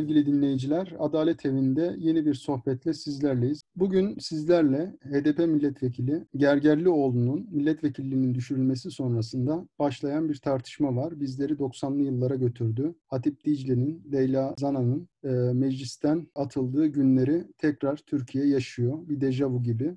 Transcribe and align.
sevgili 0.00 0.26
dinleyiciler. 0.26 0.94
Adalet 0.98 1.46
Evi'nde 1.46 1.96
yeni 1.98 2.26
bir 2.26 2.34
sohbetle 2.34 2.94
sizlerleyiz. 2.94 3.62
Bugün 3.76 4.18
sizlerle 4.18 4.96
HDP 5.02 5.38
milletvekili 5.38 6.24
Gergerlioğlu'nun 6.36 7.48
milletvekilliğinin 7.50 8.34
düşürülmesi 8.34 8.90
sonrasında 8.90 9.68
başlayan 9.78 10.28
bir 10.28 10.36
tartışma 10.36 10.96
var. 10.96 11.20
Bizleri 11.20 11.52
90'lı 11.52 12.02
yıllara 12.02 12.34
götürdü. 12.34 12.94
Hatip 13.06 13.44
Dicle'nin, 13.44 14.02
Leyla 14.12 14.54
Zana'nın 14.58 15.08
e, 15.24 15.28
meclisten 15.54 16.26
atıldığı 16.34 16.86
günleri 16.86 17.44
tekrar 17.58 17.96
Türkiye 17.96 18.46
yaşıyor. 18.46 18.98
Bir 19.08 19.20
dejavu 19.20 19.62
gibi. 19.62 19.96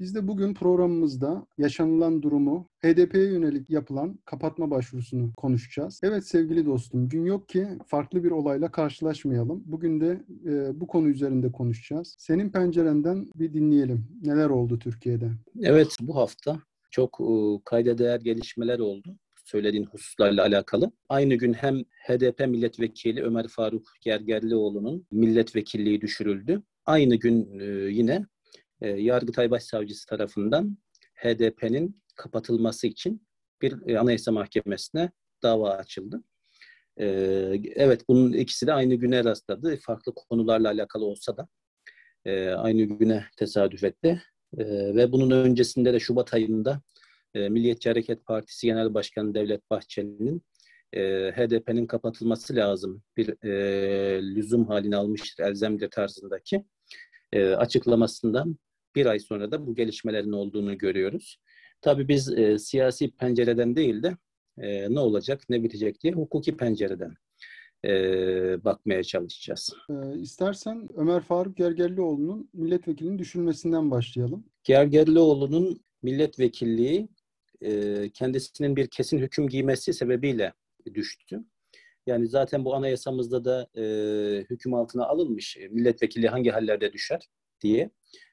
Biz 0.00 0.14
de 0.14 0.28
bugün 0.28 0.54
programımızda 0.54 1.46
yaşanılan 1.58 2.22
durumu, 2.22 2.68
HDP'ye 2.82 3.24
yönelik 3.24 3.70
yapılan 3.70 4.18
kapatma 4.24 4.70
başvurusunu 4.70 5.32
konuşacağız. 5.36 6.00
Evet 6.02 6.26
sevgili 6.26 6.66
dostum, 6.66 7.08
gün 7.08 7.24
yok 7.24 7.48
ki 7.48 7.68
farklı 7.86 8.24
bir 8.24 8.30
olayla 8.30 8.70
karşılaşmayalım. 8.70 9.62
Bugün 9.66 10.00
de 10.00 10.24
e, 10.46 10.80
bu 10.80 10.86
konu 10.86 11.08
üzerinde 11.08 11.52
konuşacağız. 11.52 12.16
Senin 12.18 12.50
pencerenden 12.50 13.30
bir 13.34 13.52
dinleyelim. 13.52 14.06
Neler 14.22 14.50
oldu 14.50 14.78
Türkiye'de? 14.78 15.30
Evet, 15.62 15.96
bu 16.00 16.16
hafta 16.16 16.62
çok 16.90 17.20
e, 17.20 17.60
kayda 17.64 17.98
değer 17.98 18.20
gelişmeler 18.20 18.78
oldu 18.78 19.16
söylediğin 19.44 19.84
hususlarla 19.84 20.42
alakalı. 20.42 20.90
Aynı 21.08 21.34
gün 21.34 21.52
hem 21.52 21.84
HDP 22.06 22.40
milletvekili 22.48 23.22
Ömer 23.22 23.48
Faruk 23.48 23.88
Gergerlioğlu'nun 24.00 25.06
milletvekilliği 25.10 26.00
düşürüldü. 26.00 26.62
Aynı 26.86 27.16
gün 27.16 27.60
e, 27.60 27.64
yine 27.90 28.26
e, 28.80 28.88
Yargıtay 28.88 29.50
Başsavcısı 29.50 30.06
tarafından 30.06 30.78
HDP'nin 31.14 32.02
kapatılması 32.16 32.86
için 32.86 33.28
bir 33.62 33.88
e, 33.88 33.98
Anayasa 33.98 34.32
Mahkemesi'ne 34.32 35.10
dava 35.42 35.70
açıldı. 35.70 36.22
E, 36.96 37.06
evet 37.74 38.08
bunun 38.08 38.32
ikisi 38.32 38.66
de 38.66 38.72
aynı 38.72 38.94
güne 38.94 39.24
rastladı. 39.24 39.76
Farklı 39.76 40.14
konularla 40.14 40.68
alakalı 40.68 41.04
olsa 41.04 41.36
da 41.36 41.48
e, 42.24 42.48
aynı 42.48 42.82
güne 42.82 43.24
tesadüf 43.36 43.84
etti. 43.84 44.22
E, 44.58 44.64
ve 44.94 45.12
bunun 45.12 45.30
öncesinde 45.30 45.92
de 45.92 46.00
Şubat 46.00 46.34
ayında 46.34 46.82
e, 47.34 47.48
Milliyetçi 47.48 47.88
Hareket 47.88 48.26
Partisi 48.26 48.66
Genel 48.66 48.94
Başkanı 48.94 49.34
Devlet 49.34 49.70
Bahçeli'nin 49.70 50.42
e, 50.92 51.00
HDP'nin 51.32 51.86
kapatılması 51.86 52.56
lazım 52.56 53.02
bir 53.16 53.44
e, 53.44 54.22
lüzum 54.34 54.66
halini 54.66 54.96
almıştır 54.96 55.44
elzemdir 55.44 55.90
tarzındaki 55.90 56.64
e, 57.32 57.48
açıklamasından 57.48 58.56
bir 58.94 59.06
ay 59.06 59.18
sonra 59.18 59.50
da 59.50 59.66
bu 59.66 59.74
gelişmelerin 59.74 60.32
olduğunu 60.32 60.78
görüyoruz. 60.78 61.40
Tabii 61.80 62.08
biz 62.08 62.38
e, 62.38 62.58
siyasi 62.58 63.10
pencereden 63.10 63.76
değil 63.76 64.02
de 64.02 64.16
e, 64.58 64.94
ne 64.94 65.00
olacak, 65.00 65.42
ne 65.48 65.62
bitecek 65.62 66.02
diye 66.02 66.12
hukuki 66.12 66.56
pencereden 66.56 67.14
e, 67.84 67.90
bakmaya 68.64 69.02
çalışacağız. 69.02 69.74
E, 69.90 70.18
istersen 70.18 70.88
Ömer 70.96 71.20
Faruk 71.20 71.56
Gergerlioğlu'nun 71.56 72.50
milletvekilinin 72.52 73.18
düşülmesinden 73.18 73.90
başlayalım. 73.90 74.44
Gergerlioğlu'nun 74.64 75.80
milletvekilliği 76.02 77.08
e, 77.60 78.10
kendisinin 78.10 78.76
bir 78.76 78.86
kesin 78.86 79.18
hüküm 79.18 79.48
giymesi 79.48 79.92
sebebiyle 79.92 80.52
düştü. 80.94 81.44
Yani 82.06 82.28
zaten 82.28 82.64
bu 82.64 82.74
anayasamızda 82.74 83.44
da 83.44 83.68
e, 83.76 83.84
hüküm 84.50 84.74
altına 84.74 85.06
alınmış 85.06 85.58
milletvekili 85.70 86.28
hangi 86.28 86.50
hallerde 86.50 86.92
düşer 86.92 87.28
diye. 87.60 87.90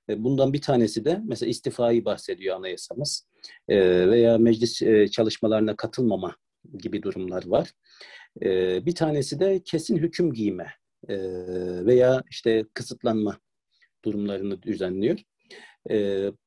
E, 0.09 0.23
bundan 0.23 0.53
bir 0.53 0.61
tanesi 0.61 1.05
de 1.05 1.21
mesela 1.25 1.49
istifayı 1.49 2.05
bahsediyor 2.05 2.55
anayasamız 2.55 3.27
e, 3.69 3.77
veya 4.09 4.37
meclis 4.37 4.81
e, 4.81 5.07
çalışmalarına 5.07 5.75
katılmama 5.75 6.35
gibi 6.77 7.03
durumlar 7.03 7.47
var. 7.47 7.71
Bir 8.85 8.95
tanesi 8.95 9.39
de 9.39 9.61
kesin 9.65 9.97
hüküm 9.97 10.33
giyme 10.33 10.67
veya 11.85 12.23
işte 12.31 12.65
kısıtlanma 12.73 13.39
durumlarını 14.05 14.61
düzenliyor. 14.61 15.19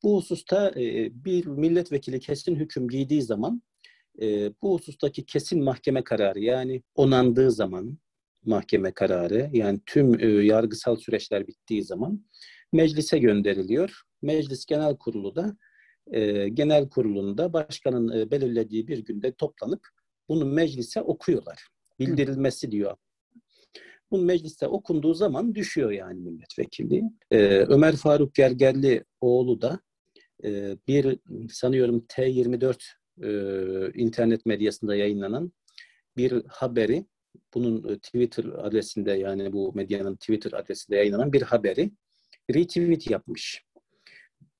Bu 0.02 0.16
hususta 0.16 0.72
bir 1.24 1.46
milletvekili 1.46 2.20
kesin 2.20 2.56
hüküm 2.56 2.88
giydiği 2.88 3.22
zaman 3.22 3.62
bu 4.62 4.74
husustaki 4.78 5.26
kesin 5.26 5.64
mahkeme 5.64 6.04
kararı 6.04 6.40
yani 6.40 6.82
onandığı 6.94 7.50
zaman 7.50 7.98
mahkeme 8.44 8.92
kararı 8.92 9.50
yani 9.52 9.80
tüm 9.86 10.18
yargısal 10.44 10.96
süreçler 10.96 11.46
bittiği 11.46 11.84
zaman 11.84 12.24
meclise 12.72 13.18
gönderiliyor. 13.18 14.02
Meclis 14.22 14.66
Genel 14.66 14.96
Kurulu 14.96 15.36
da 15.36 15.56
e, 16.10 16.48
genel 16.48 16.88
kurulunda 16.88 17.52
başkanın 17.52 18.18
e, 18.18 18.30
belirlediği 18.30 18.88
bir 18.88 18.98
günde 18.98 19.32
toplanıp 19.32 19.88
bunu 20.28 20.44
meclise 20.44 21.02
okuyorlar. 21.02 21.68
Bildirilmesi 21.98 22.70
diyor. 22.70 22.96
Bu 24.10 24.18
mecliste 24.18 24.66
okunduğu 24.66 25.14
zaman 25.14 25.54
düşüyor 25.54 25.90
yani 25.90 26.20
milletvekilliği. 26.20 27.04
Ee, 27.30 27.38
Ömer 27.46 27.96
Faruk 27.96 28.34
Gergerli 28.34 29.04
oğlu 29.20 29.60
da 29.60 29.80
e, 30.44 30.76
bir 30.88 31.18
sanıyorum 31.50 32.06
T24 32.08 32.76
e, 33.22 34.00
internet 34.00 34.46
medyasında 34.46 34.96
yayınlanan 34.96 35.52
bir 36.16 36.44
haberi 36.48 37.06
bunun 37.54 37.88
e, 37.88 37.98
Twitter 37.98 38.44
adresinde 38.44 39.12
yani 39.12 39.52
bu 39.52 39.72
medyanın 39.74 40.16
Twitter 40.16 40.52
adresinde 40.52 40.96
yayınlanan 40.96 41.32
bir 41.32 41.42
haberi 41.42 41.90
retweet 42.54 43.10
yapmış. 43.10 43.64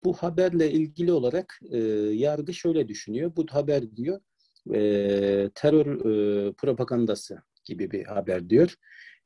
Bu 0.05 0.13
haberle 0.13 0.71
ilgili 0.71 1.13
olarak 1.13 1.61
e, 1.71 1.79
yargı 2.13 2.55
şöyle 2.55 2.89
düşünüyor. 2.89 3.33
Bu 3.37 3.47
haber 3.51 3.97
diyor 3.97 4.21
e, 4.75 4.81
terör 5.55 5.87
e, 5.87 6.53
propagandası 6.53 7.43
gibi 7.65 7.91
bir 7.91 8.05
haber 8.05 8.51
diyor. 8.51 8.75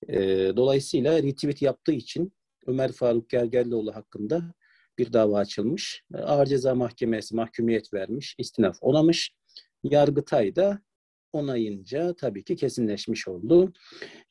E, 0.09 0.17
dolayısıyla 0.57 1.23
retweet 1.23 1.63
yaptığı 1.63 1.93
için 1.93 2.33
Ömer 2.67 2.93
Faruk 2.93 3.29
Gergerlioğlu 3.31 3.95
hakkında 3.95 4.55
bir 4.99 5.13
dava 5.13 5.39
açılmış. 5.39 6.05
Ağır 6.15 6.47
Ceza 6.47 6.75
Mahkemesi 6.75 7.37
mahkumiyet 7.37 7.95
vermiş, 7.95 8.35
istinaf 8.39 8.77
onamış. 8.81 9.33
Yargıtay 9.83 10.57
da 10.57 10.83
onayınca 11.33 12.15
tabii 12.15 12.45
ki 12.45 12.57
kesinleşmiş 12.57 13.29
oldu. 13.29 13.73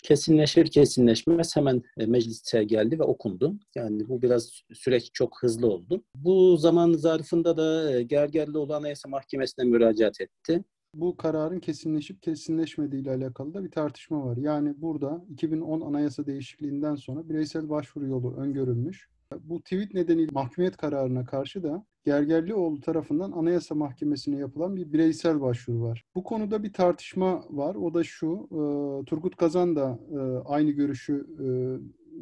Kesinleşir 0.04 0.66
kesinleşmez 0.66 1.56
hemen 1.56 1.84
e, 1.98 2.06
meclise 2.06 2.64
geldi 2.64 3.00
ve 3.00 3.04
okundu. 3.04 3.54
Yani 3.76 4.08
bu 4.08 4.22
biraz 4.22 4.62
süreç 4.74 5.10
çok 5.14 5.44
hızlı 5.44 5.68
oldu. 5.68 6.04
Bu 6.16 6.58
zaman 6.58 6.94
zarfında 6.94 7.58
da 7.58 7.92
e, 7.92 8.04
Gergerlioğlu 8.04 8.76
Anayasa 8.76 9.10
Mahkemesi'ne 9.10 9.66
müracaat 9.66 10.22
etti. 10.22 10.64
Bu 10.94 11.18
kararın 11.18 11.60
kesinleşip 11.60 12.24
kesinleşmediği 12.24 13.02
ile 13.02 13.12
alakalı 13.12 13.54
da 13.54 13.64
bir 13.64 13.72
tartışma 13.72 14.26
var. 14.26 14.38
Yani 14.38 14.82
burada 14.82 15.26
2010 15.30 15.82
anayasa 15.82 16.26
değişikliğinden 16.26 16.96
sonra 16.96 17.30
bireysel 17.30 17.70
başvuru 17.70 18.08
yolu 18.08 18.36
öngörülmüş. 18.36 19.10
Bu 19.40 19.62
tweet 19.62 19.94
nedeniyle 19.94 20.32
mahkumiyet 20.32 20.78
kararına 20.78 21.26
karşı 21.26 21.64
da 21.64 21.86
Gergerlioğlu 22.06 22.82
tarafından 22.82 23.32
Anayasa 23.32 23.76
Mahkemesi'ne 23.76 24.38
yapılan 24.38 24.76
bir 24.76 24.94
bireysel 24.94 25.42
başvuru 25.42 25.82
var. 25.82 26.06
Bu 26.16 26.24
konuda 26.24 26.64
bir 26.64 26.74
tartışma 26.74 27.46
var. 27.50 27.76
O 27.76 27.94
da 27.94 28.04
şu, 28.04 28.48
e, 28.52 28.60
Turgut 29.06 29.36
Kazan 29.36 29.76
da 29.76 30.00
e, 30.12 30.18
aynı 30.48 30.72
görüşü 30.72 31.28
e, 31.40 31.44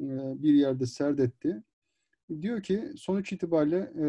e, 0.06 0.44
bir 0.44 0.54
yerde 0.54 0.86
serdetti. 0.86 1.64
Diyor 2.42 2.64
ki 2.64 2.84
sonuç 2.98 3.32
itibariyle 3.34 3.78
e, 3.78 4.06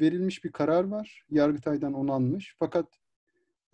verilmiş 0.00 0.44
bir 0.44 0.52
karar 0.52 0.84
var. 0.84 1.22
Yargıtay'dan 1.30 1.92
onanmış. 1.92 2.54
Fakat 2.58 2.86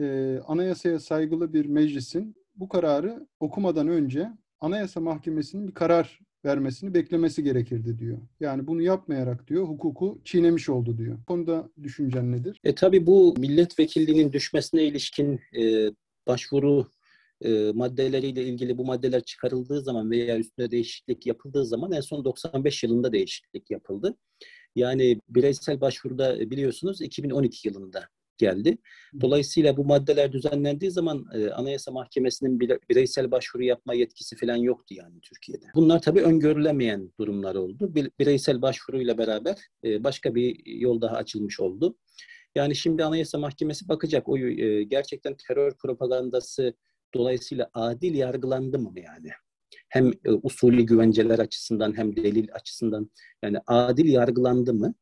e, 0.00 0.38
anayasaya 0.46 1.00
saygılı 1.00 1.52
bir 1.52 1.66
meclisin 1.66 2.36
bu 2.56 2.68
kararı 2.68 3.26
okumadan 3.40 3.88
önce 3.88 4.32
Anayasa 4.60 5.00
Mahkemesi'nin 5.00 5.68
bir 5.68 5.74
karar 5.74 6.20
vermesini 6.44 6.94
beklemesi 6.94 7.44
gerekirdi 7.44 7.98
diyor. 7.98 8.18
Yani 8.40 8.66
bunu 8.66 8.82
yapmayarak 8.82 9.48
diyor 9.48 9.64
hukuku 9.68 10.20
çiğnemiş 10.24 10.68
oldu 10.68 10.98
diyor. 10.98 11.18
Bu 11.18 11.24
konuda 11.24 11.70
düşüncen 11.82 12.32
nedir? 12.32 12.60
E 12.64 12.74
tabi 12.74 13.06
bu 13.06 13.34
milletvekilliğinin 13.38 14.32
düşmesine 14.32 14.84
ilişkin 14.84 15.40
e, 15.56 15.90
başvuru 16.26 16.86
e, 17.40 17.72
maddeleriyle 17.74 18.44
ilgili 18.44 18.78
bu 18.78 18.84
maddeler 18.84 19.22
çıkarıldığı 19.22 19.82
zaman 19.82 20.10
veya 20.10 20.38
üstüne 20.38 20.70
değişiklik 20.70 21.26
yapıldığı 21.26 21.66
zaman 21.66 21.92
en 21.92 22.00
son 22.00 22.24
95 22.24 22.82
yılında 22.82 23.12
değişiklik 23.12 23.70
yapıldı. 23.70 24.16
Yani 24.76 25.20
bireysel 25.28 25.80
başvuruda 25.80 26.50
biliyorsunuz 26.50 27.00
2012 27.00 27.68
yılında 27.68 28.08
geldi. 28.42 28.78
Dolayısıyla 29.20 29.76
bu 29.76 29.84
maddeler 29.84 30.32
düzenlendiği 30.32 30.90
zaman 30.90 31.26
e, 31.34 31.50
Anayasa 31.50 31.90
Mahkemesi'nin 31.92 32.60
bireysel 32.60 33.30
başvuru 33.30 33.64
yapma 33.64 33.94
yetkisi 33.94 34.36
falan 34.36 34.56
yoktu 34.56 34.94
yani 34.94 35.20
Türkiye'de. 35.20 35.66
Bunlar 35.74 36.02
tabii 36.02 36.22
öngörülemeyen 36.22 37.12
durumlar 37.20 37.54
oldu. 37.54 37.94
Bir, 37.94 38.10
bireysel 38.18 38.62
başvuruyla 38.62 39.18
beraber 39.18 39.56
e, 39.84 40.04
başka 40.04 40.34
bir 40.34 40.66
yol 40.66 41.00
daha 41.00 41.16
açılmış 41.16 41.60
oldu. 41.60 41.96
Yani 42.54 42.76
şimdi 42.76 43.04
Anayasa 43.04 43.38
Mahkemesi 43.38 43.88
bakacak 43.88 44.28
o 44.28 44.38
e, 44.38 44.82
gerçekten 44.82 45.36
terör 45.48 45.72
propagandası 45.82 46.74
dolayısıyla 47.14 47.70
adil 47.74 48.14
yargılandı 48.14 48.78
mı 48.78 48.92
yani? 48.96 49.30
Hem 49.88 50.12
e, 50.24 50.30
usulü 50.42 50.82
güvenceler 50.82 51.38
açısından 51.38 51.96
hem 51.96 52.16
delil 52.16 52.48
açısından 52.52 53.10
yani 53.42 53.58
adil 53.66 54.08
yargılandı 54.08 54.74
mı? 54.74 54.94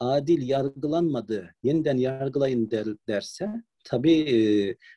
Adil 0.00 0.48
yargılanmadı, 0.48 1.54
yeniden 1.62 1.96
yargılayın 1.96 2.70
der, 2.70 2.86
derse 3.08 3.48
tabii 3.84 4.20
e, 4.20 4.36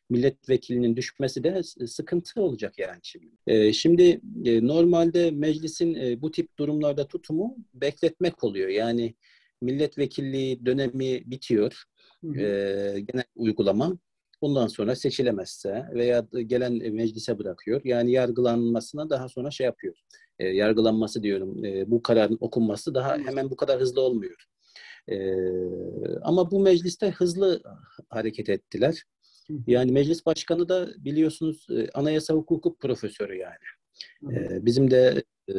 milletvekilinin 0.10 0.96
düşmesi 0.96 1.44
de 1.44 1.64
sıkıntı 1.88 2.42
olacak 2.42 2.80
yani 2.80 3.00
şimdi. 3.04 3.32
E, 3.48 3.74
şimdi 3.74 4.22
e, 4.46 4.68
normalde 4.68 5.32
meclisin 5.32 5.94
e, 5.94 6.22
bu 6.22 6.32
tip 6.32 6.60
durumlarda 6.60 7.08
tutumu 7.08 7.56
bekletmek 7.74 8.44
oluyor. 8.44 8.70
Yani 8.70 9.16
milletvekilliği 9.62 10.66
dönemi 10.66 11.32
bitiyor. 11.32 11.84
E, 12.24 12.42
genel 13.00 13.24
uygulama. 13.36 13.98
Bundan 14.42 14.68
sonra 14.68 14.96
seçilemezse 14.96 15.86
veya 15.94 16.28
gelen 16.46 16.74
meclise 16.74 17.40
bırakıyor. 17.40 17.82
Yani 17.84 18.12
yargılanmasına 18.12 19.10
daha 19.10 19.30
sonra 19.30 19.52
şey 19.52 19.66
yapıyor. 19.66 19.96
E, 20.40 20.48
yargılanması 20.48 21.24
diyorum. 21.24 21.66
E, 21.66 21.92
bu 21.92 22.02
kararın 22.04 22.38
okunması 22.42 22.94
daha 22.96 23.18
hemen 23.18 23.50
bu 23.50 23.56
kadar 23.56 23.80
hızlı 23.80 24.02
olmuyor. 24.02 24.46
E, 25.12 25.36
ama 26.22 26.52
bu 26.52 26.60
mecliste 26.60 27.12
hızlı 27.12 27.64
hareket 28.10 28.50
ettiler. 28.50 29.04
Yani 29.68 29.92
meclis 29.92 30.26
başkanı 30.26 30.70
da 30.70 30.90
biliyorsunuz 30.98 31.68
e, 31.70 31.90
anayasa 31.94 32.34
hukuku 32.34 32.78
profesörü 32.78 33.38
yani. 33.38 33.66
E, 34.36 34.66
bizim 34.66 34.92
de 34.92 35.24
e, 35.50 35.54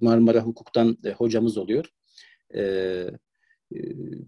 Marmara 0.00 0.40
Hukuk'tan 0.40 0.98
e, 1.04 1.12
hocamız 1.12 1.58
oluyor. 1.58 1.86
E, 2.54 2.62
e, 2.62 3.10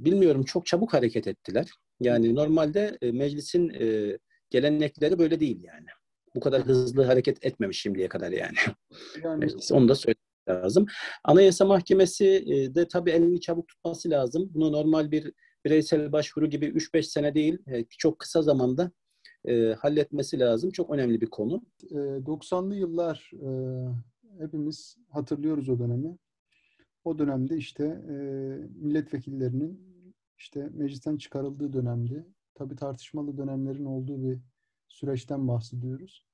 bilmiyorum 0.05 0.44
çok 0.44 0.67
çabuk 0.67 0.94
hareket 0.94 1.26
ettiler. 1.26 1.67
Yani 2.00 2.35
normalde 2.35 2.99
e, 3.03 3.12
meclisin 3.12 3.70
e, 3.70 4.19
gelenekleri 4.50 5.19
böyle 5.19 5.41
değil 5.41 5.62
yani. 5.62 5.87
Bu 6.35 6.41
kadar 6.41 6.62
hızlı 6.62 7.03
hareket 7.03 7.46
etmemiş 7.46 7.81
şimdiye 7.81 8.08
kadar 8.08 8.32
yani. 8.32 8.56
yani 9.25 9.38
Meclis, 9.38 9.73
onu 9.73 9.88
da 9.88 9.94
söylemek 9.94 10.19
lazım. 10.50 10.87
Anayasa 11.25 11.64
Mahkemesi 11.64 12.26
e, 12.26 12.75
de 12.75 12.88
tabii 12.88 13.11
elini 13.11 13.41
çabuk 13.41 13.69
tutması 13.69 14.11
lazım. 14.11 14.50
Bunu 14.55 14.73
normal 14.73 15.11
bir 15.11 15.32
bireysel 15.64 16.12
başvuru 16.12 16.47
gibi 16.47 16.67
3-5 16.67 17.02
sene 17.02 17.35
değil, 17.35 17.58
e, 17.67 17.85
çok 17.85 18.19
kısa 18.19 18.43
zamanda 18.43 18.91
e, 19.44 19.73
halletmesi 19.73 20.38
lazım. 20.38 20.70
Çok 20.70 20.91
önemli 20.91 21.20
bir 21.20 21.26
konu. 21.26 21.62
E, 21.91 21.94
90'lı 21.94 22.76
yıllar 22.76 23.31
hepimiz 24.38 24.97
hatırlıyoruz 25.08 25.69
o 25.69 25.79
dönemi. 25.79 26.17
O 27.05 27.19
dönemde 27.19 27.56
işte 27.56 27.85
milletvekillerinin 28.81 29.81
işte 30.38 30.69
meclisten 30.73 31.17
çıkarıldığı 31.17 31.73
dönemdi. 31.73 32.26
Tabii 32.55 32.76
tartışmalı 32.76 33.38
dönemlerin 33.38 33.85
olduğu 33.85 34.23
bir 34.23 34.38
süreçten 34.88 35.49
bahsediyoruz. 35.49 36.30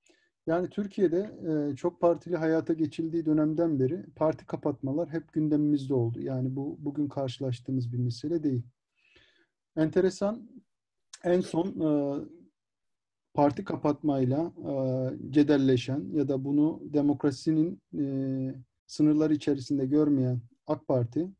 Yani 0.46 0.70
Türkiye'de 0.70 1.30
e, 1.48 1.76
çok 1.76 2.00
partili 2.00 2.36
hayata 2.36 2.72
geçildiği 2.72 3.26
dönemden 3.26 3.80
beri 3.80 4.02
parti 4.16 4.46
kapatmalar 4.46 5.08
hep 5.08 5.32
gündemimizde 5.32 5.94
oldu. 5.94 6.20
Yani 6.20 6.56
bu 6.56 6.76
bugün 6.80 7.08
karşılaştığımız 7.08 7.92
bir 7.92 7.98
mesele 7.98 8.42
değil. 8.42 8.62
Enteresan 9.76 10.50
en 11.24 11.40
son 11.40 11.66
e, 11.80 11.90
parti 13.34 13.64
kapatmayla 13.64 14.52
e, 14.58 14.72
cedelleşen 15.30 16.08
ya 16.12 16.28
da 16.28 16.44
bunu 16.44 16.82
demokrasinin 16.84 17.82
e, 17.98 18.04
sınırları 18.86 19.34
içerisinde 19.34 19.86
görmeyen 19.86 20.40
AK 20.66 20.88
Parti 20.88 21.30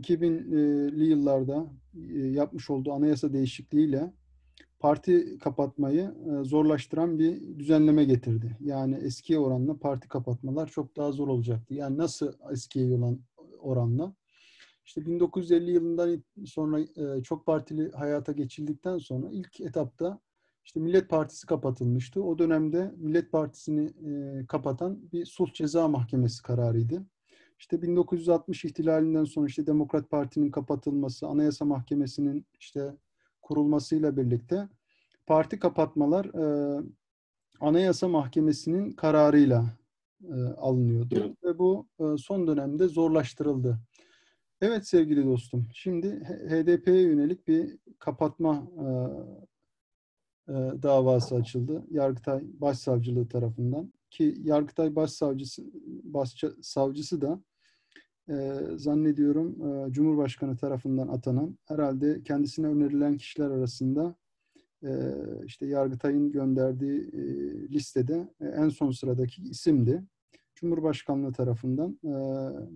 2000'li 0.00 1.04
yıllarda 1.04 1.66
e, 2.14 2.18
yapmış 2.18 2.70
olduğu 2.70 2.92
anayasa 2.92 3.32
değişikliğiyle 3.32 4.12
parti 4.86 5.38
kapatmayı 5.38 6.14
e, 6.26 6.44
zorlaştıran 6.44 7.18
bir 7.18 7.58
düzenleme 7.58 8.04
getirdi. 8.04 8.56
Yani 8.60 8.94
eskiye 8.94 9.38
oranla 9.38 9.78
parti 9.78 10.08
kapatmalar 10.08 10.68
çok 10.68 10.96
daha 10.96 11.12
zor 11.12 11.28
olacaktı. 11.28 11.74
Yani 11.74 11.98
nasıl 11.98 12.32
eskiye 12.52 12.94
olan 12.96 13.18
oranla? 13.60 14.14
İşte 14.84 15.06
1950 15.06 15.70
yılından 15.70 16.22
sonra 16.44 16.80
e, 16.80 17.22
çok 17.22 17.46
partili 17.46 17.90
hayata 17.92 18.32
geçildikten 18.32 18.98
sonra 18.98 19.26
ilk 19.32 19.60
etapta 19.60 20.20
işte 20.64 20.80
Millet 20.80 21.08
Partisi 21.08 21.46
kapatılmıştı. 21.46 22.22
O 22.22 22.38
dönemde 22.38 22.94
Millet 22.96 23.32
Partisi'ni 23.32 23.92
kapatan 24.46 24.98
bir 25.12 25.26
sulh 25.26 25.52
ceza 25.52 25.88
mahkemesi 25.88 26.42
kararıydı. 26.42 27.06
İşte 27.58 27.82
1960 27.82 28.64
ihtilalinden 28.64 29.24
sonra 29.24 29.46
işte 29.46 29.66
Demokrat 29.66 30.10
Parti'nin 30.10 30.50
kapatılması, 30.50 31.26
Anayasa 31.26 31.64
Mahkemesi'nin 31.64 32.46
işte 32.60 32.96
kurulmasıyla 33.46 34.16
birlikte 34.16 34.68
parti 35.26 35.58
kapatmalar 35.58 36.24
e, 36.24 36.82
Anayasa 37.60 38.08
Mahkemesi'nin 38.08 38.92
kararıyla 38.92 39.64
e, 40.24 40.34
alınıyordu 40.56 41.36
ve 41.44 41.58
bu 41.58 41.86
e, 42.00 42.04
son 42.18 42.46
dönemde 42.46 42.88
zorlaştırıldı. 42.88 43.78
Evet 44.60 44.86
sevgili 44.86 45.26
dostum, 45.26 45.66
şimdi 45.72 46.10
HDP'ye 46.24 47.02
yönelik 47.02 47.48
bir 47.48 47.78
kapatma 47.98 48.68
e, 48.78 48.86
e, 50.48 50.54
davası 50.82 51.34
açıldı. 51.34 51.84
Yargıtay 51.90 52.42
Başsavcılığı 52.44 53.28
tarafından 53.28 53.92
ki 54.10 54.34
Yargıtay 54.42 54.96
Başsavcısı 54.96 55.62
Başsavcısı 56.04 57.20
da 57.20 57.40
e, 58.28 58.60
zannediyorum 58.76 59.56
e, 59.68 59.92
Cumhurbaşkanı 59.92 60.56
tarafından 60.56 61.08
atanan 61.08 61.58
herhalde 61.64 62.22
kendisine 62.22 62.66
önerilen 62.66 63.16
kişiler 63.16 63.50
arasında 63.50 64.14
işte 65.44 65.66
Yargıtay'ın 65.66 66.32
gönderdiği 66.32 67.00
e, 67.00 67.22
listede 67.68 68.28
e, 68.40 68.46
en 68.46 68.68
son 68.68 68.90
sıradaki 68.90 69.42
isimdi. 69.42 70.02
Cumhurbaşkanlığı 70.54 71.32
tarafından 71.32 71.98
e, 72.04 72.12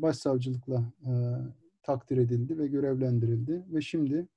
başsavcılıkla 0.03 0.93
e, 1.07 1.12
takdir 1.83 2.17
edildi 2.17 2.59
ve 2.59 2.67
görevlendirildi 2.67 3.65
ve 3.73 3.81
şimdi 3.81 4.29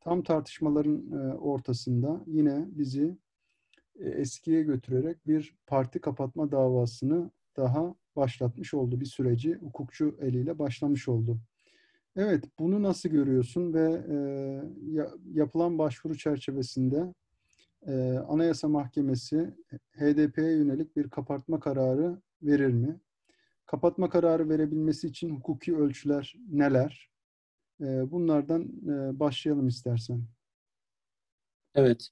tam 0.00 0.22
tartışmaların 0.22 1.12
e, 1.12 1.34
ortasında 1.34 2.24
yine 2.26 2.68
bizi 2.70 3.18
e, 3.98 4.08
eskiye 4.08 4.62
götürerek 4.62 5.26
bir 5.26 5.56
parti 5.66 6.00
kapatma 6.00 6.52
davasını 6.52 7.30
daha 7.56 7.94
başlatmış 8.16 8.74
oldu. 8.74 9.00
Bir 9.00 9.06
süreci 9.06 9.54
hukukçu 9.54 10.16
eliyle 10.20 10.58
başlamış 10.58 11.08
oldu. 11.08 11.38
Evet, 12.18 12.44
bunu 12.58 12.82
nasıl 12.82 13.08
görüyorsun 13.08 13.74
ve 13.74 14.02
e, 14.10 14.16
yapılan 15.32 15.78
başvuru 15.78 16.18
çerçevesinde 16.18 17.14
e, 17.86 17.92
Anayasa 18.28 18.68
Mahkemesi 18.68 19.54
HDP'ye 19.92 20.56
yönelik 20.56 20.96
bir 20.96 21.10
kapatma 21.10 21.60
kararı 21.60 22.22
verir 22.42 22.72
mi? 22.72 23.00
Kapatma 23.66 24.10
kararı 24.10 24.48
verebilmesi 24.48 25.06
için 25.06 25.30
hukuki 25.30 25.76
ölçüler 25.76 26.34
neler? 26.50 27.10
E, 27.80 28.10
bunlardan 28.10 28.62
e, 28.62 29.20
başlayalım 29.20 29.68
istersen. 29.68 30.24
Evet. 31.74 32.08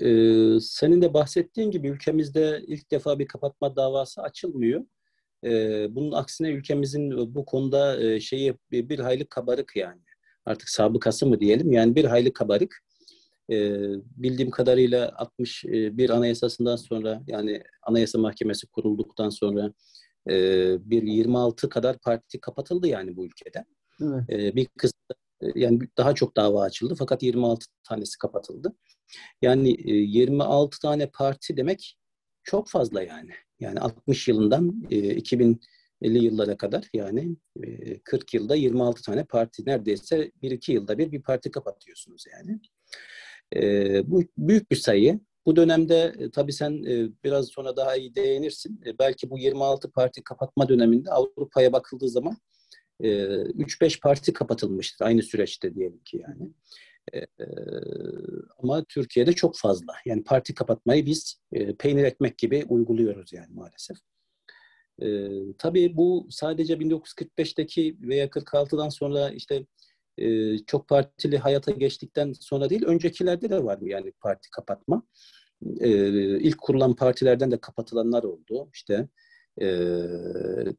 Ee, 0.00 0.60
senin 0.60 1.02
de 1.02 1.14
bahsettiğin 1.14 1.70
gibi 1.70 1.88
ülkemizde 1.88 2.64
ilk 2.66 2.90
defa 2.90 3.18
bir 3.18 3.28
kapatma 3.28 3.76
davası 3.76 4.22
açılmıyor. 4.22 4.84
Bunun 5.90 6.12
aksine 6.12 6.48
ülkemizin 6.48 7.34
bu 7.34 7.44
konuda 7.44 8.20
şeyi 8.20 8.54
bir, 8.70 8.98
hayli 8.98 9.26
kabarık 9.26 9.76
yani. 9.76 10.00
Artık 10.46 10.68
sabıkası 10.68 11.26
mı 11.26 11.40
diyelim 11.40 11.72
yani 11.72 11.94
bir 11.94 12.04
hayli 12.04 12.32
kabarık. 12.32 12.84
Bildiğim 14.16 14.50
kadarıyla 14.50 15.12
61 15.16 16.10
anayasasından 16.10 16.76
sonra 16.76 17.22
yani 17.26 17.62
Anayasa 17.82 18.18
Mahkemesi 18.18 18.66
kurulduktan 18.66 19.30
sonra 19.30 19.72
bir 20.90 21.02
26 21.02 21.68
kadar 21.68 21.98
parti 21.98 22.40
kapatıldı 22.40 22.88
yani 22.88 23.16
bu 23.16 23.26
ülkede. 23.26 23.64
Evet. 24.30 24.56
Bir 24.56 24.66
kısmı 24.66 25.16
yani 25.54 25.78
daha 25.96 26.14
çok 26.14 26.36
dava 26.36 26.62
açıldı 26.62 26.94
fakat 26.98 27.22
26 27.22 27.66
tanesi 27.84 28.18
kapatıldı. 28.18 28.76
Yani 29.42 29.76
26 29.90 30.76
e, 30.76 30.80
tane 30.82 31.10
parti 31.10 31.56
demek 31.56 31.98
çok 32.42 32.68
fazla 32.68 33.02
yani. 33.02 33.30
Yani 33.60 33.80
60 33.80 34.28
yılından 34.28 34.82
2050 34.90 35.58
e, 36.02 36.08
yıllara 36.08 36.56
kadar 36.56 36.88
yani 36.94 37.36
40 38.04 38.34
e, 38.34 38.38
yılda 38.38 38.54
26 38.54 39.02
tane 39.02 39.24
parti 39.24 39.66
neredeyse 39.66 40.32
1-2 40.42 40.72
yılda 40.72 40.98
bir 40.98 41.12
bir 41.12 41.22
parti 41.22 41.50
kapatıyorsunuz 41.50 42.24
yani. 42.32 42.60
Bu 44.10 44.22
büyük 44.38 44.70
bir 44.70 44.76
sayı. 44.76 45.20
Bu 45.46 45.56
dönemde 45.56 46.14
tabii 46.32 46.52
sen 46.52 46.82
biraz 47.24 47.48
sonra 47.48 47.76
daha 47.76 47.96
iyi 47.96 48.14
değinirsin. 48.14 48.80
Belki 48.98 49.30
bu 49.30 49.38
26 49.38 49.90
parti 49.90 50.22
kapatma 50.24 50.68
döneminde 50.68 51.10
Avrupa'ya 51.10 51.72
bakıldığı 51.72 52.08
zaman 52.08 52.36
3-5 53.00 54.00
parti 54.00 54.32
kapatılmıştır 54.32 55.06
aynı 55.06 55.22
süreçte 55.22 55.74
diyelim 55.74 56.00
ki 56.04 56.22
yani. 56.28 56.50
E, 57.14 57.20
ama 58.58 58.84
Türkiye'de 58.84 59.32
çok 59.32 59.58
fazla. 59.58 59.92
Yani 60.06 60.24
parti 60.24 60.54
kapatmayı 60.54 61.06
biz 61.06 61.40
e, 61.52 61.74
peynir 61.74 62.04
ekmek 62.04 62.38
gibi 62.38 62.64
uyguluyoruz 62.68 63.32
yani 63.32 63.54
maalesef. 63.54 63.96
E, 65.02 65.28
tabii 65.58 65.96
bu 65.96 66.26
sadece 66.30 66.74
1945'teki 66.74 67.96
veya 68.00 68.26
46'dan 68.26 68.88
sonra 68.88 69.30
işte 69.30 69.66
e, 70.18 70.58
çok 70.58 70.88
partili 70.88 71.38
hayata 71.38 71.70
geçtikten 71.70 72.32
sonra 72.32 72.70
değil, 72.70 72.84
öncekilerde 72.84 73.50
de 73.50 73.64
var 73.64 73.78
mı 73.78 73.88
yani 73.88 74.12
parti 74.20 74.50
kapatma. 74.50 75.02
E, 75.80 75.88
ilk 76.38 76.58
kurulan 76.58 76.96
partilerden 76.96 77.50
de 77.50 77.60
kapatılanlar 77.60 78.22
oldu. 78.22 78.70
İşte 78.74 79.08
e, 79.60 79.66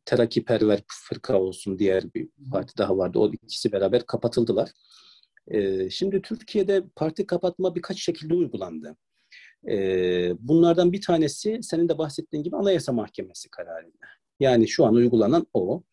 Terakkiperver 0.06 0.84
fırka 0.88 1.40
olsun 1.42 1.80
diğer 1.80 2.14
bir 2.14 2.30
parti 2.52 2.78
daha 2.78 2.98
vardı. 2.98 3.20
O 3.20 3.32
ikisi 3.32 3.72
beraber 3.72 4.06
kapatıldılar. 4.06 4.72
E, 5.48 5.90
şimdi 5.90 6.22
Türkiye'de 6.22 6.84
parti 6.96 7.26
kapatma 7.26 7.76
birkaç 7.76 8.00
şekilde 8.02 8.34
uygulandı. 8.34 8.96
E, 9.70 9.78
bunlardan 10.40 10.92
bir 10.92 11.02
tanesi 11.02 11.60
senin 11.62 11.90
de 11.90 11.98
bahsettiğin 11.98 12.44
gibi 12.44 12.56
Anayasa 12.56 12.92
Mahkemesi 12.92 13.50
kararıyla. 13.50 14.00
Yani 14.40 14.68
şu 14.68 14.86
an 14.86 14.94
uygulanan 14.94 15.48
o. 15.54 15.84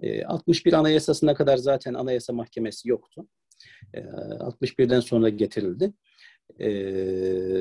E, 0.00 0.24
61 0.24 0.72
Anayasası'na 0.72 1.34
kadar 1.34 1.56
zaten 1.56 1.94
Anayasa 1.94 2.32
Mahkemesi 2.32 2.88
yoktu. 2.88 3.26
E, 3.94 4.00
61'den 4.00 5.00
sonra 5.00 5.28
getirildi. 5.28 5.92
E, 6.58 6.70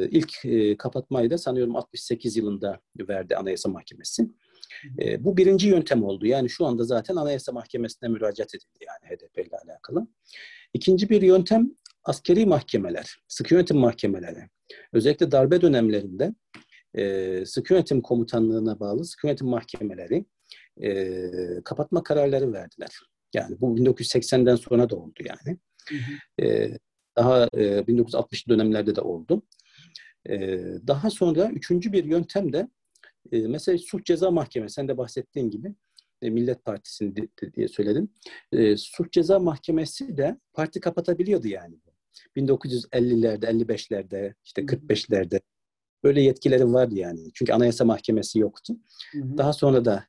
ilk 0.09 0.45
e, 0.45 0.77
kapatmayı 0.77 1.29
da 1.29 1.37
sanıyorum 1.37 1.75
68 1.75 2.37
yılında 2.37 2.79
verdi 3.09 3.35
Anayasa 3.35 3.69
Mahkemesi. 3.69 4.29
E, 4.99 5.23
bu 5.23 5.37
birinci 5.37 5.67
yöntem 5.67 6.03
oldu. 6.03 6.25
Yani 6.25 6.49
şu 6.49 6.65
anda 6.65 6.83
zaten 6.83 7.15
Anayasa 7.15 7.51
Mahkemesi'ne 7.51 8.09
müracaat 8.09 8.55
edildi 8.55 8.85
yani 8.87 9.15
HDP 9.15 9.47
ile 9.47 9.57
alakalı. 9.57 10.07
İkinci 10.75 11.09
bir 11.09 11.21
yöntem 11.21 11.71
askeri 12.03 12.45
mahkemeler, 12.45 13.19
sıkı 13.27 13.53
yönetim 13.53 13.77
mahkemeleri. 13.77 14.49
Özellikle 14.93 15.31
darbe 15.31 15.61
dönemlerinde 15.61 16.33
e, 16.93 17.45
sıkı 17.45 17.73
yönetim 17.73 18.01
komutanlığına 18.01 18.79
bağlı 18.79 19.05
sıkı 19.05 19.27
yönetim 19.27 19.47
mahkemeleri 19.47 20.25
e, 20.81 21.29
kapatma 21.65 22.03
kararları 22.03 22.53
verdiler. 22.53 22.89
Yani 23.33 23.61
bu 23.61 23.77
1980'den 23.77 24.55
sonra 24.55 24.89
da 24.89 24.95
oldu 24.95 25.19
yani. 25.25 25.57
Hı 25.89 25.95
hı. 25.95 26.45
E, 26.47 26.77
daha 27.17 27.43
e, 27.43 27.79
1960'lı 27.79 28.53
dönemlerde 28.53 28.95
de 28.95 29.01
oldu. 29.01 29.43
E, 30.29 30.37
daha 30.87 31.09
sonra 31.09 31.49
üçüncü 31.49 31.93
bir 31.93 32.03
yöntem 32.03 32.53
de 32.53 32.67
e, 33.31 33.39
mesela 33.47 33.77
suç 33.77 34.05
ceza 34.05 34.31
mahkemesi, 34.31 34.73
sen 34.73 34.87
de 34.87 34.97
bahsettiğin 34.97 35.49
gibi 35.49 35.75
e, 36.25 36.29
Millet 36.29 36.65
Partisi'ni 36.65 37.15
diye 37.55 37.67
söyledin. 37.67 38.13
E, 38.51 38.77
suç 38.77 39.13
ceza 39.13 39.39
mahkemesi 39.39 40.17
de 40.17 40.39
parti 40.53 40.79
kapatabiliyordu 40.79 41.47
yani. 41.47 41.79
1950'lerde, 42.35 43.45
55'lerde, 43.45 44.33
işte 44.43 44.61
45'lerde 44.61 45.41
böyle 46.03 46.21
yetkileri 46.21 46.73
vardı 46.73 46.95
yani. 46.95 47.31
Çünkü 47.33 47.53
Anayasa 47.53 47.85
Mahkemesi 47.85 48.39
yoktu. 48.39 48.73
Hı 49.11 49.17
hı. 49.17 49.37
Daha 49.37 49.53
sonra 49.53 49.85
da 49.85 50.07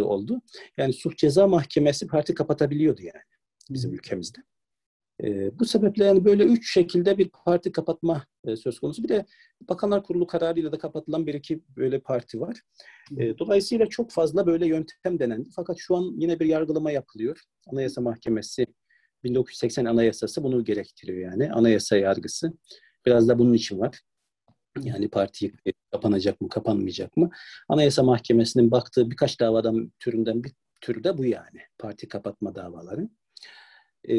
oldu. 0.00 0.42
Yani 0.76 0.92
suç 0.92 1.18
ceza 1.18 1.46
mahkemesi 1.46 2.06
parti 2.06 2.34
kapatabiliyordu 2.34 3.02
yani 3.02 3.22
bizim 3.70 3.94
ülkemizde. 3.94 4.38
E, 5.22 5.58
bu 5.58 5.64
sebeple 5.64 6.04
yani 6.04 6.24
böyle 6.24 6.44
üç 6.44 6.72
şekilde 6.72 7.18
bir 7.18 7.28
parti 7.28 7.72
kapatma 7.72 8.26
e, 8.44 8.56
söz 8.56 8.80
konusu. 8.80 9.02
Bir 9.02 9.08
de 9.08 9.26
Bakanlar 9.68 10.02
Kurulu 10.02 10.26
kararıyla 10.26 10.72
da 10.72 10.78
kapatılan 10.78 11.26
bir 11.26 11.34
iki 11.34 11.60
böyle 11.76 12.00
parti 12.00 12.40
var. 12.40 12.60
E, 13.16 13.38
dolayısıyla 13.38 13.86
çok 13.86 14.10
fazla 14.10 14.46
böyle 14.46 14.66
yöntem 14.66 15.18
denendi. 15.18 15.48
Fakat 15.56 15.76
şu 15.78 15.96
an 15.96 16.14
yine 16.16 16.40
bir 16.40 16.46
yargılama 16.46 16.90
yapılıyor. 16.90 17.42
Anayasa 17.66 18.00
Mahkemesi 18.00 18.66
1980 19.24 19.84
Anayasası 19.84 20.42
bunu 20.42 20.64
gerektiriyor 20.64 21.30
yani. 21.32 21.52
Anayasa 21.52 21.96
yargısı. 21.96 22.52
Biraz 23.06 23.28
da 23.28 23.38
bunun 23.38 23.52
için 23.52 23.78
var. 23.80 24.00
Yani 24.82 25.10
parti 25.10 25.52
kapanacak 25.92 26.40
mı, 26.40 26.48
kapanmayacak 26.48 27.16
mı? 27.16 27.30
Anayasa 27.68 28.02
Mahkemesi'nin 28.02 28.70
baktığı 28.70 29.10
birkaç 29.10 29.40
davadan 29.40 29.92
türünden 29.98 30.44
bir 30.44 30.52
türü 30.80 31.04
de 31.04 31.18
bu 31.18 31.24
yani. 31.24 31.60
Parti 31.78 32.08
kapatma 32.08 32.54
davaları. 32.54 33.08
E, 34.08 34.14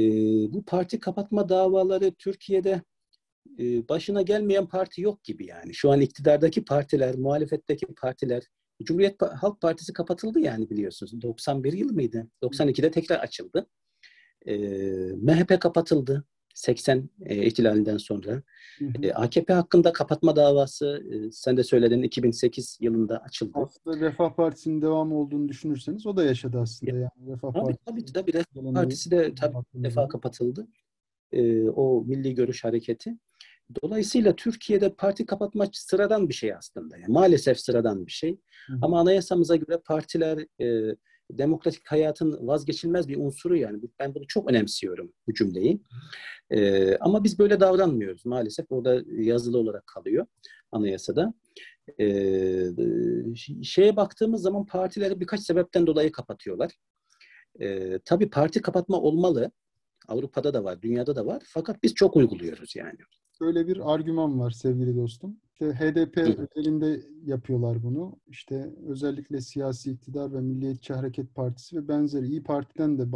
bu 0.53 0.65
parti 0.65 0.99
kapatma 0.99 1.49
davaları 1.49 2.13
Türkiye'de 2.13 2.81
e, 3.59 3.87
başına 3.89 4.21
gelmeyen 4.21 4.67
parti 4.67 5.01
yok 5.01 5.23
gibi 5.23 5.45
yani. 5.45 5.73
Şu 5.73 5.91
an 5.91 6.01
iktidardaki 6.01 6.65
partiler, 6.65 7.15
muhalefetteki 7.15 7.85
partiler, 7.85 8.43
Cumhuriyet 8.83 9.21
Halk 9.21 9.61
Partisi 9.61 9.93
kapatıldı 9.93 10.39
yani 10.39 10.69
biliyorsunuz. 10.69 11.21
91 11.21 11.73
yıl 11.73 11.93
mıydı? 11.93 12.27
92'de 12.43 12.91
tekrar 12.91 13.19
açıldı. 13.19 13.67
E, 14.45 14.57
MHP 15.15 15.61
kapatıldı. 15.61 16.25
80 16.53 17.10
e, 17.22 17.45
ihtilalinden 17.45 17.98
sonra. 17.98 18.31
Hı 18.79 18.86
hı. 18.86 19.03
E, 19.03 19.13
AKP 19.13 19.53
hakkında 19.53 19.93
kapatma 19.93 20.36
davası 20.36 21.03
e, 21.12 21.31
sen 21.31 21.57
de 21.57 21.63
söyledin 21.63 22.03
2008 22.03 22.77
yılında 22.81 23.17
açıldı. 23.17 23.51
Aslında 23.53 24.00
Refah 24.00 24.33
Partisi'nin 24.36 24.81
devamı 24.81 25.15
olduğunu 25.15 25.50
düşünürseniz 25.50 26.05
o 26.07 26.17
da 26.17 26.24
yaşadı 26.24 26.60
aslında 26.60 26.95
yani. 26.95 27.10
Refah 27.27 27.53
tabii, 27.53 27.63
Partisi. 27.63 27.86
Tabii 27.86 28.05
tabii 28.05 28.33
Refah 28.33 28.74
Partisi 28.74 29.12
de 29.12 29.36
tabii 29.36 29.55
defa 29.75 30.07
kapatıldı. 30.07 30.67
E, 31.31 31.69
o 31.69 32.03
Milli 32.05 32.36
Görüş 32.36 32.63
Hareketi. 32.63 33.17
Dolayısıyla 33.83 34.36
Türkiye'de 34.36 34.93
parti 34.93 35.25
kapatma 35.25 35.65
sıradan 35.74 36.29
bir 36.29 36.33
şey 36.33 36.53
aslında. 36.53 36.98
Yani 36.98 37.13
maalesef 37.13 37.60
sıradan 37.60 38.05
bir 38.05 38.12
şey. 38.12 38.39
Hı. 38.67 38.74
Ama 38.81 39.00
anayasamıza 39.00 39.55
göre 39.55 39.77
partiler 39.86 40.45
e, 40.62 40.95
demokratik 41.37 41.87
hayatın 41.87 42.47
vazgeçilmez 42.47 43.07
bir 43.07 43.17
unsuru 43.17 43.57
yani. 43.57 43.81
Ben 43.99 44.15
bunu 44.15 44.27
çok 44.27 44.51
önemsiyorum 44.51 45.13
bu 45.27 45.33
cümleyi. 45.33 45.81
Ee, 46.49 46.97
ama 46.97 47.23
biz 47.23 47.39
böyle 47.39 47.59
davranmıyoruz 47.59 48.25
maalesef. 48.25 48.65
Orada 48.69 49.01
yazılı 49.07 49.57
olarak 49.57 49.87
kalıyor 49.87 50.25
anayasada. 50.71 51.33
Ee, 51.99 52.65
şeye 53.63 53.95
baktığımız 53.95 54.41
zaman 54.41 54.65
partileri 54.65 55.19
birkaç 55.19 55.39
sebepten 55.39 55.87
dolayı 55.87 56.11
kapatıyorlar. 56.11 56.71
Ee, 57.61 57.99
tabii 58.05 58.29
parti 58.29 58.61
kapatma 58.61 58.97
olmalı. 59.01 59.51
Avrupa'da 60.07 60.53
da 60.53 60.63
var, 60.63 60.81
dünyada 60.81 61.15
da 61.15 61.25
var. 61.25 61.43
Fakat 61.45 61.83
biz 61.83 61.93
çok 61.93 62.15
uyguluyoruz 62.15 62.75
yani. 62.75 62.97
Böyle 63.41 63.67
bir 63.67 63.93
argüman 63.93 64.39
var 64.39 64.51
sevgili 64.51 64.95
dostum. 64.95 65.37
İşte 65.53 65.73
HDP 65.73 66.17
özelinde 66.17 67.01
yapıyorlar 67.23 67.83
bunu. 67.83 68.19
İşte 68.27 68.73
özellikle 68.87 69.41
siyasi 69.41 69.91
iktidar 69.91 70.33
ve 70.33 70.41
Milliyetçi 70.41 70.93
Hareket 70.93 71.35
Partisi 71.35 71.75
ve 71.77 71.87
benzeri 71.87 72.27
İyi 72.27 72.43
Parti'den 72.43 72.99
de 72.99 73.11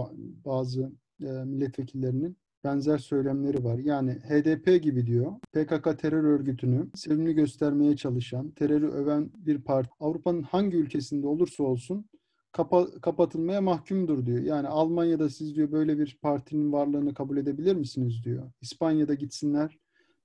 bazı 0.45 0.91
e, 1.21 1.25
milletvekillerinin 1.25 2.37
benzer 2.63 2.97
söylemleri 2.97 3.63
var. 3.63 3.77
Yani 3.77 4.11
HDP 4.11 4.83
gibi 4.83 5.05
diyor. 5.05 5.31
PKK 5.53 5.99
terör 5.99 6.23
örgütünü 6.23 6.87
sevimli 6.95 7.33
göstermeye 7.33 7.95
çalışan, 7.95 8.51
terörü 8.51 8.87
öven 8.87 9.31
bir 9.37 9.61
parti 9.61 9.89
Avrupa'nın 9.99 10.41
hangi 10.41 10.77
ülkesinde 10.77 11.27
olursa 11.27 11.63
olsun 11.63 12.05
kapa, 12.51 13.01
kapatılmaya 13.01 13.61
mahkumdur 13.61 14.25
diyor. 14.25 14.39
Yani 14.39 14.67
Almanya'da 14.67 15.29
siz 15.29 15.55
diyor 15.55 15.71
böyle 15.71 15.97
bir 15.97 16.17
partinin 16.21 16.73
varlığını 16.73 17.13
kabul 17.13 17.37
edebilir 17.37 17.75
misiniz 17.75 18.23
diyor. 18.23 18.51
İspanya'da 18.61 19.13
gitsinler 19.13 19.77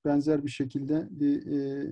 benzer 0.04 0.44
bir 0.44 0.50
şekilde 0.50 1.09
bir 1.11 1.47
e, 1.47 1.90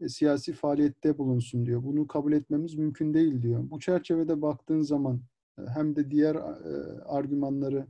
e, 0.00 0.08
siyasi 0.08 0.52
faaliyette 0.52 1.18
bulunsun 1.18 1.66
diyor. 1.66 1.84
Bunu 1.84 2.06
kabul 2.06 2.32
etmemiz 2.32 2.74
mümkün 2.74 3.14
değil 3.14 3.42
diyor. 3.42 3.70
Bu 3.70 3.80
çerçevede 3.80 4.42
baktığın 4.42 4.82
zaman 4.82 5.20
e, 5.58 5.62
hem 5.62 5.96
de 5.96 6.10
diğer 6.10 6.34
e, 6.34 7.02
argümanları 7.02 7.86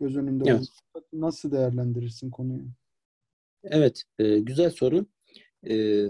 göz 0.00 0.16
önünde 0.16 0.50
evet. 0.50 0.68
nasıl 1.12 1.50
değerlendirirsin 1.52 2.30
konuyu? 2.30 2.64
Evet, 3.62 4.02
e, 4.18 4.38
güzel 4.38 4.70
soru. 4.70 5.06
E, 5.68 6.04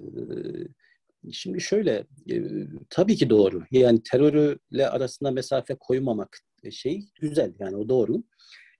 şimdi 1.33 1.61
şöyle, 1.61 2.07
e, 2.31 2.43
tabii 2.91 3.17
ki 3.17 3.31
doğru. 3.31 3.63
Yani 3.71 4.03
terörle 4.03 4.89
arasında 4.89 5.31
mesafe 5.31 5.75
koymamak 5.75 6.39
şey 6.71 7.09
güzel. 7.21 7.55
Yani 7.59 7.77
o 7.77 7.89
doğru. 7.89 8.23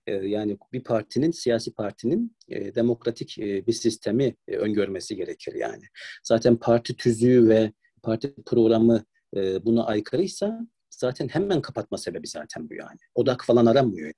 E, 0.07 0.13
yani 0.13 0.57
bir 0.73 0.83
partinin, 0.83 1.31
siyasi 1.31 1.73
partinin 1.73 2.35
e, 2.49 2.75
demokratik 2.75 3.39
e, 3.39 3.67
bir 3.67 3.73
sistemi 3.73 4.35
e, 4.47 4.55
öngörmesi 4.55 5.15
gerekir 5.15 5.53
yani. 5.53 5.83
Zaten 6.23 6.57
parti 6.57 6.95
tüzüğü 6.95 7.49
ve 7.49 7.71
parti 8.03 8.35
programı 8.45 9.03
e, 9.35 9.65
buna 9.65 9.85
aykırıysa 9.85 10.67
zaten 10.89 11.27
hemen 11.27 11.61
kapatma 11.61 11.97
sebebi 11.97 12.27
zaten 12.27 12.69
bu 12.69 12.73
yani. 12.73 12.99
Odak 13.15 13.45
falan 13.45 13.65
aramıyor 13.65 14.13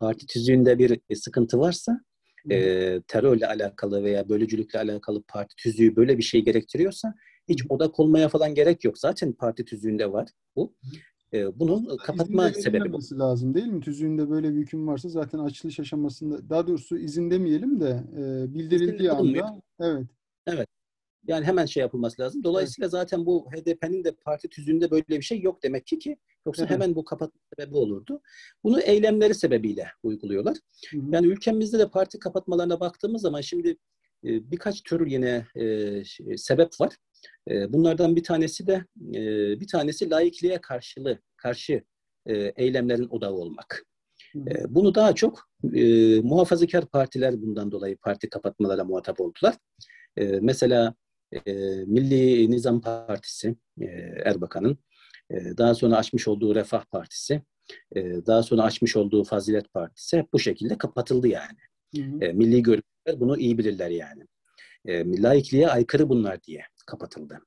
parti 0.00 0.26
tüzüğünde 0.26 0.78
bir 0.78 1.00
e, 1.10 1.14
sıkıntı 1.14 1.58
varsa 1.58 2.00
e, 2.50 2.56
terörle 3.08 3.46
alakalı 3.46 4.04
veya 4.04 4.28
bölücülükle 4.28 4.78
alakalı 4.78 5.22
parti 5.28 5.56
tüzüğü 5.56 5.96
böyle 5.96 6.18
bir 6.18 6.22
şey 6.22 6.44
gerektiriyorsa 6.44 7.14
hiç 7.48 7.64
odak 7.68 8.00
olmaya 8.00 8.28
falan 8.28 8.54
gerek 8.54 8.84
yok. 8.84 8.98
Zaten 8.98 9.32
parti 9.32 9.64
tüzüğünde 9.64 10.12
var 10.12 10.28
bu. 10.56 10.74
E, 11.34 11.58
bunun 11.58 11.96
kapatma 11.96 12.52
sebebi 12.52 12.92
bu. 12.92 13.18
lazım 13.18 13.54
değil 13.54 13.66
mi? 13.66 13.80
Tüzüğünde 13.80 14.30
böyle 14.30 14.54
bir 14.54 14.60
hüküm 14.60 14.88
varsa 14.88 15.08
zaten 15.08 15.38
açılış 15.38 15.80
aşamasında 15.80 16.50
daha 16.50 16.66
doğrusu 16.66 16.98
izin 16.98 17.30
demeyelim 17.30 17.80
de 17.80 18.04
e, 18.16 18.54
bildirildiği 18.54 19.10
anda 19.10 19.60
evet. 19.80 20.06
Evet. 20.46 20.68
Yani 21.26 21.44
hemen 21.44 21.66
şey 21.66 21.80
yapılması 21.80 22.22
lazım. 22.22 22.44
Dolayısıyla 22.44 22.86
evet. 22.86 22.92
zaten 22.92 23.26
bu 23.26 23.46
HDP'nin 23.50 24.04
de 24.04 24.12
parti 24.12 24.48
tüzüğünde 24.48 24.90
böyle 24.90 25.04
bir 25.08 25.22
şey 25.22 25.40
yok 25.40 25.62
demek 25.62 25.86
ki 25.86 25.98
ki 25.98 26.16
yoksa 26.46 26.62
evet. 26.62 26.70
hemen 26.70 26.94
bu 26.94 27.04
kapatma 27.04 27.40
sebebi 27.56 27.76
olurdu. 27.76 28.20
Bunu 28.64 28.80
eylemleri 28.80 29.34
sebebiyle 29.34 29.86
uyguluyorlar. 30.02 30.56
Hı 30.90 30.96
hı. 30.96 31.02
Yani 31.10 31.26
ülkemizde 31.26 31.78
de 31.78 31.88
parti 31.88 32.18
kapatmalarına 32.18 32.80
baktığımız 32.80 33.22
zaman 33.22 33.40
şimdi 33.40 33.76
e, 34.24 34.50
birkaç 34.50 34.82
tür 34.82 35.06
yine 35.06 35.46
e, 35.56 36.36
sebep 36.36 36.80
var. 36.80 36.96
E, 37.50 37.72
bunlardan 37.72 38.16
bir 38.16 38.24
tanesi 38.24 38.66
de 38.66 38.84
e, 39.14 39.20
bir 39.60 39.66
tanesi 39.66 40.10
laikliğe 40.10 40.60
karşılığı 40.60 41.18
karşı 41.36 41.82
e, 42.26 42.34
eylemlerin 42.36 43.08
odağı 43.08 43.32
olmak. 43.32 43.84
E, 44.36 44.74
bunu 44.74 44.94
daha 44.94 45.14
çok 45.14 45.48
e, 45.74 45.84
muhafazakar 46.20 46.86
partiler 46.86 47.42
bundan 47.42 47.72
dolayı 47.72 47.96
parti 47.96 48.28
kapatmalara 48.28 48.84
muhatap 48.84 49.20
oldular. 49.20 49.54
E, 50.16 50.24
mesela 50.24 50.94
e, 51.32 51.52
Milli 51.86 52.50
Nizam 52.50 52.80
Partisi 52.80 53.56
e, 53.80 53.84
Erbakan'ın, 54.24 54.78
e, 55.30 55.56
daha 55.58 55.74
sonra 55.74 55.96
açmış 55.96 56.28
olduğu 56.28 56.54
Refah 56.54 56.84
Partisi, 56.84 57.42
e, 57.96 58.02
daha 58.26 58.42
sonra 58.42 58.62
açmış 58.62 58.96
olduğu 58.96 59.24
Fazilet 59.24 59.72
Partisi 59.72 60.18
hep 60.18 60.32
bu 60.32 60.38
şekilde 60.38 60.78
kapatıldı 60.78 61.28
yani. 61.28 61.58
Hı 61.96 62.02
hı. 62.02 62.24
E, 62.24 62.32
milli 62.32 62.62
görüşler 62.62 62.93
bunu 63.20 63.38
iyi 63.38 63.58
bilirler 63.58 63.90
yani. 63.90 64.26
E, 64.86 65.22
laikliğe 65.22 65.68
aykırı 65.68 66.08
bunlar 66.08 66.42
diye 66.42 66.62
kapatıldı. 66.86 67.40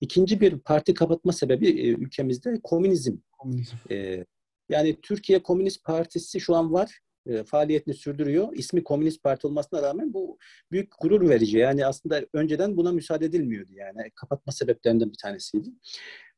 İkinci 0.00 0.40
bir 0.40 0.58
parti 0.58 0.94
kapatma 0.94 1.32
sebebi 1.32 1.68
e, 1.68 1.88
ülkemizde 1.88 2.60
komünizm. 2.62 3.16
komünizm. 3.38 3.76
E, 3.90 4.24
yani 4.68 5.00
Türkiye 5.02 5.42
Komünist 5.42 5.84
Partisi 5.84 6.40
şu 6.40 6.54
an 6.54 6.72
var 6.72 6.98
e, 7.26 7.44
faaliyetini 7.44 7.94
sürdürüyor. 7.94 8.48
İsmi 8.52 8.84
Komünist 8.84 9.22
Parti 9.22 9.46
olmasına 9.46 9.82
rağmen 9.82 10.14
bu 10.14 10.38
büyük 10.72 10.92
gurur 11.00 11.28
verici. 11.28 11.58
Yani 11.58 11.86
aslında 11.86 12.26
önceden 12.32 12.76
buna 12.76 12.92
müsaade 12.92 13.26
edilmiyordu 13.26 13.72
yani. 13.74 14.10
Kapatma 14.14 14.52
sebeplerinden 14.52 15.10
bir 15.10 15.18
tanesiydi. 15.22 15.68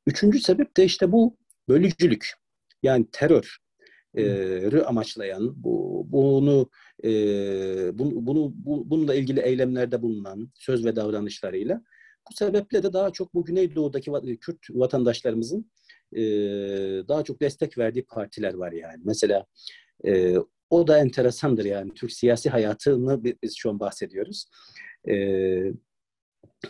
Üçüncü 0.06 0.40
sebep 0.40 0.76
de 0.76 0.84
işte 0.84 1.12
bu 1.12 1.36
bölücülük. 1.68 2.32
Yani 2.82 3.06
terör 3.12 3.58
e, 4.14 4.82
amaçlayan, 4.82 5.64
bu, 5.64 6.06
bunu, 6.08 6.70
e, 7.04 7.08
bunu, 7.98 8.26
bunu 8.26 8.52
bu, 8.54 8.90
bununla 8.90 9.14
ilgili 9.14 9.40
eylemlerde 9.40 10.02
bulunan 10.02 10.50
söz 10.54 10.84
ve 10.84 10.96
davranışlarıyla 10.96 11.82
bu 12.30 12.34
sebeple 12.34 12.82
de 12.82 12.92
daha 12.92 13.10
çok 13.10 13.34
bu 13.34 13.44
Güneydoğu'daki 13.44 14.10
Kürt 14.40 14.58
vatandaşlarımızın 14.70 15.70
e, 16.12 16.22
daha 17.08 17.24
çok 17.24 17.40
destek 17.40 17.78
verdiği 17.78 18.06
partiler 18.06 18.54
var 18.54 18.72
yani. 18.72 19.02
Mesela 19.04 19.46
e, 20.06 20.36
o 20.70 20.86
da 20.86 20.98
enteresandır 20.98 21.64
yani. 21.64 21.94
Türk 21.94 22.12
siyasi 22.12 22.50
hayatını 22.50 23.24
biz 23.24 23.56
şu 23.56 23.70
an 23.70 23.80
bahsediyoruz. 23.80 24.46
Ee, 25.08 25.72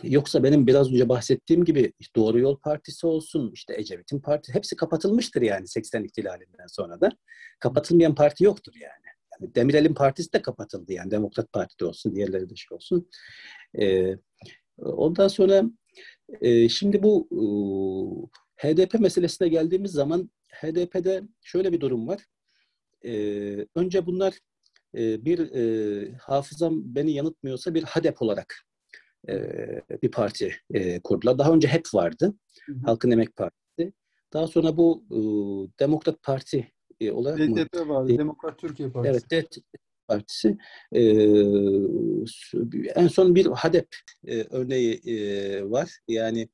yoksa 0.03 0.43
benim 0.43 0.67
biraz 0.67 0.93
önce 0.93 1.09
bahsettiğim 1.09 1.65
gibi 1.65 1.93
Doğru 2.15 2.39
Yol 2.39 2.57
Partisi 2.59 3.07
olsun, 3.07 3.51
işte 3.53 3.75
Ecevit'in 3.77 4.19
parti 4.19 4.53
hepsi 4.53 4.75
kapatılmıştır 4.75 5.41
yani 5.41 5.67
80 5.67 6.03
ihtilalinden 6.03 6.67
sonra 6.67 7.01
da. 7.01 7.11
Kapatılmayan 7.59 8.15
parti 8.15 8.43
yoktur 8.43 8.73
yani. 8.75 9.15
yani 9.41 9.55
Demirel'in 9.55 9.93
partisi 9.93 10.33
de 10.33 10.41
kapatıldı 10.41 10.93
yani. 10.93 11.11
Demokrat 11.11 11.53
Parti 11.53 11.79
de 11.79 11.85
olsun, 11.85 12.15
diğerleri 12.15 12.49
de 12.49 12.55
şey 12.55 12.75
olsun. 12.75 13.09
Ee, 13.79 14.15
ondan 14.77 15.27
sonra 15.27 15.63
e, 16.41 16.69
şimdi 16.69 17.03
bu 17.03 17.27
e, 17.31 18.67
HDP 18.67 18.99
meselesine 18.99 19.47
geldiğimiz 19.47 19.91
zaman 19.91 20.31
HDP'de 20.51 21.23
şöyle 21.41 21.73
bir 21.73 21.79
durum 21.79 22.07
var. 22.07 22.21
E, 23.05 23.11
önce 23.75 24.05
bunlar 24.05 24.33
e, 24.97 25.25
bir 25.25 25.39
e, 25.39 26.13
hafızam 26.13 26.95
beni 26.95 27.11
yanıtmıyorsa 27.11 27.73
bir 27.73 27.83
HADEP 27.83 28.21
olarak 28.21 28.70
e, 29.29 29.81
bir 30.03 30.11
parti 30.11 30.55
e, 30.73 30.99
kurdular. 30.99 31.37
Daha 31.37 31.51
önce 31.51 31.67
HEP 31.67 31.93
vardı. 31.93 32.33
Hı 32.65 32.71
hı. 32.71 32.77
Halkın 32.85 33.11
Emek 33.11 33.35
Partisi. 33.35 33.93
Daha 34.33 34.47
sonra 34.47 34.77
bu 34.77 35.03
e, 35.11 35.19
Demokrat 35.79 36.23
Parti 36.23 36.71
e, 36.99 37.11
olarak 37.11 37.39
DTP 37.39 37.73
mı? 37.73 37.89
vardı. 37.89 38.13
E, 38.13 38.17
Demokrat 38.17 38.59
Türkiye 38.59 38.89
Partisi. 38.89 39.27
Evet, 39.31 39.45
DTP 39.45 39.63
Partisi. 40.07 40.57
E, 40.91 41.01
en 42.95 43.07
son 43.07 43.35
bir 43.35 43.45
HADEP 43.45 43.87
e, 44.27 44.41
örneği 44.41 45.01
e, 45.05 45.71
var. 45.71 45.99
Yani 46.07 46.49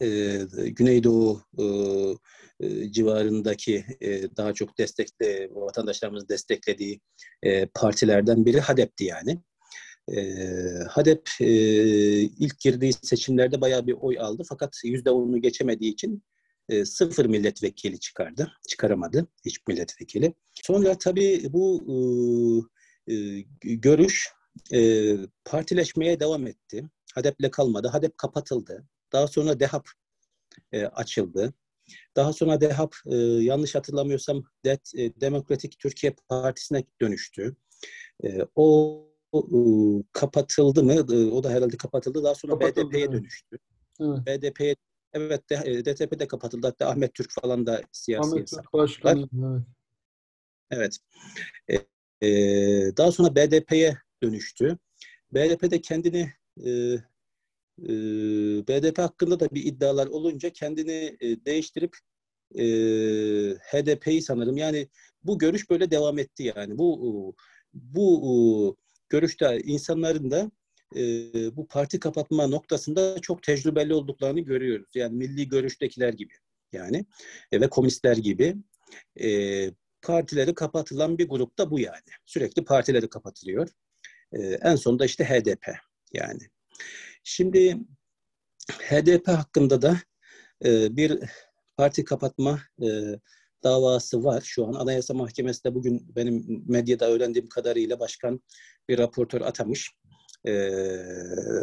e, 0.00 0.38
Güneydoğu 0.66 1.42
e, 1.58 1.64
e, 2.60 2.92
civarındaki 2.92 3.84
e, 4.00 4.36
daha 4.36 4.52
çok 4.52 4.78
destekli 4.78 5.48
vatandaşlarımızın 5.52 6.28
desteklediği 6.28 7.00
e, 7.42 7.66
partilerden 7.66 8.44
biri 8.44 8.60
HADEP'ti 8.60 9.04
yani. 9.04 9.38
E, 10.08 10.22
HADEP 10.88 11.28
ilk 11.40 12.60
girdiği 12.60 12.92
seçimlerde 12.92 13.60
bayağı 13.60 13.86
bir 13.86 13.92
oy 14.00 14.18
aldı 14.18 14.42
fakat 14.48 14.76
yüzde 14.84 15.10
onunu 15.10 15.42
geçemediği 15.42 15.92
için 15.92 16.22
sıfır 16.84 17.26
milletvekili 17.26 18.00
çıkardı. 18.00 18.52
Çıkaramadı 18.68 19.26
hiç 19.44 19.66
milletvekili. 19.68 20.34
Sonra 20.52 20.98
tabii 20.98 21.42
bu 21.52 22.68
görüş 23.62 24.28
partileşmeye 25.44 26.20
devam 26.20 26.46
etti. 26.46 26.84
HADEP'le 27.14 27.50
kalmadı. 27.50 27.88
HADEP 27.88 28.18
kapatıldı. 28.18 28.86
Daha 29.12 29.26
sonra 29.26 29.60
DEHAP 29.60 29.88
açıldı. 30.72 31.54
Daha 32.16 32.32
sonra 32.32 32.60
DEHAP 32.60 32.94
yanlış 33.40 33.74
hatırlamıyorsam 33.74 34.44
De, 34.64 34.78
e, 34.96 35.20
Demokratik 35.20 35.78
Türkiye 35.78 36.14
Partisi'ne 36.28 36.84
dönüştü. 37.00 37.56
O 38.54 39.11
kapatıldı 40.12 40.84
mı? 40.84 40.92
E, 40.92 41.30
o 41.30 41.44
da 41.44 41.50
herhalde 41.50 41.76
kapatıldı. 41.76 42.24
Daha 42.24 42.34
sonra 42.34 42.60
BDP'ye 42.60 43.12
dönüştü. 43.12 43.58
Evet. 44.00 44.26
BDP'ye 44.26 44.76
Evet, 45.14 45.50
DTP 45.84 46.18
de 46.18 46.28
kapatıldı. 46.28 46.66
Hatta 46.66 46.88
Ahmet 46.88 47.14
Türk 47.14 47.30
falan 47.30 47.66
da 47.66 47.82
siyasi 47.92 48.30
Ahmet 48.30 48.48
Türk 48.48 48.72
başkanı, 48.72 49.28
evet. 50.70 50.96
Evet. 51.68 51.86
E, 52.22 52.28
e, 52.28 52.96
daha 52.96 53.12
sonra 53.12 53.36
BDP'ye 53.36 53.98
dönüştü. 54.22 54.78
BDP 55.32 55.70
de 55.70 55.80
kendini 55.80 56.32
e, 56.64 56.70
e, 56.70 57.92
BDP 58.68 58.98
hakkında 58.98 59.40
da 59.40 59.50
bir 59.50 59.64
iddialar 59.64 60.06
olunca 60.06 60.50
kendini 60.50 61.16
e, 61.20 61.44
değiştirip 61.44 61.96
e, 62.54 62.64
HDP'yi 63.54 64.22
sanırım 64.22 64.56
yani 64.56 64.88
bu 65.24 65.38
görüş 65.38 65.70
böyle 65.70 65.90
devam 65.90 66.18
etti 66.18 66.52
yani 66.56 66.78
bu 66.78 67.34
bu 67.74 68.76
görüşte 69.12 69.60
insanların 69.64 70.30
da 70.30 70.50
e, 70.96 71.02
bu 71.56 71.66
parti 71.68 72.00
kapatma 72.00 72.46
noktasında 72.46 73.20
çok 73.20 73.42
tecrübeli 73.42 73.94
olduklarını 73.94 74.40
görüyoruz. 74.40 74.88
Yani 74.94 75.16
milli 75.16 75.48
görüştekiler 75.48 76.12
gibi 76.12 76.32
yani 76.72 77.06
e, 77.52 77.60
ve 77.60 77.68
komünistler 77.68 78.16
gibi 78.16 78.56
e, 79.20 79.28
partileri 80.02 80.54
kapatılan 80.54 81.18
bir 81.18 81.28
grupta 81.28 81.70
bu 81.70 81.80
yani. 81.80 82.10
Sürekli 82.26 82.64
partileri 82.64 83.08
kapatılıyor. 83.08 83.68
E, 84.32 84.38
en 84.42 84.76
sonunda 84.76 85.04
işte 85.04 85.24
HDP 85.24 85.66
yani. 86.12 86.42
Şimdi 87.24 87.78
HDP 88.68 89.28
hakkında 89.28 89.82
da 89.82 89.96
e, 90.64 90.96
bir 90.96 91.18
parti 91.76 92.04
kapatma 92.04 92.60
e, 92.82 92.88
davası 93.64 94.24
var. 94.24 94.42
Şu 94.44 94.66
an 94.66 94.72
Anayasa 94.72 95.14
Mahkemesi 95.14 95.64
de 95.64 95.74
bugün 95.74 96.12
benim 96.16 96.64
medyada 96.68 97.10
öğrendiğim 97.10 97.48
kadarıyla 97.48 98.00
başkan 98.00 98.40
bir 98.88 98.98
raportör 98.98 99.40
atamış. 99.40 99.90
E, 100.46 100.52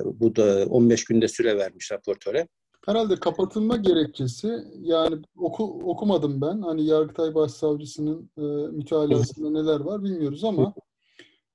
bu 0.05 0.35
da 0.35 0.65
15 0.69 1.05
günde 1.05 1.27
süre 1.27 1.57
vermiş 1.57 1.91
raportöre. 1.91 2.47
Herhalde 2.85 3.15
kapatılma 3.15 3.77
gerekçesi 3.77 4.63
yani 4.81 5.15
oku, 5.37 5.63
okumadım 5.63 6.41
ben. 6.41 6.61
Hani 6.61 6.85
Yargıtay 6.85 7.35
Başsavcısının 7.35 8.31
e, 8.37 8.41
mütalasında 8.71 9.49
neler 9.49 9.79
var 9.79 10.03
bilmiyoruz 10.03 10.43
ama 10.43 10.73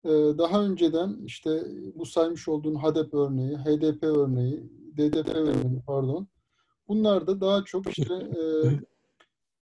ee, 0.04 0.38
daha 0.38 0.64
önceden 0.64 1.16
işte 1.24 1.64
bu 1.94 2.06
saymış 2.06 2.48
olduğun 2.48 2.74
HADEP 2.74 3.14
örneği, 3.14 3.56
HDP 3.56 4.02
örneği, 4.02 4.70
DDP 4.96 5.28
örneği 5.34 5.82
pardon. 5.86 6.28
Bunlar 6.88 7.26
da 7.26 7.40
daha 7.40 7.64
çok 7.64 7.98
işte 7.98 8.14
e, 8.14 8.42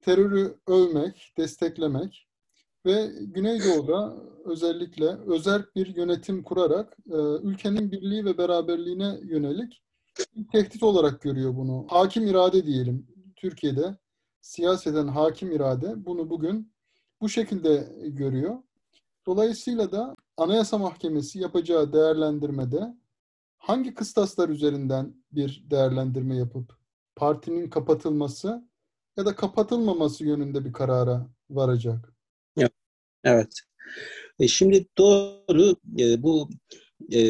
terörü 0.01 0.57
övmek, 0.67 1.33
desteklemek 1.39 2.29
ve 2.87 3.11
Güneydoğu'da 3.21 4.17
özellikle 4.45 5.07
özel 5.07 5.65
bir 5.77 5.97
yönetim 5.97 6.43
kurarak 6.43 6.97
e, 7.07 7.17
ülkenin 7.43 7.93
birliği 7.93 8.25
ve 8.25 8.39
beraberliğine 8.39 9.19
yönelik 9.23 9.83
bir 10.37 10.49
tehdit 10.49 10.83
olarak 10.83 11.23
görüyor 11.23 11.57
bunu. 11.57 11.87
Hakim 11.89 12.27
irade 12.27 12.67
diyelim 12.67 13.07
Türkiye'de 13.37 13.97
siyaseten 14.41 15.09
hakim 15.09 15.53
irade 15.53 16.07
bunu 16.07 16.31
bugün 16.31 16.73
bu 17.21 17.29
şekilde 17.29 17.93
görüyor. 18.03 18.57
Dolayısıyla 19.27 19.93
da 19.93 20.17
Anayasa 20.37 20.79
Mahkemesi 20.79 21.39
yapacağı 21.39 21.93
değerlendirmede 21.93 22.95
hangi 23.59 23.95
kıstaslar 23.95 24.49
üzerinden 24.49 25.15
bir 25.33 25.65
değerlendirme 25.71 26.37
yapıp 26.37 26.77
partinin 27.17 27.71
kapatılması 27.71 28.69
ya 29.16 29.27
da 29.27 29.37
kapatılmaması 29.37 30.25
yönünde 30.25 30.64
bir 30.64 30.73
karara 30.73 31.27
varacak? 31.51 32.14
Evet. 33.25 33.61
E 34.38 34.49
şimdi 34.49 34.87
doğru 34.99 35.77
e, 35.99 36.23
bu 36.23 36.51
e, 37.12 37.20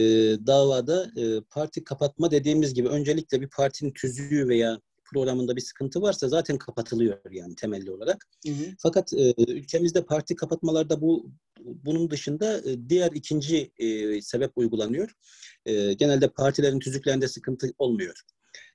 davada 0.47 1.11
e, 1.16 1.40
parti 1.51 1.85
kapatma 1.85 2.31
dediğimiz 2.31 2.75
gibi 2.75 2.88
öncelikle 2.88 3.40
bir 3.40 3.49
partinin 3.49 3.93
tüzüğü 3.93 4.49
veya 4.49 4.81
programında 5.05 5.57
bir 5.57 5.61
sıkıntı 5.61 6.03
varsa 6.03 6.29
zaten 6.29 6.59
kapatılıyor 6.59 7.19
yani 7.31 7.55
temelli 7.55 7.90
olarak. 7.90 8.27
Hı 8.47 8.53
hı. 8.53 8.64
Fakat 8.79 9.12
e, 9.12 9.35
ülkemizde 9.38 10.05
parti 10.05 10.37
kapatmalarda 10.37 11.01
bu 11.01 11.31
bunun 11.61 12.11
dışında 12.11 12.59
e, 12.59 12.88
diğer 12.88 13.12
ikinci 13.12 13.73
e, 13.79 14.23
sebep 14.23 14.53
uygulanıyor. 14.57 15.14
E, 15.66 15.93
genelde 15.93 16.29
partilerin 16.29 16.79
tüzüklerinde 16.79 17.29
sıkıntı 17.29 17.66
olmuyor. 17.79 18.23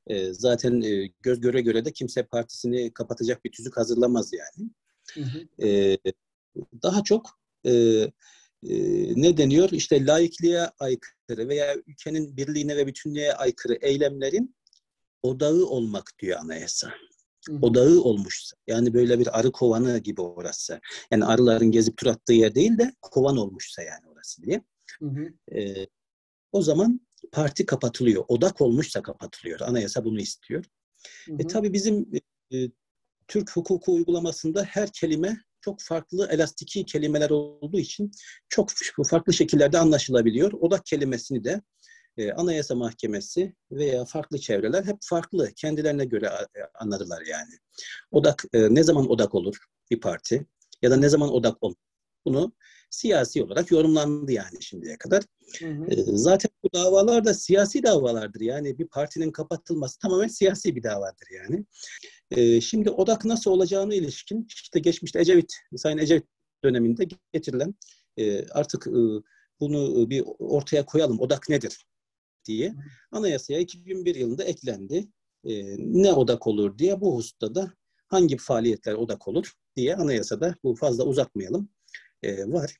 E, 0.07 0.33
zaten 0.33 0.81
e, 0.81 1.11
göz 1.21 1.41
göre 1.41 1.61
göre 1.61 1.85
de 1.85 1.91
kimse 1.91 2.23
partisini 2.23 2.93
kapatacak 2.93 3.45
bir 3.45 3.51
tüzük 3.51 3.77
hazırlamaz 3.77 4.31
yani. 4.33 4.69
Hı 5.13 5.21
hı. 5.21 5.67
E, 5.67 5.97
daha 6.83 7.03
çok 7.03 7.39
e, 7.65 7.71
e, 8.63 8.73
ne 9.21 9.37
deniyor? 9.37 9.71
İşte 9.71 10.05
laikliğe 10.05 10.61
aykırı 10.79 11.47
veya 11.47 11.75
ülkenin 11.87 12.37
birliğine 12.37 12.77
ve 12.77 12.87
bütünlüğe 12.87 13.33
aykırı 13.33 13.73
eylemlerin 13.81 14.55
odağı 15.23 15.65
olmak 15.65 16.11
diyor 16.19 16.39
anayasa. 16.39 16.93
Odağı 17.61 17.99
olmuşsa. 18.01 18.57
Yani 18.67 18.93
böyle 18.93 19.19
bir 19.19 19.39
arı 19.39 19.51
kovanı 19.51 19.97
gibi 19.97 20.21
orası. 20.21 20.79
Yani 21.11 21.25
arıların 21.25 21.71
gezip 21.71 21.97
tur 21.97 22.07
attığı 22.07 22.33
yer 22.33 22.55
değil 22.55 22.77
de 22.77 22.93
kovan 23.01 23.37
olmuşsa 23.37 23.83
yani 23.83 24.07
orası 24.07 24.41
diye. 24.41 24.61
Hı 24.99 25.05
hı. 25.05 25.57
E, 25.59 25.87
o 26.51 26.61
zaman 26.61 27.01
parti 27.31 27.65
kapatılıyor. 27.65 28.25
Odak 28.27 28.61
olmuşsa 28.61 29.01
kapatılıyor. 29.01 29.59
Anayasa 29.59 30.05
bunu 30.05 30.19
istiyor. 30.19 30.65
Hı 31.25 31.31
hı. 31.31 31.37
E 31.39 31.47
tabii 31.47 31.73
bizim 31.73 32.11
e, 32.53 32.57
Türk 33.27 33.51
hukuku 33.51 33.93
uygulamasında 33.93 34.63
her 34.63 34.91
kelime 34.91 35.37
çok 35.61 35.81
farklı 35.81 36.27
elastiki 36.31 36.85
kelimeler 36.85 37.29
olduğu 37.29 37.79
için 37.79 38.11
çok 38.49 38.71
farklı 39.09 39.33
şekillerde 39.33 39.77
anlaşılabiliyor. 39.77 40.51
Odak 40.51 40.85
kelimesini 40.85 41.43
de 41.43 41.61
e, 42.17 42.31
Anayasa 42.31 42.75
Mahkemesi 42.75 43.55
veya 43.71 44.05
farklı 44.05 44.37
çevreler 44.37 44.83
hep 44.83 44.97
farklı 45.01 45.51
kendilerine 45.55 46.05
göre 46.05 46.25
e, 46.25 46.59
anladılar 46.79 47.23
yani. 47.29 47.53
Odak 48.11 48.43
e, 48.53 48.75
ne 48.75 48.83
zaman 48.83 49.09
odak 49.09 49.35
olur 49.35 49.57
bir 49.91 49.99
parti 49.99 50.45
ya 50.81 50.91
da 50.91 50.97
ne 50.97 51.09
zaman 51.09 51.33
odak 51.33 51.63
olur? 51.63 51.75
Bunu 52.25 52.53
siyasi 52.95 53.43
olarak 53.43 53.71
yorumlandı 53.71 54.31
yani 54.31 54.63
şimdiye 54.63 54.97
kadar. 54.97 55.23
Hı 55.59 55.67
hı. 55.67 55.85
E, 55.91 55.95
zaten 56.05 56.49
bu 56.63 56.69
davalar 56.73 57.25
da 57.25 57.33
siyasi 57.33 57.83
davalardır. 57.83 58.41
Yani 58.41 58.77
bir 58.79 58.87
partinin 58.87 59.31
kapatılması 59.31 59.99
tamamen 59.99 60.27
siyasi 60.27 60.75
bir 60.75 60.83
davadır 60.83 61.27
yani. 61.31 61.65
E, 62.31 62.61
şimdi 62.61 62.89
odak 62.89 63.25
nasıl 63.25 63.51
olacağına 63.51 63.95
ilişkin 63.95 64.47
işte 64.49 64.79
geçmişte 64.79 65.19
Ecevit, 65.19 65.53
Sayın 65.75 65.97
Ecevit 65.97 66.25
döneminde 66.63 67.07
getirilen 67.33 67.75
e, 68.17 68.47
artık 68.47 68.87
e, 68.87 69.01
bunu 69.59 70.09
bir 70.09 70.23
ortaya 70.39 70.85
koyalım. 70.85 71.19
Odak 71.19 71.49
nedir? 71.49 71.85
diye 72.45 72.73
anayasaya 73.11 73.59
2001 73.59 74.15
yılında 74.15 74.43
eklendi. 74.43 75.07
E, 75.43 75.75
ne 75.77 76.13
odak 76.13 76.47
olur 76.47 76.77
diye 76.77 77.01
bu 77.01 77.15
hususta 77.15 77.55
da 77.55 77.73
hangi 78.07 78.37
faaliyetler 78.37 78.93
odak 78.93 79.27
olur 79.27 79.53
diye 79.75 79.95
anayasada 79.95 80.55
bu 80.63 80.75
fazla 80.75 81.03
uzatmayalım 81.03 81.69
e, 82.23 82.51
var. 82.51 82.77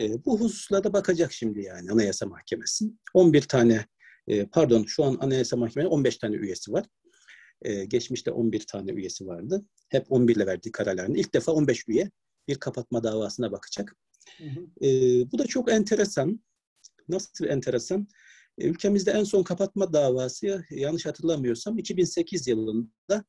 E, 0.00 0.24
bu 0.24 0.40
hususlarda 0.40 0.92
bakacak 0.92 1.32
şimdi 1.32 1.62
yani 1.62 1.90
Anayasa 1.90 2.26
Mahkemesi. 2.26 2.84
11 3.14 3.42
tane 3.42 3.86
e, 4.28 4.46
pardon 4.46 4.84
şu 4.84 5.04
an 5.04 5.16
Anayasa 5.20 5.56
Mahkemesi 5.56 5.88
15 5.88 6.16
tane 6.16 6.36
üyesi 6.36 6.72
var. 6.72 6.86
E, 7.62 7.84
geçmişte 7.84 8.30
11 8.30 8.66
tane 8.66 8.92
üyesi 8.92 9.26
vardı. 9.26 9.64
Hep 9.88 10.12
11 10.12 10.36
ile 10.36 10.46
verdiği 10.46 10.72
kararlarını. 10.72 11.18
İlk 11.18 11.34
defa 11.34 11.52
15 11.52 11.88
üye 11.88 12.10
bir 12.48 12.54
kapatma 12.54 13.04
davasına 13.04 13.52
bakacak. 13.52 13.96
Hı 14.38 14.44
hı. 14.44 14.86
E, 14.86 14.90
bu 15.32 15.38
da 15.38 15.46
çok 15.46 15.72
enteresan. 15.72 16.40
Nasıl 17.08 17.44
enteresan? 17.44 18.08
E, 18.58 18.68
Ülkemizde 18.68 19.10
en 19.10 19.24
son 19.24 19.42
kapatma 19.42 19.92
davası 19.92 20.64
yanlış 20.70 21.06
hatırlamıyorsam 21.06 21.78
2008 21.78 22.46
yılında 22.46 23.24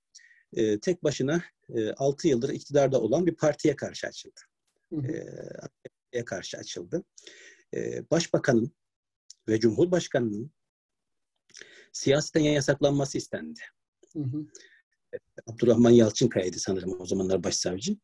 e, 0.53 0.79
tek 0.79 1.03
başına 1.03 1.43
e, 1.75 1.91
6 1.91 2.27
yıldır 2.27 2.49
iktidarda 2.49 3.01
olan 3.01 3.25
bir 3.25 3.35
partiye 3.35 3.75
karşı 3.75 4.07
açıldı. 4.07 4.39
Hı 4.93 4.95
hı. 4.95 5.07
E, 5.07 5.25
karşı 6.25 6.57
açıldı. 6.57 7.03
E, 7.75 8.09
Başbakanın 8.11 8.71
ve 9.47 9.59
Cumhurbaşkanının 9.59 10.51
siyasetten 11.93 12.41
yasaklanması 12.41 13.17
istendi. 13.17 13.59
Hı 14.13 14.19
hı. 14.19 14.45
Abdurrahman 15.47 15.89
Yalçınkaya'ydı 15.89 16.59
sanırım 16.59 17.01
o 17.01 17.05
zamanlar 17.05 17.43
başsavcı. 17.43 17.95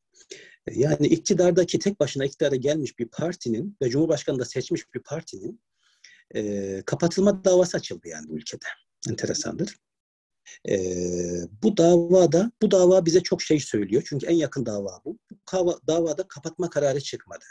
E, 0.68 0.80
Yani 0.80 1.08
iktidardaki 1.08 1.80
tek 1.80 2.00
başına 2.00 2.26
iktidara 2.26 2.56
gelmiş 2.56 3.00
bir 3.00 3.08
partinin 3.08 3.78
ve 3.82 3.90
Cumhurbaşkanı 3.90 4.40
da 4.40 4.46
seçmiş 4.46 4.94
bir 4.94 5.00
partinin 5.00 5.62
e, 6.36 6.84
kapatılma 6.86 7.44
davası 7.44 7.78
açıldı 7.78 8.08
yani 8.08 8.30
bu 8.30 8.38
ülkede. 8.38 8.66
Enteresandır. 9.10 9.78
E, 10.70 10.76
bu 11.64 11.78
davada, 11.78 12.52
bu 12.62 12.72
dava 12.72 13.06
bize 13.06 13.24
çok 13.24 13.42
şey 13.42 13.60
söylüyor. 13.60 14.04
Çünkü 14.10 14.26
en 14.26 14.36
yakın 14.36 14.66
dava 14.66 15.02
bu. 15.06 15.20
Bu 15.32 15.36
kava- 15.46 15.88
davada 15.88 16.28
kapatma 16.28 16.70
kararı 16.70 17.02
çıkmadı. 17.02 17.46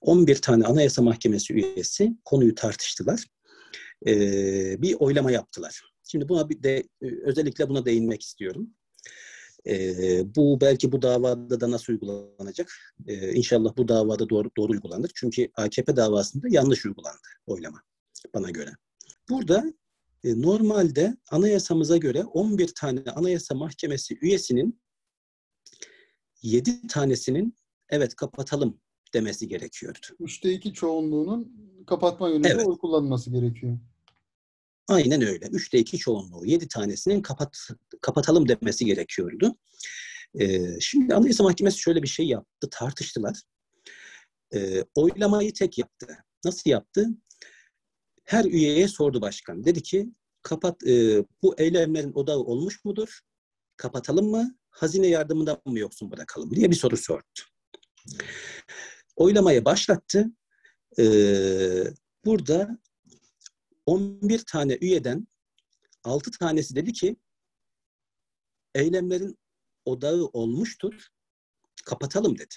11 0.00 0.36
tane 0.36 0.64
Anayasa 0.64 1.02
Mahkemesi 1.02 1.52
üyesi 1.54 2.12
konuyu 2.24 2.54
tartıştılar. 2.54 3.26
E, 4.06 4.12
bir 4.82 4.94
oylama 4.94 5.30
yaptılar. 5.30 5.82
Şimdi 6.02 6.28
buna 6.28 6.48
bir 6.48 6.62
de 6.62 6.88
özellikle 7.00 7.68
buna 7.68 7.84
değinmek 7.84 8.22
istiyorum. 8.22 8.70
E, 9.66 9.74
bu 10.36 10.60
belki 10.60 10.92
bu 10.92 11.02
davada 11.02 11.60
da 11.60 11.70
nasıl 11.70 11.92
uygulanacak? 11.92 12.72
E, 13.06 13.32
inşallah 13.32 13.76
bu 13.76 13.88
davada 13.88 14.28
doğru, 14.28 14.50
doğru 14.56 14.72
uygulanır. 14.72 15.10
Çünkü 15.14 15.48
AKP 15.54 15.96
davasında 15.96 16.46
yanlış 16.50 16.86
uygulandı 16.86 17.28
oylama 17.46 17.82
bana 18.34 18.50
göre. 18.50 18.70
Burada 19.28 19.72
e, 20.24 20.42
normalde 20.42 21.16
anayasamıza 21.30 21.96
göre 21.96 22.24
11 22.24 22.68
tane 22.74 23.00
Anayasa 23.14 23.54
Mahkemesi 23.54 24.18
üyesinin 24.22 24.80
7 26.42 26.86
tanesinin 26.86 27.56
evet 27.88 28.14
kapatalım 28.14 28.80
demesi 29.14 29.48
gerekiyordu. 29.48 29.98
Üçte 30.20 30.52
iki 30.52 30.72
çoğunluğunun 30.72 31.52
kapatma 31.86 32.28
yönünde 32.28 32.48
Evet. 32.48 32.66
oy 32.66 32.78
kullanması 32.78 33.30
gerekiyor. 33.30 33.78
Aynen 34.88 35.22
öyle. 35.22 35.46
Üçte 35.46 35.78
iki 35.78 35.98
çoğunluğu. 35.98 36.46
Yedi 36.46 36.68
tanesinin 36.68 37.22
kapat, 37.22 37.68
kapatalım 38.00 38.48
demesi 38.48 38.84
gerekiyordu. 38.84 39.56
Ee, 40.40 40.80
şimdi 40.80 41.14
Anayasa 41.14 41.44
Mahkemesi 41.44 41.78
şöyle 41.78 42.02
bir 42.02 42.08
şey 42.08 42.26
yaptı. 42.26 42.68
Tartıştılar. 42.70 43.42
Ee, 44.54 44.84
oylamayı 44.94 45.52
tek 45.52 45.78
yaptı. 45.78 46.06
Nasıl 46.44 46.70
yaptı? 46.70 47.08
Her 48.24 48.44
üyeye 48.44 48.88
sordu 48.88 49.20
başkan. 49.20 49.64
Dedi 49.64 49.82
ki 49.82 50.08
kapat 50.42 50.86
e, 50.86 51.24
bu 51.42 51.54
eylemlerin 51.58 52.12
odağı 52.12 52.38
olmuş 52.38 52.84
mudur? 52.84 53.20
Kapatalım 53.76 54.30
mı? 54.30 54.58
Hazine 54.70 55.06
yardımından 55.06 55.60
mı 55.66 55.78
yoksun 55.78 56.10
bırakalım 56.10 56.54
diye 56.54 56.70
bir 56.70 56.76
soru 56.76 56.96
sordu. 56.96 57.40
Oylamayı 59.22 59.64
başlattı. 59.64 60.30
Ee, 60.98 61.84
burada 62.24 62.78
11 63.86 64.38
tane 64.38 64.78
üyeden 64.80 65.26
6 66.04 66.30
tanesi 66.30 66.76
dedi 66.76 66.92
ki 66.92 67.16
eylemlerin 68.74 69.38
odağı 69.84 70.24
olmuştur. 70.24 71.08
Kapatalım 71.84 72.38
dedi. 72.38 72.54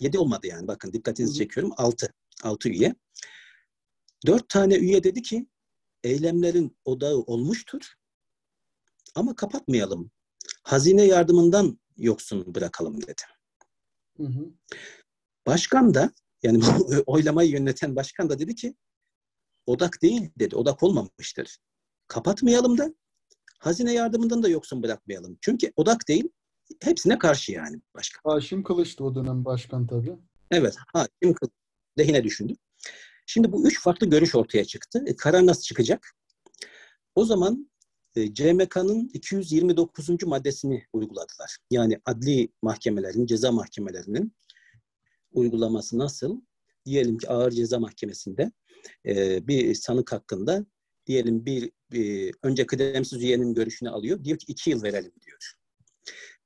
7 0.00 0.18
olmadı 0.18 0.46
yani 0.46 0.68
bakın 0.68 0.92
dikkatinizi 0.92 1.34
çekiyorum. 1.34 1.72
6. 1.76 2.14
6 2.42 2.68
üye. 2.68 2.94
4 4.26 4.48
tane 4.48 4.76
üye 4.76 5.04
dedi 5.04 5.22
ki 5.22 5.46
eylemlerin 6.04 6.78
odağı 6.84 7.16
olmuştur. 7.16 7.94
Ama 9.14 9.36
kapatmayalım. 9.36 10.10
Hazine 10.62 11.02
yardımından 11.04 11.78
yoksun 11.96 12.54
bırakalım 12.54 13.02
dedi. 13.02 13.22
Hı 14.16 14.22
hı. 14.22 14.50
Başkan 15.46 15.94
da 15.94 16.10
yani 16.42 16.62
oylamayı 17.06 17.50
yöneten 17.50 17.96
başkan 17.96 18.30
da 18.30 18.38
dedi 18.38 18.54
ki 18.54 18.74
odak 19.66 20.02
değil 20.02 20.30
dedi. 20.38 20.56
Odak 20.56 20.82
olmamıştır. 20.82 21.58
Kapatmayalım 22.08 22.78
da 22.78 22.94
hazine 23.58 23.92
yardımından 23.92 24.42
da 24.42 24.48
yoksun 24.48 24.82
bırakmayalım. 24.82 25.38
Çünkü 25.40 25.72
odak 25.76 26.08
değil 26.08 26.28
hepsine 26.82 27.18
karşı 27.18 27.52
yani 27.52 27.80
başkan. 27.94 28.30
Haşim 28.30 28.62
Kılıç'tı 28.62 29.04
o 29.04 29.14
dönem 29.14 29.44
başkan 29.44 29.86
tabii. 29.86 30.16
Evet. 30.50 30.76
Hakim 30.92 31.32
kıl- 31.34 31.50
lehine 31.98 32.24
düşündü. 32.24 32.54
Şimdi 33.26 33.52
bu 33.52 33.68
üç 33.68 33.80
farklı 33.80 34.06
görüş 34.10 34.34
ortaya 34.34 34.64
çıktı. 34.64 35.04
E, 35.06 35.16
karar 35.16 35.46
nasıl 35.46 35.62
çıkacak? 35.62 36.16
O 37.14 37.24
zaman 37.24 37.70
CMK'nın 38.16 39.10
229. 39.12 40.22
maddesini 40.26 40.86
uyguladılar. 40.92 41.58
Yani 41.70 42.00
adli 42.04 42.48
mahkemelerin, 42.62 43.26
ceza 43.26 43.52
mahkemelerinin 43.52 44.32
uygulaması 45.32 45.98
nasıl? 45.98 46.40
Diyelim 46.86 47.18
ki 47.18 47.28
ağır 47.28 47.50
ceza 47.50 47.78
mahkemesinde 47.78 48.52
e, 49.06 49.46
bir 49.48 49.74
sanık 49.74 50.12
hakkında 50.12 50.66
diyelim 51.06 51.46
bir, 51.46 51.70
bir 51.92 52.34
önce 52.42 52.66
kıdemsiz 52.66 53.22
üyenin 53.22 53.54
görüşünü 53.54 53.90
alıyor. 53.90 54.24
Diyor 54.24 54.38
ki 54.38 54.44
iki 54.48 54.70
yıl 54.70 54.82
verelim 54.82 55.12
diyor. 55.26 55.54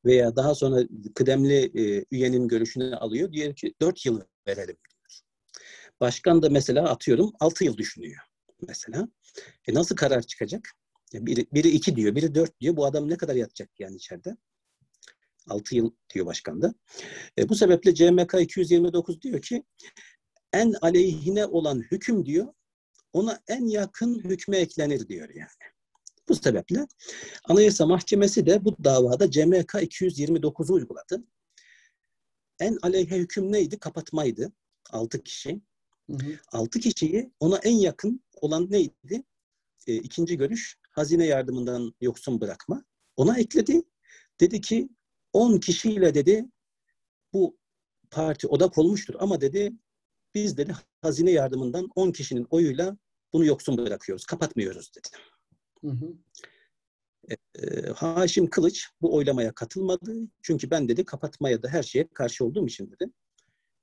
Veya 0.05 0.37
daha 0.37 0.55
sonra 0.55 0.83
kıdemli 1.15 1.71
e, 1.75 2.05
üyenin 2.11 2.49
görüşünü 2.49 2.95
alıyor. 2.97 3.33
Diyor 3.33 3.55
ki 3.55 3.75
dört 3.81 4.07
yıl 4.07 4.21
verelim 4.47 4.77
diyor. 4.91 5.21
Başkan 6.01 6.43
da 6.43 6.51
mesela 6.51 6.89
atıyorum 6.89 7.33
altı 7.41 7.65
yıl 7.65 7.77
düşünüyor 7.77 8.23
mesela. 8.69 9.09
E 9.69 9.75
nasıl 9.75 9.97
karar 9.97 10.23
çıkacak? 10.23 10.69
Biri, 11.15 11.47
biri 11.53 11.69
iki 11.69 11.97
diyor, 11.97 12.15
biri 12.15 12.35
dört 12.35 12.61
diyor. 12.61 12.77
Bu 12.77 12.87
adam 12.87 13.11
ne 13.11 13.17
kadar 13.17 13.35
yatacak 13.35 13.71
yani 13.79 13.97
içeride? 13.97 14.37
Altı 15.49 15.77
yıl 15.77 15.91
diyor 16.15 16.27
başkan 16.27 16.63
da. 16.63 16.75
E, 17.39 17.49
bu 17.49 17.55
sebeple 17.55 17.95
CMK 17.95 18.35
229 18.41 19.23
diyor 19.23 19.43
ki 19.43 19.65
en 20.53 20.75
aleyhine 20.83 21.47
olan 21.47 21.81
hüküm 21.91 22.27
diyor 22.27 22.55
ona 23.13 23.41
en 23.49 23.67
yakın 23.67 24.19
hükme 24.19 24.59
eklenir 24.59 25.09
diyor 25.09 25.29
yani. 25.35 25.73
Bu 26.29 26.35
sebeple 26.35 26.87
Anayasa 27.45 27.87
Mahkemesi 27.87 28.47
de 28.47 28.65
bu 28.65 28.85
davada 28.85 29.31
CMK 29.31 29.75
229'u 29.75 30.75
uyguladı. 30.75 31.25
En 32.61 32.79
aleyhe 32.83 33.19
hüküm 33.19 33.53
neydi? 33.53 33.79
Kapatmaydı. 33.79 34.53
Altı 34.91 35.23
kişi. 35.23 35.61
Hı 36.11 36.13
hı. 36.13 36.39
Altı 36.53 36.81
kişiyi 36.81 37.33
ona 37.41 37.59
en 37.59 37.77
yakın 37.77 38.25
olan 38.41 38.71
neydi? 38.71 39.23
E, 39.87 39.95
ikinci 39.95 40.37
görüş 40.37 40.80
hazine 40.91 41.27
yardımından 41.27 41.95
yoksun 42.01 42.41
bırakma. 42.41 42.85
Ona 43.17 43.39
ekledi. 43.39 43.83
Dedi 44.41 44.61
ki 44.61 44.89
10 45.33 45.59
kişiyle 45.59 46.15
dedi 46.15 46.45
bu 47.33 47.59
parti 48.11 48.47
odak 48.47 48.79
olmuştur 48.79 49.15
ama 49.19 49.41
dedi 49.41 49.73
biz 50.35 50.57
dedi 50.57 50.75
hazine 51.03 51.31
yardımından 51.31 51.89
10 51.95 52.13
kişinin 52.13 52.47
oyuyla 52.51 52.97
bunu 53.33 53.45
yoksun 53.45 53.79
bırakıyoruz, 53.79 54.25
kapatmıyoruz 54.25 54.91
dedi. 54.97 55.09
Hı 55.81 55.91
hı. 55.91 56.15
E, 57.55 57.91
Haşim 57.91 58.51
Kılıç 58.51 58.89
bu 59.01 59.15
oylamaya 59.15 59.53
katılmadı. 59.53 60.15
Çünkü 60.43 60.71
ben 60.71 60.89
dedi 60.89 61.05
kapatmaya 61.05 61.63
da 61.63 61.69
her 61.69 61.83
şeye 61.83 62.09
karşı 62.09 62.45
olduğum 62.45 62.67
için 62.67 62.91
dedi. 62.91 63.11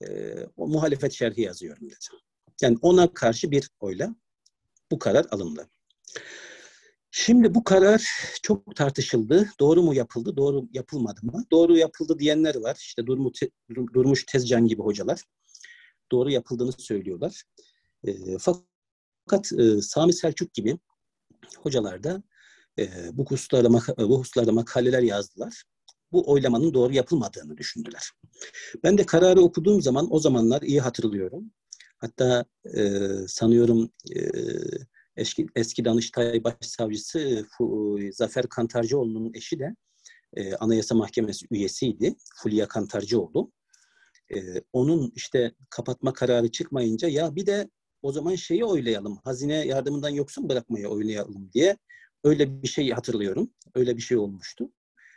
E, 0.02 0.36
o 0.58 0.68
muhalefet 0.68 1.12
şerhi 1.12 1.42
yazıyorum 1.42 1.90
dedi. 1.90 1.96
Yani 2.62 2.78
ona 2.82 3.14
karşı 3.14 3.52
bir 3.52 3.70
oyla 3.80 4.16
bu 4.92 5.00
karar 5.00 5.26
alındı. 5.32 5.70
Şimdi 7.12 7.56
bu 7.56 7.64
karar 7.64 8.04
çok 8.44 8.76
tartışıldı. 8.76 9.50
Doğru 9.60 9.84
mu 9.84 9.94
yapıldı, 9.94 10.38
doğru 10.38 10.68
yapılmadı 10.74 11.20
mı? 11.24 11.46
Doğru 11.52 11.78
yapıldı 11.78 12.20
diyenler 12.20 12.56
var. 12.56 12.76
İşte 12.80 13.06
Durmuş, 13.94 14.24
Tezcan 14.26 14.68
gibi 14.68 14.82
hocalar. 14.82 15.24
Doğru 16.12 16.32
yapıldığını 16.32 16.72
söylüyorlar. 16.72 17.44
E, 18.08 18.38
fakat 18.38 19.52
e, 19.54 19.82
Sami 19.82 20.14
Selçuk 20.14 20.54
gibi 20.54 20.78
hocalar 21.58 22.04
da 22.04 22.24
e, 22.80 22.90
bu 23.14 23.26
hususlarda, 23.26 23.70
bu 23.98 24.20
hususlarda 24.20 24.52
makaleler 24.52 25.02
yazdılar. 25.02 25.64
Bu 26.12 26.32
oylamanın 26.32 26.74
doğru 26.74 26.94
yapılmadığını 26.94 27.58
düşündüler. 27.58 28.12
Ben 28.84 28.98
de 28.98 29.06
kararı 29.06 29.42
okuduğum 29.42 29.82
zaman 29.82 30.08
o 30.14 30.20
zamanlar 30.20 30.62
iyi 30.62 30.82
hatırlıyorum. 30.82 31.52
Hatta 31.98 32.46
e, 32.76 33.02
sanıyorum 33.28 33.90
e, 34.16 34.20
eski, 35.18 35.48
eski 35.56 35.86
Danıştay 35.86 36.44
Başsavcısı 36.44 37.46
Zafer 38.12 38.50
Kantarcıoğlu'nun 38.50 39.34
eşi 39.34 39.60
de 39.60 39.76
e, 40.34 40.56
Anayasa 40.56 40.96
Mahkemesi 40.96 41.46
üyesiydi. 41.52 42.16
Fulya 42.36 42.68
Kantarcıoğlu. 42.68 43.52
E, 44.36 44.40
onun 44.74 45.12
işte 45.16 45.52
kapatma 45.70 46.14
kararı 46.14 46.52
çıkmayınca 46.52 47.08
ya 47.08 47.36
bir 47.36 47.46
de 47.46 47.70
o 48.02 48.12
zaman 48.12 48.36
şeyi 48.36 48.66
oylayalım. 48.66 49.20
Hazine 49.24 49.56
yardımından 49.68 50.10
yoksun 50.10 50.50
bırakmayı 50.50 50.88
oylayalım 50.88 51.50
diye 51.54 51.78
öyle 52.24 52.62
bir 52.64 52.68
şey 52.68 52.90
hatırlıyorum. 52.90 53.50
Öyle 53.76 53.98
bir 53.98 54.02
şey 54.02 54.18
olmuştu. 54.18 54.72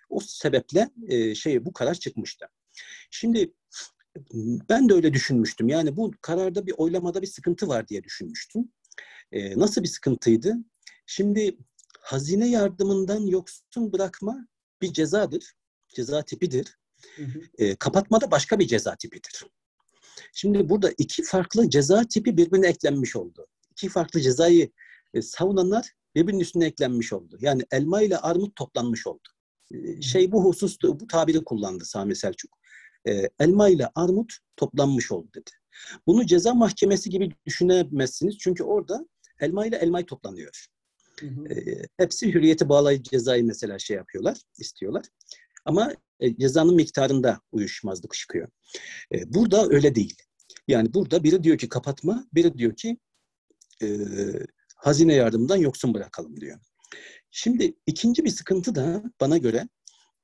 O 0.09 0.21
sebeple 0.21 0.91
e, 1.09 1.35
şey 1.35 1.65
bu 1.65 1.73
karar 1.73 1.95
çıkmıştı. 1.95 2.47
Şimdi 3.11 3.53
ben 4.69 4.89
de 4.89 4.95
öyle 4.95 5.13
düşünmüştüm. 5.13 5.69
Yani 5.69 5.97
bu 5.97 6.11
kararda 6.23 6.67
bir 6.67 6.75
oylamada 6.77 7.23
bir 7.23 7.27
sıkıntı 7.27 7.69
var 7.69 7.89
diye 7.89 8.05
düşünmüştüm. 8.05 8.73
E, 9.33 9.59
nasıl 9.59 9.83
bir 9.83 9.89
sıkıntıydı? 9.89 10.57
Şimdi 11.07 11.57
hazine 12.01 12.49
yardımından 12.49 13.21
yoksun 13.21 13.93
bırakma 13.93 14.47
bir 14.83 14.93
cezadır. 14.93 15.53
Ceza 15.89 16.23
tipidir. 16.23 16.79
Hı 17.17 17.23
hı. 17.23 17.41
E, 17.59 17.77
kapatma 17.77 18.21
da 18.21 18.31
başka 18.31 18.59
bir 18.59 18.67
ceza 18.67 18.97
tipidir. 18.97 19.45
Şimdi 20.33 20.69
burada 20.69 20.93
iki 20.99 21.23
farklı 21.23 21.71
ceza 21.71 22.05
tipi 22.05 22.37
birbirine 22.37 22.67
eklenmiş 22.67 23.17
oldu. 23.17 23.47
İki 23.71 23.89
farklı 23.89 24.21
cezayı 24.21 24.71
e, 25.15 25.23
savunanlar 25.23 25.93
birbirinin 26.15 26.41
üstüne 26.41 26.67
eklenmiş 26.67 27.13
oldu. 27.13 27.39
Yani 27.41 27.63
elma 27.71 28.03
ile 28.03 28.19
armut 28.19 28.57
toplanmış 28.57 29.07
oldu. 29.07 29.29
E, 29.75 30.03
şey 30.03 30.33
bu 30.33 30.45
husus 30.45 30.77
bu 30.83 31.07
tabiri 31.07 31.45
kullandı 31.45 31.85
Sami 31.85 32.17
Selçuk. 32.17 32.59
E, 33.09 33.29
elma 33.39 33.69
ile 33.69 33.89
armut 33.95 34.33
toplanmış 34.57 35.13
oldu 35.13 35.29
dedi. 35.35 35.51
Bunu 36.07 36.27
ceza 36.27 36.55
mahkemesi 36.55 37.11
gibi 37.11 37.31
düşünemezsiniz. 37.47 38.39
Çünkü 38.39 38.65
orada 38.65 39.07
elma 39.41 39.67
ile 39.67 39.77
elmayı 39.77 40.07
toplanıyor. 40.07 40.67
Hı 41.21 41.27
hı. 41.27 41.49
E, 41.49 41.87
hepsi 41.97 42.35
hürriyeti 42.35 42.69
bağlayıcı 42.69 43.11
cezayı 43.11 43.45
mesela 43.45 43.79
şey 43.79 43.97
yapıyorlar, 43.97 44.39
istiyorlar. 44.59 45.05
Ama 45.65 45.95
e, 46.21 46.37
cezanın 46.37 46.75
miktarında 46.75 47.41
uyuşmazlık 47.53 48.15
çıkıyor. 48.15 48.49
E, 49.15 49.35
burada 49.35 49.67
öyle 49.69 49.95
değil. 49.95 50.17
Yani 50.69 50.95
burada 50.95 51.25
biri 51.25 51.43
diyor 51.43 51.59
ki 51.59 51.69
kapatma, 51.69 52.29
biri 52.35 52.59
diyor 52.59 52.77
ki 52.77 52.99
e, 53.83 53.89
hazine 54.77 55.15
yardımından 55.15 55.57
yoksun 55.57 55.95
bırakalım 55.95 56.41
diyor. 56.41 56.59
Şimdi 57.31 57.75
ikinci 57.87 58.25
bir 58.25 58.31
sıkıntı 58.31 58.75
da 58.75 59.03
bana 59.21 59.39
göre 59.39 59.69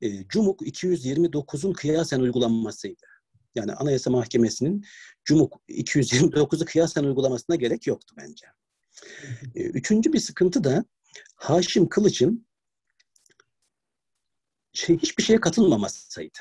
e, 0.00 0.28
Cumuk 0.28 0.62
229'un 0.62 1.72
kıyasen 1.72 2.20
uygulanmasıydı. 2.20 3.06
Yani 3.54 3.72
Anayasa 3.72 4.10
Mahkemesi'nin 4.10 4.84
Cumuk 5.24 5.60
229'u 5.68 6.64
kıyasen 6.64 7.04
uygulamasına 7.04 7.56
gerek 7.56 7.86
yoktu 7.86 8.14
bence. 8.18 8.46
E, 9.54 9.62
üçüncü 9.62 10.12
bir 10.12 10.20
sıkıntı 10.20 10.64
da 10.64 10.84
Haşim 11.36 11.88
Kılıç'ın 11.88 12.46
şey 14.72 14.98
hiçbir 14.98 15.22
şeye 15.22 15.40
katılmamasıydı. 15.40 16.38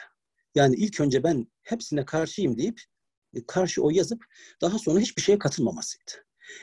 Yani 0.55 0.75
ilk 0.75 0.99
önce 0.99 1.23
ben 1.23 1.47
hepsine 1.61 2.05
karşıyım 2.05 2.57
deyip 2.57 2.81
e, 3.33 3.45
karşı 3.45 3.81
o 3.81 3.89
yazıp 3.89 4.25
daha 4.61 4.79
sonra 4.79 4.99
hiçbir 4.99 5.21
şeye 5.21 5.39
katılmamasıydı. 5.39 6.11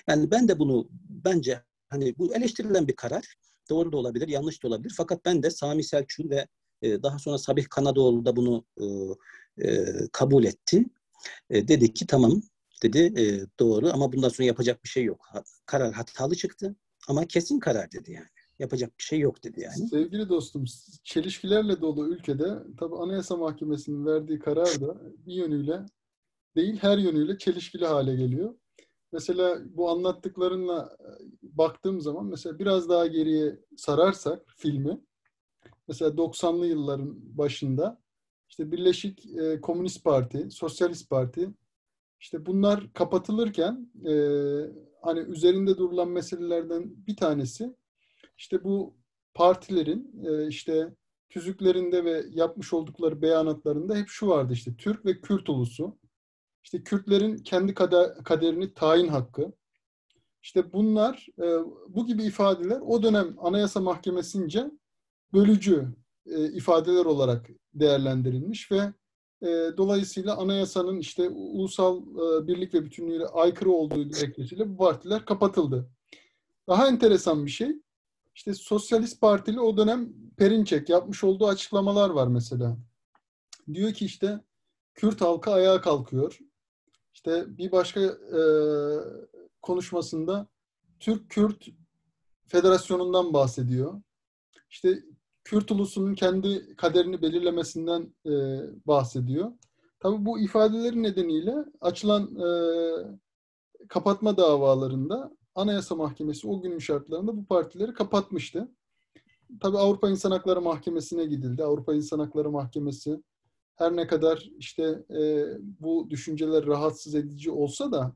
Yani 0.08 0.30
ben 0.30 0.48
de 0.48 0.58
bunu 0.58 0.88
bence 1.08 1.62
hani 1.88 2.18
bu 2.18 2.34
eleştirilen 2.34 2.88
bir 2.88 2.96
karar. 2.96 3.36
Doğru 3.70 3.92
da 3.92 3.96
olabilir, 3.96 4.28
yanlış 4.28 4.62
da 4.62 4.68
olabilir. 4.68 4.94
Fakat 4.96 5.24
ben 5.24 5.42
de 5.42 5.50
Sami 5.50 5.84
Selçuk 5.84 6.30
ve 6.30 6.46
e, 6.82 7.02
daha 7.02 7.18
sonra 7.18 7.38
Sabih 7.38 7.66
Kanadoğlu 7.70 8.24
da 8.24 8.36
bunu 8.36 8.64
e, 8.80 8.84
e, 9.68 9.86
kabul 10.12 10.44
etti. 10.44 10.84
E, 11.50 11.68
dedi 11.68 11.94
ki 11.94 12.06
tamam 12.06 12.42
dedi 12.82 13.20
e, 13.20 13.46
doğru 13.60 13.90
ama 13.92 14.12
bundan 14.12 14.28
sonra 14.28 14.46
yapacak 14.46 14.84
bir 14.84 14.88
şey 14.88 15.04
yok. 15.04 15.28
Karar 15.66 15.92
hatalı 15.92 16.34
çıktı 16.34 16.76
ama 17.08 17.26
kesin 17.26 17.58
karar 17.58 17.92
dedi 17.92 18.12
yani. 18.12 18.26
Yapacak 18.58 18.98
bir 18.98 19.02
şey 19.02 19.20
yok 19.20 19.44
dedi 19.44 19.60
yani. 19.60 19.88
Sevgili 19.88 20.28
dostum, 20.28 20.64
çelişkilerle 21.04 21.80
dolu 21.80 22.08
ülkede 22.08 22.58
tabi 22.78 22.96
Anayasa 22.96 23.36
Mahkemesi'nin 23.36 24.06
verdiği 24.06 24.38
karar 24.38 24.80
da 24.80 25.00
bir 25.26 25.34
yönüyle 25.34 25.86
değil 26.56 26.78
her 26.80 26.98
yönüyle 26.98 27.38
çelişkili 27.38 27.86
hale 27.86 28.16
geliyor. 28.16 28.54
Mesela 29.12 29.58
bu 29.76 29.90
anlattıklarınla 29.90 30.96
e, 31.00 31.08
baktığım 31.42 32.00
zaman 32.00 32.26
mesela 32.26 32.58
biraz 32.58 32.88
daha 32.88 33.06
geriye 33.06 33.60
sararsak 33.76 34.42
filmi 34.56 35.00
mesela 35.88 36.10
90'lı 36.10 36.66
yılların 36.66 37.38
başında 37.38 38.02
işte 38.48 38.72
Birleşik 38.72 39.26
e, 39.26 39.60
Komünist 39.60 40.04
Parti, 40.04 40.50
Sosyalist 40.50 41.10
Parti 41.10 41.50
işte 42.22 42.46
bunlar 42.46 42.92
kapatılırken 42.92 43.90
e, 44.06 44.14
hani 45.02 45.20
üzerinde 45.20 45.78
durulan 45.78 46.08
meselelerden 46.08 47.06
bir 47.06 47.16
tanesi 47.16 47.76
işte 48.38 48.64
bu 48.64 48.96
partilerin 49.34 50.24
e, 50.24 50.48
işte 50.48 50.94
tüzüklerinde 51.30 52.04
ve 52.04 52.24
yapmış 52.30 52.72
oldukları 52.72 53.22
beyanatlarında 53.22 53.96
hep 53.96 54.08
şu 54.08 54.28
vardı 54.28 54.52
işte 54.52 54.76
Türk 54.76 55.06
ve 55.06 55.20
Kürt 55.20 55.48
ulusu 55.48 55.98
işte 56.64 56.84
Kürtlerin 56.84 57.36
kendi 57.36 57.74
kaderini 58.24 58.74
tayin 58.74 59.08
hakkı. 59.08 59.52
İşte 60.42 60.72
bunlar, 60.72 61.26
e, 61.38 61.44
bu 61.88 62.06
gibi 62.06 62.24
ifadeler 62.24 62.80
o 62.80 63.02
dönem 63.02 63.34
Anayasa 63.38 63.80
Mahkemesince 63.80 64.70
bölücü 65.32 65.88
e, 66.26 66.52
ifadeler 66.52 67.04
olarak 67.04 67.50
değerlendirilmiş 67.74 68.72
ve 68.72 68.92
e, 69.42 69.76
dolayısıyla 69.76 70.36
anayasanın 70.36 70.98
işte 70.98 71.28
ulusal 71.28 72.02
birlik 72.46 72.74
ve 72.74 72.84
bütünlüğüne 72.84 73.24
aykırı 73.24 73.70
olduğu 73.70 74.08
gerekçesiyle 74.08 74.68
bu 74.68 74.76
partiler 74.76 75.24
kapatıldı. 75.24 75.88
Daha 76.68 76.88
enteresan 76.88 77.46
bir 77.46 77.50
şey, 77.50 77.76
işte 78.34 78.54
Sosyalist 78.54 79.20
Partili 79.20 79.60
o 79.60 79.76
dönem 79.76 80.12
Perinçek 80.36 80.88
yapmış 80.88 81.24
olduğu 81.24 81.46
açıklamalar 81.46 82.10
var 82.10 82.26
mesela. 82.26 82.76
Diyor 83.72 83.92
ki 83.92 84.04
işte 84.04 84.40
Kürt 84.94 85.20
halkı 85.20 85.50
ayağa 85.50 85.80
kalkıyor. 85.80 86.38
İşte 87.14 87.58
bir 87.58 87.72
başka 87.72 88.00
e, 88.00 88.42
konuşmasında 89.62 90.46
Türk-Kürt 91.00 91.68
Federasyonu'ndan 92.48 93.32
bahsediyor. 93.32 94.02
İşte 94.70 95.02
Kürt 95.44 95.70
ulusunun 95.70 96.14
kendi 96.14 96.76
kaderini 96.76 97.22
belirlemesinden 97.22 98.14
e, 98.26 98.32
bahsediyor. 98.86 99.52
Tabii 100.00 100.24
bu 100.24 100.40
ifadelerin 100.40 101.02
nedeniyle 101.02 101.54
açılan 101.80 102.36
e, 102.36 102.48
kapatma 103.88 104.36
davalarında 104.36 105.36
Anayasa 105.54 105.94
Mahkemesi 105.94 106.48
o 106.48 106.62
günün 106.62 106.78
şartlarında 106.78 107.36
bu 107.36 107.44
partileri 107.44 107.92
kapatmıştı. 107.92 108.68
Tabii 109.60 109.78
Avrupa 109.78 110.10
İnsan 110.10 110.30
Hakları 110.30 110.60
Mahkemesi'ne 110.60 111.24
gidildi. 111.24 111.64
Avrupa 111.64 111.94
İnsan 111.94 112.18
Hakları 112.18 112.50
Mahkemesi 112.50 113.22
her 113.76 113.96
ne 113.96 114.06
kadar 114.06 114.50
işte 114.58 115.04
e, 115.10 115.46
bu 115.80 116.10
düşünceler 116.10 116.66
rahatsız 116.66 117.14
edici 117.14 117.50
olsa 117.50 117.92
da 117.92 118.12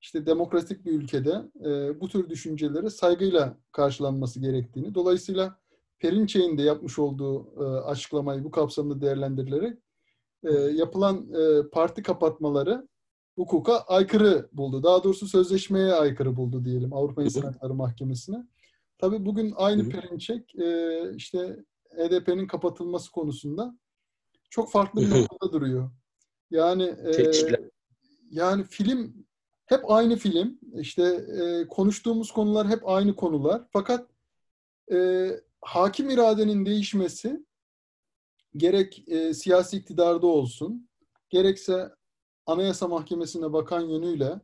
işte 0.00 0.26
demokratik 0.26 0.84
bir 0.84 0.92
ülkede 0.92 1.42
e, 1.64 2.00
bu 2.00 2.08
tür 2.08 2.28
düşüncelere 2.28 2.90
saygıyla 2.90 3.58
karşılanması 3.72 4.40
gerektiğini, 4.40 4.94
dolayısıyla 4.94 5.58
Perinçek'in 5.98 6.58
de 6.58 6.62
yapmış 6.62 6.98
olduğu 6.98 7.64
e, 7.64 7.80
açıklamayı 7.80 8.44
bu 8.44 8.50
kapsamda 8.50 9.00
değerlendirilerek 9.00 9.78
e, 10.44 10.52
yapılan 10.52 11.26
e, 11.34 11.68
parti 11.68 12.02
kapatmaları 12.02 12.88
hukuka 13.36 13.76
aykırı 13.78 14.48
buldu. 14.52 14.82
Daha 14.82 15.04
doğrusu 15.04 15.28
sözleşmeye 15.28 15.92
aykırı 15.92 16.36
buldu 16.36 16.64
diyelim 16.64 16.92
Avrupa 16.92 17.22
İnsan 17.22 17.42
Hakları 17.42 17.74
Mahkemesi'ne. 17.74 18.46
Tabii 18.98 19.26
bugün 19.26 19.52
aynı 19.56 19.88
Perinçek 19.88 20.54
e, 20.54 21.00
işte 21.16 21.56
HDP'nin 21.96 22.46
kapatılması 22.46 23.12
konusunda 23.12 23.78
çok 24.50 24.70
farklı 24.70 25.00
bir 25.00 25.10
noktada 25.10 25.52
duruyor. 25.52 25.90
Yani 26.50 26.82
e, 26.82 27.30
yani 28.30 28.64
film 28.64 29.26
hep 29.66 29.90
aynı 29.90 30.16
film. 30.16 30.58
İşte 30.74 31.02
e, 31.02 31.68
konuştuğumuz 31.68 32.32
konular 32.32 32.68
hep 32.68 32.88
aynı 32.88 33.16
konular. 33.16 33.62
Fakat 33.70 34.10
e, 34.92 35.30
hakim 35.66 36.10
iradenin 36.10 36.66
değişmesi 36.66 37.46
gerek 38.56 39.08
e, 39.08 39.34
siyasi 39.34 39.76
iktidarda 39.76 40.26
olsun, 40.26 40.88
gerekse 41.30 41.94
Anayasa 42.46 42.88
Mahkemesi'ne 42.88 43.52
bakan 43.52 43.80
yönüyle 43.80 44.40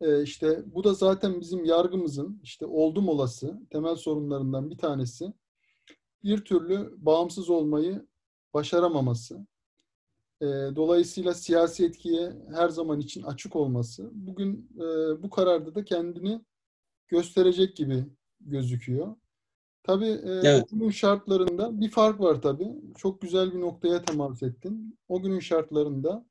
e, 0.00 0.22
işte 0.22 0.62
bu 0.66 0.84
da 0.84 0.94
zaten 0.94 1.40
bizim 1.40 1.64
yargımızın 1.64 2.40
işte 2.42 2.66
oldum 2.66 3.08
olası 3.08 3.60
temel 3.70 3.96
sorunlarından 3.96 4.70
bir 4.70 4.78
tanesi 4.78 5.32
bir 6.22 6.44
türlü 6.44 6.94
bağımsız 6.96 7.50
olmayı 7.50 8.06
başaramaması. 8.54 9.46
E, 10.40 10.46
dolayısıyla 10.76 11.34
siyasi 11.34 11.84
etkiye 11.84 12.32
her 12.54 12.68
zaman 12.68 13.00
için 13.00 13.22
açık 13.22 13.56
olması. 13.56 14.10
Bugün 14.12 14.70
e, 14.76 14.82
bu 15.22 15.30
kararda 15.30 15.74
da 15.74 15.84
kendini 15.84 16.40
gösterecek 17.08 17.76
gibi 17.76 18.04
gözüküyor. 18.40 19.16
Tabii 19.84 20.08
e, 20.08 20.40
evet. 20.44 20.64
o 20.72 20.76
günün 20.76 20.90
şartlarında 20.90 21.80
bir 21.80 21.90
fark 21.90 22.20
var 22.20 22.42
tabii. 22.42 22.68
Çok 22.96 23.20
güzel 23.20 23.54
bir 23.54 23.60
noktaya 23.60 24.02
temas 24.02 24.42
ettin. 24.42 24.98
O 25.08 25.22
günün 25.22 25.40
şartlarında 25.40 26.26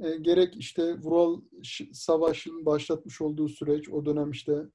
e, 0.00 0.16
gerek 0.16 0.56
işte 0.56 0.98
Vural 0.98 1.40
Savaş'ın 1.92 2.66
başlatmış 2.66 3.20
olduğu 3.20 3.48
süreç, 3.48 3.88
o 3.88 4.06
dönem 4.06 4.30
işte 4.30 4.66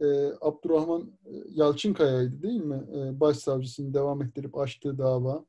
e, 0.00 0.06
Abdurrahman 0.40 1.12
e, 1.24 1.32
Yalçınkaya'ydı 1.54 2.42
değil 2.42 2.60
mi? 2.60 2.82
E, 2.96 3.20
başsavcısını 3.20 3.94
devam 3.94 4.22
ettirip 4.22 4.58
açtığı 4.58 4.98
dava. 4.98 5.44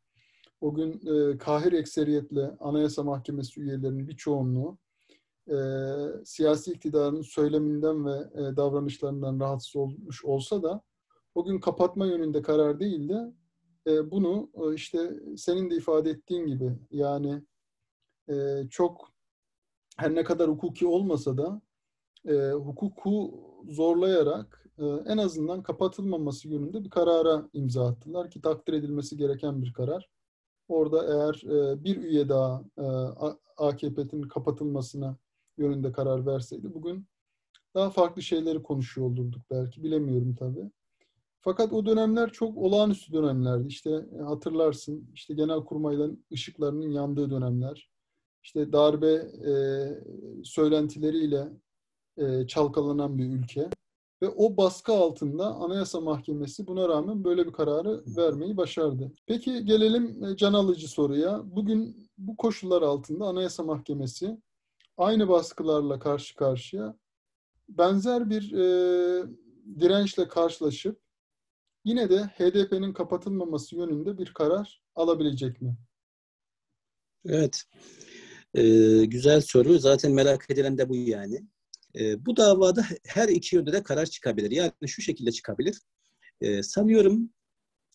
O 0.61 0.73
gün 0.73 1.01
e, 1.05 1.37
kahir 1.37 1.71
ekseriyetle 1.71 2.51
Anayasa 2.59 3.03
Mahkemesi 3.03 3.61
üyelerinin 3.61 4.07
bir 4.07 4.15
çoğunluğu 4.15 4.77
e, 5.51 5.57
siyasi 6.25 6.71
iktidarın 6.71 7.21
söyleminden 7.21 8.05
ve 8.05 8.17
e, 8.17 8.57
davranışlarından 8.57 9.39
rahatsız 9.39 9.75
olmuş 9.75 10.25
olsa 10.25 10.63
da 10.63 10.81
o 11.37 11.43
gün 11.43 11.59
kapatma 11.59 12.05
yönünde 12.05 12.41
karar 12.41 12.79
değil 12.79 13.09
de 13.09 13.33
e, 13.87 14.11
bunu 14.11 14.49
e, 14.53 14.73
işte 14.73 15.13
senin 15.37 15.69
de 15.69 15.75
ifade 15.75 16.09
ettiğin 16.09 16.47
gibi 16.47 16.79
yani 16.91 17.43
e, 18.29 18.63
çok 18.69 19.11
her 19.97 20.15
ne 20.15 20.23
kadar 20.23 20.49
hukuki 20.49 20.87
olmasa 20.87 21.37
da 21.37 21.61
e, 22.25 22.51
hukuku 22.51 23.43
zorlayarak 23.69 24.65
e, 24.79 24.85
en 24.85 25.17
azından 25.17 25.63
kapatılmaması 25.63 26.47
yönünde 26.47 26.83
bir 26.83 26.89
karara 26.89 27.49
imza 27.53 27.87
attılar 27.87 28.29
ki 28.29 28.41
takdir 28.41 28.73
edilmesi 28.73 29.17
gereken 29.17 29.61
bir 29.61 29.73
karar. 29.73 30.09
Orada 30.67 31.05
eğer 31.05 31.43
e, 31.43 31.83
bir 31.83 31.97
üye 31.97 32.29
daha 32.29 32.63
e, 32.77 32.85
AKP'nin 33.57 34.21
kapatılmasına 34.21 35.17
yönünde 35.57 35.91
karar 35.91 36.25
verseydi 36.25 36.73
bugün 36.73 37.07
daha 37.75 37.89
farklı 37.89 38.21
şeyleri 38.21 38.63
konuşuyor 38.63 39.07
olurduk 39.07 39.41
belki 39.51 39.83
bilemiyorum 39.83 40.35
tabii. 40.35 40.71
Fakat 41.41 41.73
o 41.73 41.85
dönemler 41.85 42.31
çok 42.31 42.57
olağanüstü 42.57 43.13
dönemlerdi. 43.13 43.67
İşte 43.67 44.05
e, 44.19 44.21
hatırlarsın 44.21 45.09
işte 45.13 45.33
genel 45.33 45.59
kurmayların 45.59 46.25
ışıklarının 46.33 46.91
yandığı 46.91 47.31
dönemler. 47.31 47.89
İşte 48.43 48.73
darbe 48.73 49.13
e, 49.47 49.53
söylentileriyle 50.43 51.47
e, 52.17 52.47
çalkalanan 52.47 53.17
bir 53.17 53.25
ülke. 53.25 53.69
Ve 54.21 54.29
o 54.29 54.57
baskı 54.57 54.93
altında 54.93 55.45
Anayasa 55.55 56.01
Mahkemesi 56.01 56.67
buna 56.67 56.89
rağmen 56.89 57.23
böyle 57.23 57.47
bir 57.47 57.51
kararı 57.51 58.03
vermeyi 58.17 58.57
başardı. 58.57 59.11
Peki 59.25 59.65
gelelim 59.65 60.23
e, 60.25 60.35
can 60.35 60.53
alıcı 60.53 60.87
soruya. 60.87 61.41
Bugün 61.45 62.09
bu 62.17 62.37
koşullar 62.37 62.81
altında 62.81 63.25
Anayasa 63.25 63.63
Mahkemesi 63.63 64.37
aynı 64.97 65.29
baskılarla 65.29 65.99
karşı 65.99 66.35
karşıya 66.35 66.97
benzer 67.69 68.29
bir 68.29 68.51
e, 68.51 69.25
dirençle 69.79 70.27
karşılaşıp 70.27 71.06
yine 71.87 72.09
de 72.09 72.23
HDP'nin 72.23 72.93
kapatılmaması 72.93 73.75
yönünde 73.75 74.17
bir 74.17 74.33
karar 74.33 74.81
alabilecek 74.95 75.61
mi? 75.61 75.77
Evet. 77.25 77.63
Ee, 78.53 79.05
güzel 79.05 79.41
soru. 79.41 79.79
Zaten 79.79 80.11
merak 80.11 80.45
edilen 80.49 80.77
de 80.77 80.89
bu 80.89 80.95
yani. 80.95 81.47
Ee, 81.99 82.25
bu 82.25 82.37
davada 82.37 82.85
her 83.05 83.29
iki 83.29 83.55
yönde 83.55 83.73
de 83.73 83.83
karar 83.83 84.05
çıkabilir. 84.05 84.51
Yani 84.51 84.71
şu 84.87 85.01
şekilde 85.01 85.31
çıkabilir. 85.31 85.81
Ee, 86.41 86.63
sanıyorum 86.63 87.29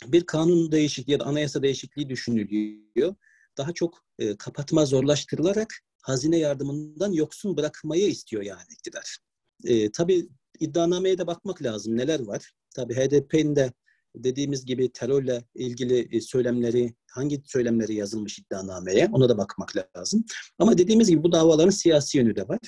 bir 0.06 0.26
kanun 0.26 0.72
değişikliği 0.72 1.12
ya 1.12 1.20
da 1.20 1.24
anayasa 1.24 1.62
değişikliği 1.62 2.08
düşünülüyor. 2.08 3.14
Daha 3.58 3.72
çok 3.72 4.04
e, 4.18 4.36
kapatma 4.36 4.86
zorlaştırılarak 4.86 5.74
hazine 6.02 6.38
yardımından 6.38 7.12
yoksun 7.12 7.56
bırakmayı 7.56 8.06
istiyor 8.06 8.42
yani 8.42 8.62
iktidar. 8.70 9.18
E, 9.64 9.92
tabii 9.92 10.28
iddianameye 10.60 11.18
de 11.18 11.26
bakmak 11.26 11.62
lazım. 11.62 11.96
Neler 11.96 12.20
var? 12.20 12.52
Tabii 12.74 12.94
HDP'nin 12.94 13.56
de 13.56 13.72
dediğimiz 14.14 14.64
gibi 14.64 14.92
terörle 14.92 15.44
ilgili 15.54 16.16
e, 16.16 16.20
söylemleri, 16.20 16.94
hangi 17.10 17.42
söylemleri 17.44 17.94
yazılmış 17.94 18.38
iddianameye 18.38 19.08
ona 19.12 19.28
da 19.28 19.38
bakmak 19.38 19.72
lazım. 19.96 20.24
Ama 20.58 20.78
dediğimiz 20.78 21.08
gibi 21.08 21.22
bu 21.22 21.32
davaların 21.32 21.70
siyasi 21.70 22.18
yönü 22.18 22.36
de 22.36 22.48
var. 22.48 22.60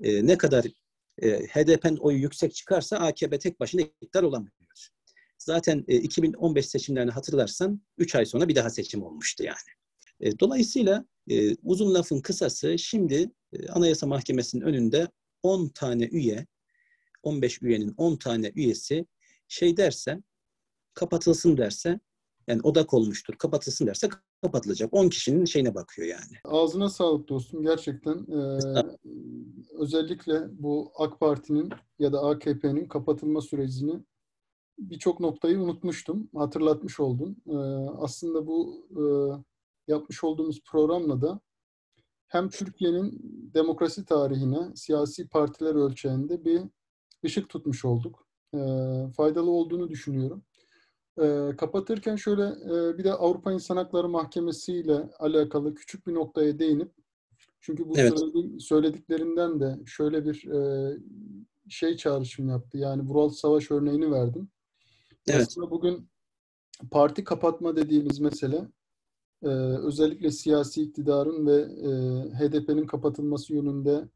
E, 0.00 0.26
ne 0.26 0.38
kadar 0.38 0.64
e, 1.18 1.28
HDP'nin 1.46 1.96
oyu 1.96 2.18
yüksek 2.18 2.54
çıkarsa 2.54 2.96
AKP 2.96 3.38
tek 3.38 3.60
başına 3.60 3.80
iktidar 3.80 4.22
olamıyor. 4.22 4.54
Zaten 5.38 5.84
e, 5.88 5.96
2015 5.96 6.66
seçimlerini 6.66 7.10
hatırlarsan 7.10 7.82
3 7.98 8.14
ay 8.14 8.26
sonra 8.26 8.48
bir 8.48 8.54
daha 8.54 8.70
seçim 8.70 9.02
olmuştu 9.02 9.44
yani. 9.44 9.56
E, 10.20 10.38
dolayısıyla 10.38 11.06
e, 11.30 11.54
uzun 11.54 11.94
lafın 11.94 12.20
kısası 12.20 12.78
şimdi 12.78 13.30
e, 13.52 13.68
Anayasa 13.68 14.06
Mahkemesi'nin 14.06 14.62
önünde 14.62 15.08
10 15.42 15.68
tane 15.68 16.04
üye, 16.04 16.46
15 17.22 17.62
üyenin 17.62 17.94
10 17.96 18.16
tane 18.16 18.52
üyesi 18.54 19.06
şey 19.48 19.76
derse 19.76 20.18
kapatılsın 20.94 21.56
derse 21.56 22.00
yani 22.46 22.60
odak 22.62 22.94
olmuştur 22.94 23.34
kapatılsın 23.34 23.86
derse 23.86 24.08
kapatılacak. 24.42 24.94
10 24.94 25.08
kişinin 25.08 25.44
şeyine 25.44 25.74
bakıyor 25.74 26.08
yani. 26.08 26.38
Ağzına 26.44 26.88
sağlık 26.88 27.28
dostum. 27.28 27.62
Gerçekten 27.62 28.14
e, 28.14 28.58
özellikle 29.78 30.62
bu 30.62 30.92
AK 30.98 31.20
Parti'nin 31.20 31.70
ya 31.98 32.12
da 32.12 32.20
AKP'nin 32.22 32.88
kapatılma 32.88 33.40
sürecini 33.40 34.00
birçok 34.78 35.20
noktayı 35.20 35.58
unutmuştum. 35.60 36.28
Hatırlatmış 36.34 37.00
oldum. 37.00 37.36
E, 37.46 37.56
aslında 37.98 38.46
bu 38.46 38.86
e, 38.90 39.02
yapmış 39.92 40.24
olduğumuz 40.24 40.62
programla 40.64 41.20
da 41.20 41.40
hem 42.28 42.48
Türkiye'nin 42.48 43.20
demokrasi 43.54 44.04
tarihine 44.04 44.76
siyasi 44.76 45.28
partiler 45.28 45.74
ölçeğinde 45.74 46.44
bir 46.44 46.62
ışık 47.24 47.48
tutmuş 47.48 47.84
olduk. 47.84 48.26
E, 48.54 48.58
faydalı 49.16 49.50
olduğunu 49.50 49.88
düşünüyorum. 49.88 50.44
E, 51.22 51.50
kapatırken 51.58 52.16
şöyle 52.16 52.42
e, 52.42 52.98
bir 52.98 53.04
de 53.04 53.12
Avrupa 53.12 53.52
İnsan 53.52 53.76
Hakları 53.76 54.08
Mahkemesi 54.08 54.72
ile 54.72 55.10
alakalı 55.18 55.74
küçük 55.74 56.06
bir 56.06 56.14
noktaya 56.14 56.58
değinip 56.58 56.92
çünkü 57.60 57.88
bu 57.88 57.92
evet. 57.96 58.20
söylediklerinden 58.58 59.60
de 59.60 59.78
şöyle 59.86 60.24
bir 60.24 60.50
e, 60.50 60.90
şey 61.68 61.96
çağrışım 61.96 62.48
yaptı. 62.48 62.78
Yani 62.78 63.02
Vural 63.02 63.28
Savaş 63.28 63.70
örneğini 63.70 64.10
verdim. 64.10 64.48
Evet. 65.26 65.46
Aslında 65.48 65.70
bugün 65.70 66.08
parti 66.90 67.24
kapatma 67.24 67.76
dediğimiz 67.76 68.20
mesele 68.20 68.68
e, 69.42 69.48
özellikle 69.48 70.30
siyasi 70.30 70.82
iktidarın 70.82 71.46
ve 71.46 71.56
e, 71.60 71.90
HDP'nin 72.38 72.86
kapatılması 72.86 73.54
yönünde 73.54 74.08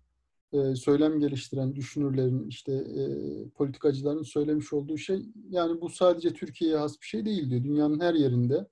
e, 0.53 0.75
söylem 0.75 1.21
geliştiren 1.21 1.75
düşünürlerin, 1.75 2.49
işte 2.49 2.73
e, 2.73 3.05
politikacıların 3.49 4.22
söylemiş 4.22 4.72
olduğu 4.72 4.99
şey, 4.99 5.27
yani 5.51 5.81
bu 5.81 5.89
sadece 5.89 6.33
Türkiye'ye 6.35 6.77
has 6.77 7.01
bir 7.01 7.07
şey 7.07 7.25
değil 7.25 7.51
diyor. 7.51 7.64
Dünyanın 7.64 8.01
her 8.01 8.14
yerinde 8.14 8.66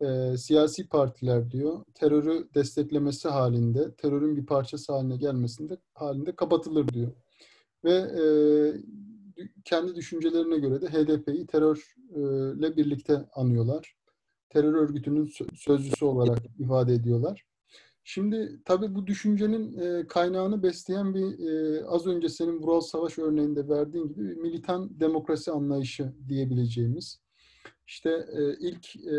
e, 0.00 0.36
siyasi 0.36 0.88
partiler 0.88 1.50
diyor, 1.50 1.84
terörü 1.94 2.48
desteklemesi 2.54 3.28
halinde, 3.28 3.94
terörün 3.94 4.36
bir 4.36 4.46
parçası 4.46 4.92
haline 4.92 5.16
gelmesinde 5.16 5.76
halinde 5.94 6.36
kapatılır 6.36 6.88
diyor. 6.88 7.12
Ve 7.84 7.94
e, 7.94 8.24
kendi 9.64 9.94
düşüncelerine 9.94 10.58
göre 10.58 10.82
de 10.82 10.86
HDP'yi 10.88 11.46
terörle 11.46 12.76
birlikte 12.76 13.24
anıyorlar. 13.34 13.96
Terör 14.48 14.74
örgütünün 14.74 15.30
sözcüsü 15.54 16.04
olarak 16.04 16.38
ifade 16.58 16.94
ediyorlar. 16.94 17.44
Şimdi 18.04 18.60
tabii 18.64 18.94
bu 18.94 19.06
düşüncenin 19.06 19.78
e, 19.78 20.06
kaynağını 20.06 20.62
besleyen 20.62 21.14
bir 21.14 21.38
e, 21.48 21.84
az 21.86 22.06
önce 22.06 22.28
senin 22.28 22.62
Vural 22.62 22.80
Savaş 22.80 23.18
örneğinde 23.18 23.68
verdiğin 23.68 24.08
gibi 24.08 24.28
bir 24.28 24.36
militan 24.36 25.00
demokrasi 25.00 25.50
anlayışı 25.50 26.12
diyebileceğimiz. 26.28 27.20
İşte 27.86 28.10
e, 28.10 28.54
ilk 28.60 28.96
e, 28.96 29.16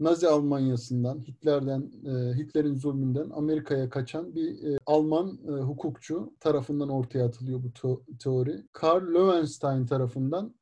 Nazi 0.00 0.28
Almanyası'ndan, 0.28 1.20
Hitler'den, 1.28 1.92
e, 2.06 2.38
Hitler'in 2.38 2.74
zulmünden 2.74 3.30
Amerika'ya 3.30 3.90
kaçan 3.90 4.34
bir 4.34 4.62
e, 4.62 4.78
Alman 4.86 5.38
e, 5.48 5.50
hukukçu 5.50 6.34
tarafından 6.40 6.88
ortaya 6.88 7.24
atılıyor 7.24 7.60
bu 7.62 8.02
teori. 8.18 8.64
Karl 8.72 9.14
Löwenstein 9.14 9.86
tarafından 9.86 10.54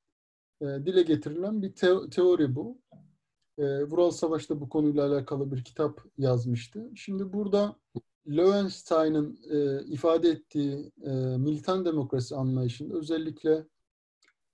e, 0.60 0.66
dile 0.66 1.02
getirilen 1.02 1.62
bir 1.62 1.72
te- 1.72 2.10
teori 2.10 2.54
bu. 2.54 2.78
E, 3.58 3.84
Vural 3.84 4.10
Savaş 4.10 4.50
da 4.50 4.60
bu 4.60 4.68
konuyla 4.68 5.06
alakalı 5.06 5.52
bir 5.52 5.64
kitap 5.64 6.04
yazmıştı. 6.18 6.90
Şimdi 6.94 7.32
burada 7.32 7.76
Lowenstein'ın 8.28 9.38
e, 9.50 9.84
ifade 9.86 10.28
ettiği 10.28 10.92
e, 11.02 11.10
militan 11.38 11.84
demokrasi 11.84 12.36
anlayışında 12.36 12.94
özellikle 12.94 13.66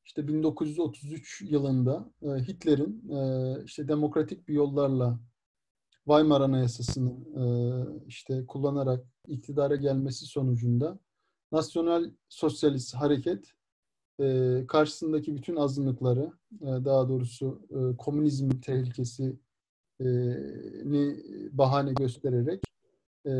işte 0.04 0.28
1933 0.28 1.42
yılında 1.42 2.10
e, 2.22 2.28
Hitler'in 2.28 3.10
e, 3.10 3.64
işte 3.64 3.88
demokratik 3.88 4.48
bir 4.48 4.54
yollarla 4.54 5.20
Weimar 6.04 6.40
Anayasası'nı 6.40 7.14
işte 8.06 8.46
kullanarak 8.46 9.04
iktidara 9.28 9.76
gelmesi 9.76 10.26
sonucunda 10.26 10.98
Nasyonal 11.52 12.10
Sosyalist 12.28 12.94
Hareket 12.94 13.54
e, 14.20 14.60
karşısındaki 14.68 15.36
bütün 15.36 15.56
azınlıkları, 15.56 16.32
e, 16.60 16.66
daha 16.66 17.08
doğrusu 17.08 17.60
e, 17.70 17.96
komünizmin 17.96 18.60
tehlikesini 18.60 19.36
bahane 21.52 21.92
göstererek 21.92 22.62
e, 23.26 23.32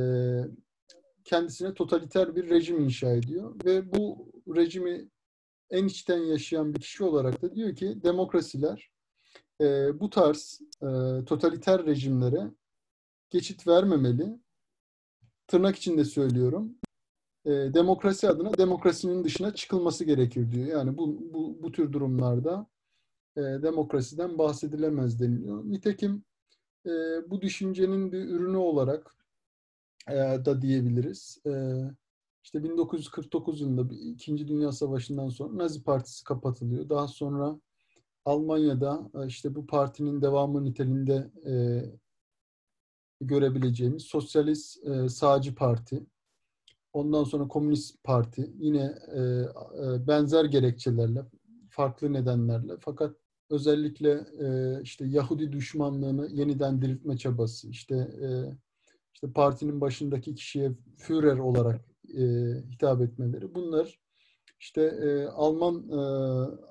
kendisine 1.25 1.75
totaliter 1.75 2.37
bir 2.37 2.51
rejim 2.51 2.81
inşa 2.81 3.13
ediyor 3.13 3.55
ve 3.65 3.93
bu 3.93 4.33
rejimi 4.57 5.09
en 5.71 5.87
içten 5.87 6.19
yaşayan 6.19 6.75
bir 6.75 6.81
kişi 6.81 7.05
olarak 7.05 7.43
da 7.43 7.55
diyor 7.55 7.77
ki 7.77 8.03
demokrasiler 8.03 8.91
e, 9.61 10.01
bu 10.01 10.11
tarz 10.11 10.61
e, 10.83 10.87
totaliter 11.25 11.87
rejimlere 11.87 12.51
geçit 13.31 13.67
vermemeli. 13.67 14.39
Tırnak 15.47 15.77
içinde 15.77 16.05
söylüyorum. 16.05 16.77
E, 17.45 17.51
demokrasi 17.51 18.29
adına 18.29 18.59
demokrasinin 18.59 19.25
dışına 19.25 19.55
çıkılması 19.55 20.05
gerekir 20.05 20.53
diyor. 20.53 20.67
Yani 20.67 20.99
bu, 20.99 21.35
bu, 21.35 21.59
bu 21.63 21.73
tür 21.73 21.93
durumlarda 21.93 22.67
e, 23.37 23.41
demokrasiden 23.41 24.39
bahsedilemez 24.39 25.21
deniliyor. 25.21 25.65
Nitekim 25.65 26.25
e, 26.87 26.91
bu 27.31 27.43
düşüncenin 27.43 28.13
bir 28.13 28.25
ürünü 28.29 28.57
olarak 28.57 29.17
e, 30.09 30.15
da 30.17 30.63
diyebiliriz. 30.63 31.39
E, 31.47 31.51
işte 32.45 32.65
1949 32.65 33.61
yılında 33.61 33.95
İkinci 33.95 34.49
Dünya 34.49 34.73
Savaşı'ndan 34.73 35.29
sonra 35.29 35.59
Nazi 35.59 35.83
Partisi 35.83 36.25
kapatılıyor. 36.25 36.89
Daha 36.89 37.09
sonra 37.09 37.61
Almanya'da 38.25 39.11
e, 39.15 39.27
işte 39.27 39.55
bu 39.55 39.67
partinin 39.67 40.23
devamı 40.23 40.65
niteliğinde 40.65 41.31
e, 41.47 41.55
görebileceğimiz 43.21 44.03
Sosyalist 44.03 44.87
e, 44.87 45.09
Sağcı 45.09 45.55
Parti, 45.55 46.07
ondan 46.95 47.25
sonra 47.25 47.49
Komünist 47.49 48.05
Parti 48.05 48.51
yine 48.59 48.95
e, 49.15 49.21
e, 49.21 50.07
benzer 50.07 50.45
gerekçelerle, 50.45 51.23
farklı 51.71 52.13
nedenlerle 52.13 52.73
fakat 52.81 53.17
özellikle 53.51 54.11
e, 54.41 54.79
işte 54.83 55.05
Yahudi 55.07 55.53
düşmanlığını 55.53 56.29
yeniden 56.31 56.83
diriltme 56.83 57.17
çabası, 57.17 57.69
işte 57.69 57.95
e, 57.97 58.29
işte 59.15 59.33
partinin 59.33 59.81
başındaki 59.81 60.35
kişiye 60.35 60.73
Führer 60.97 61.39
olarak 61.39 61.81
e, 62.19 62.23
hitap 62.71 63.03
etmeleri. 63.03 63.55
Bunlar 63.55 64.01
işte 64.61 64.83
e, 64.83 65.27
Alman 65.27 65.89
e, 65.91 65.97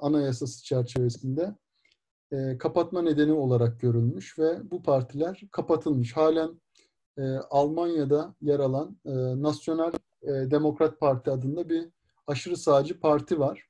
anayasası 0.01 0.63
çerçevesinde 0.63 1.55
e, 2.31 2.57
kapatma 2.57 3.01
nedeni 3.01 3.33
olarak 3.33 3.81
görülmüş 3.81 4.39
ve 4.39 4.71
bu 4.71 4.83
partiler 4.83 5.41
kapatılmış. 5.51 6.17
Halen 6.17 6.61
e, 7.17 7.23
Almanya'da 7.49 8.35
yer 8.41 8.59
alan 8.59 8.97
e, 9.05 9.11
Nasyonel 9.41 9.91
e, 10.23 10.51
Demokrat 10.51 10.99
Parti 10.99 11.31
adında 11.31 11.69
bir 11.69 11.89
aşırı 12.27 12.57
sağcı 12.57 12.99
parti 12.99 13.39
var. 13.39 13.67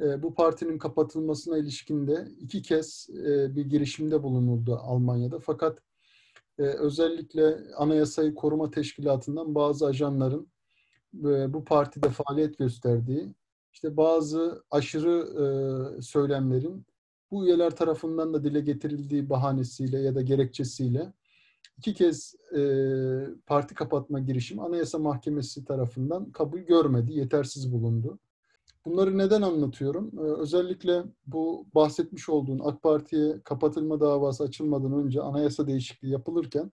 E, 0.00 0.22
bu 0.22 0.34
partinin 0.34 0.78
kapatılmasına 0.78 1.58
ilişkinde 1.58 2.28
iki 2.40 2.62
kez 2.62 3.08
e, 3.10 3.56
bir 3.56 3.66
girişimde 3.66 4.22
bulunuldu 4.22 4.78
Almanya'da. 4.82 5.38
Fakat 5.38 5.78
özellikle 6.58 7.58
Anayasayı 7.76 8.34
Koruma 8.34 8.70
Teşkilatı'ndan 8.70 9.54
bazı 9.54 9.86
ajanların 9.86 10.48
e, 11.24 11.52
bu 11.52 11.64
partide 11.64 12.08
faaliyet 12.08 12.58
gösterdiği, 12.58 13.34
işte 13.72 13.96
bazı 13.96 14.64
aşırı 14.70 15.28
söylemlerin 16.02 16.86
bu 17.30 17.46
üyeler 17.46 17.76
tarafından 17.76 18.34
da 18.34 18.44
dile 18.44 18.60
getirildiği 18.60 19.30
bahanesiyle 19.30 19.98
ya 19.98 20.14
da 20.14 20.22
gerekçesiyle 20.22 21.12
iki 21.78 21.94
kez 21.94 22.34
e, 22.56 22.60
parti 23.46 23.74
kapatma 23.74 24.20
girişimi 24.20 24.62
Anayasa 24.62 24.98
Mahkemesi 24.98 25.64
tarafından 25.64 26.32
kabul 26.32 26.58
görmedi, 26.58 27.12
yetersiz 27.12 27.72
bulundu. 27.72 28.18
Bunları 28.88 29.18
neden 29.18 29.42
anlatıyorum? 29.42 30.10
Ee, 30.18 30.22
özellikle 30.22 31.04
bu 31.26 31.66
bahsetmiş 31.74 32.28
olduğun 32.28 32.60
AK 32.64 32.82
Parti'ye 32.82 33.40
kapatılma 33.44 34.00
davası 34.00 34.44
açılmadan 34.44 34.92
önce 34.92 35.20
anayasa 35.20 35.66
değişikliği 35.66 36.10
yapılırken 36.10 36.72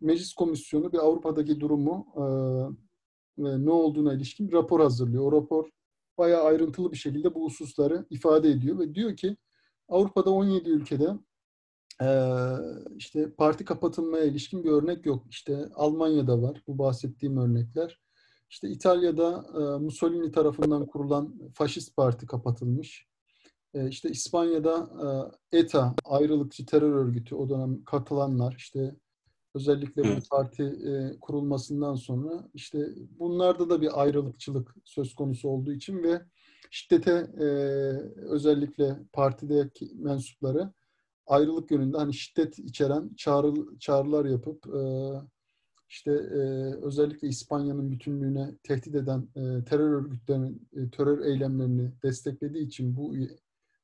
Meclis 0.00 0.32
Komisyonu 0.34 0.92
bir 0.92 0.98
Avrupa'daki 0.98 1.60
durumu 1.60 2.06
e, 2.16 2.22
ve 3.44 3.64
ne 3.64 3.70
olduğuna 3.70 4.14
ilişkin 4.14 4.48
bir 4.48 4.52
rapor 4.52 4.80
hazırlıyor. 4.80 5.24
O 5.24 5.32
rapor 5.32 5.68
bayağı 6.18 6.44
ayrıntılı 6.44 6.92
bir 6.92 6.96
şekilde 6.96 7.34
bu 7.34 7.44
hususları 7.44 8.06
ifade 8.10 8.50
ediyor 8.50 8.78
ve 8.78 8.94
diyor 8.94 9.16
ki 9.16 9.36
Avrupa'da 9.88 10.30
17 10.30 10.70
ülkede 10.70 11.08
e, 12.02 12.08
işte 12.96 13.32
parti 13.34 13.64
kapatılmaya 13.64 14.24
ilişkin 14.24 14.64
bir 14.64 14.70
örnek 14.70 15.06
yok. 15.06 15.26
İşte 15.30 15.68
Almanya'da 15.74 16.42
var 16.42 16.62
bu 16.66 16.78
bahsettiğim 16.78 17.36
örnekler. 17.36 18.00
İşte 18.50 18.68
İtalya'da 18.68 19.46
e, 19.54 19.84
Mussolini 19.84 20.32
tarafından 20.32 20.86
kurulan 20.86 21.50
faşist 21.54 21.96
parti 21.96 22.26
kapatılmış. 22.26 23.08
E, 23.74 23.88
işte 23.88 24.10
İspanya'da 24.10 24.90
e, 25.52 25.58
ETA 25.58 25.94
ayrılıkçı 26.04 26.66
terör 26.66 26.92
örgütü 26.92 27.34
o 27.34 27.48
dönem 27.48 27.84
katılanlar 27.84 28.54
işte 28.58 28.96
özellikle 29.54 30.02
bu 30.02 30.28
parti 30.30 30.62
e, 30.62 31.20
kurulmasından 31.20 31.94
sonra 31.94 32.48
işte 32.54 32.88
bunlarda 33.18 33.70
da 33.70 33.80
bir 33.80 34.02
ayrılıkçılık 34.02 34.74
söz 34.84 35.14
konusu 35.14 35.48
olduğu 35.48 35.72
için 35.72 36.02
ve 36.02 36.22
şiddete 36.70 37.10
e, 37.40 37.44
özellikle 38.16 38.96
partideki 39.12 39.90
mensupları 39.94 40.72
ayrılık 41.28 41.70
yönünde 41.70 41.96
hani 41.96 42.14
şiddet 42.14 42.58
içeren 42.58 43.10
çağrı, 43.16 43.78
çağrılar 43.78 44.24
yapıp 44.24 44.66
e, 44.66 44.80
işte 45.88 46.10
e, 46.12 46.40
özellikle 46.82 47.28
İspanya'nın 47.28 47.90
bütünlüğüne 47.90 48.54
tehdit 48.62 48.94
eden 48.94 49.28
e, 49.36 49.64
terör 49.64 49.92
örgütlerinin 49.92 50.68
e, 50.76 50.90
terör 50.90 51.24
eylemlerini 51.24 51.92
desteklediği 52.02 52.66
için 52.66 52.96
bu 52.96 53.14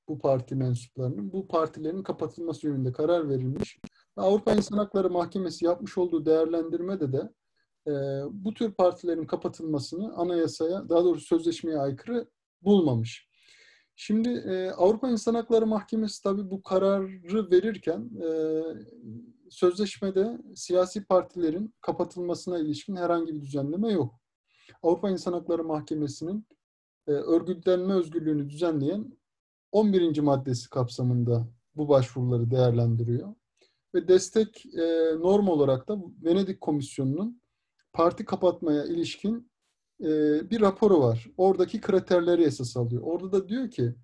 bu 0.09 0.18
parti 0.18 0.55
mensuplarının 0.55 1.32
bu 1.32 1.49
partilerin 1.49 2.03
kapatılması 2.03 2.66
yönünde 2.66 2.92
karar 2.92 3.28
verilmiş. 3.28 3.78
Avrupa 4.16 4.53
İnsan 4.53 4.78
Hakları 4.78 5.11
Mahkemesi 5.11 5.64
yapmış 5.64 5.99
olduğu 5.99 6.26
değerlendirmede 6.26 7.12
de 7.12 7.32
e, 7.86 7.92
bu 8.30 8.55
tür 8.55 8.72
partilerin 8.72 9.26
kapatılmasını 9.26 10.14
anayasaya, 10.14 10.88
daha 10.88 11.05
doğrusu 11.05 11.26
sözleşmeye 11.26 11.78
aykırı 11.78 12.28
bulmamış. 12.62 13.28
Şimdi 13.97 14.28
e, 14.28 14.70
Avrupa 14.70 15.09
İnsan 15.09 15.34
Hakları 15.34 15.66
Mahkemesi 15.66 16.22
tabii 16.22 16.51
bu 16.51 16.62
kararı 16.62 17.51
verirken 17.51 18.11
e, 18.22 18.61
sözleşmede 19.51 20.38
siyasi 20.55 21.05
partilerin 21.05 21.74
kapatılmasına 21.80 22.59
ilişkin 22.59 22.97
herhangi 22.97 23.34
bir 23.34 23.40
düzenleme 23.42 23.92
yok. 23.92 24.14
Avrupa 24.82 25.11
İnsan 25.11 25.32
Hakları 25.32 25.64
Mahkemesi'nin 25.64 26.47
e, 27.07 27.11
örgütlenme 27.11 27.95
özgürlüğünü 27.95 28.51
düzenleyen 28.51 29.18
11. 29.72 30.18
maddesi 30.18 30.70
kapsamında 30.70 31.49
bu 31.76 31.88
başvuruları 31.88 32.51
değerlendiriyor. 32.51 33.34
Ve 33.95 34.09
destek 34.09 34.66
e, 34.66 34.82
norm 35.18 35.49
olarak 35.49 35.88
da 35.88 35.99
Venedik 36.24 36.61
Komisyonu'nun 36.61 37.42
parti 37.92 38.24
kapatmaya 38.24 38.84
ilişkin 38.84 39.51
e, 40.01 40.07
bir 40.51 40.61
raporu 40.61 41.01
var. 41.01 41.26
Oradaki 41.36 41.80
kriterleri 41.80 42.42
esas 42.42 42.76
alıyor. 42.76 43.03
Orada 43.05 43.32
da 43.32 43.49
diyor 43.49 43.70
ki 43.70 43.95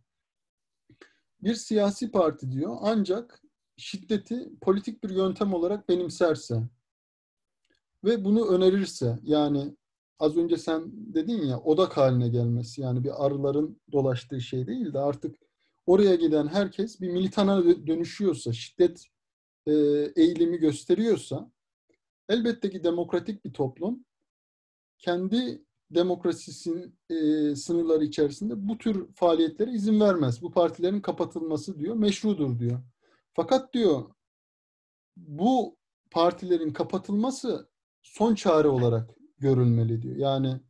bir 1.42 1.54
siyasi 1.54 2.10
parti 2.10 2.52
diyor 2.52 2.76
ancak 2.80 3.42
şiddeti 3.76 4.50
politik 4.60 5.04
bir 5.04 5.10
yöntem 5.10 5.54
olarak 5.54 5.88
benimserse 5.88 6.62
ve 8.04 8.24
bunu 8.24 8.48
önerirse 8.48 9.18
yani 9.22 9.76
az 10.18 10.36
önce 10.36 10.56
sen 10.56 10.82
dedin 10.94 11.42
ya 11.42 11.60
odak 11.60 11.96
haline 11.96 12.28
gelmesi 12.28 12.80
yani 12.80 13.04
bir 13.04 13.26
arıların 13.26 13.80
dolaştığı 13.92 14.40
şey 14.40 14.66
değil 14.66 14.92
de 14.92 14.98
artık 14.98 15.36
oraya 15.86 16.14
giden 16.14 16.46
herkes 16.46 17.00
bir 17.00 17.10
militana 17.10 17.64
dönüşüyorsa, 17.86 18.52
şiddet 18.52 19.06
e, 19.66 19.72
eğilimi 20.16 20.56
gösteriyorsa 20.58 21.50
elbette 22.28 22.70
ki 22.70 22.84
demokratik 22.84 23.44
bir 23.44 23.52
toplum 23.52 24.04
kendi 24.98 25.64
demokrasisinin 25.90 26.98
e, 27.10 27.56
sınırları 27.56 28.04
içerisinde 28.04 28.68
bu 28.68 28.78
tür 28.78 29.14
faaliyetlere 29.14 29.70
izin 29.70 30.00
vermez. 30.00 30.42
Bu 30.42 30.50
partilerin 30.50 31.00
kapatılması 31.00 31.78
diyor 31.78 31.94
meşrudur 31.94 32.58
diyor. 32.58 32.80
Fakat 33.34 33.74
diyor 33.74 34.04
bu 35.16 35.76
partilerin 36.10 36.72
kapatılması 36.72 37.68
son 38.02 38.34
çare 38.34 38.68
olarak 38.68 39.10
görülmeli 39.38 40.02
diyor. 40.02 40.16
Yani 40.16 40.60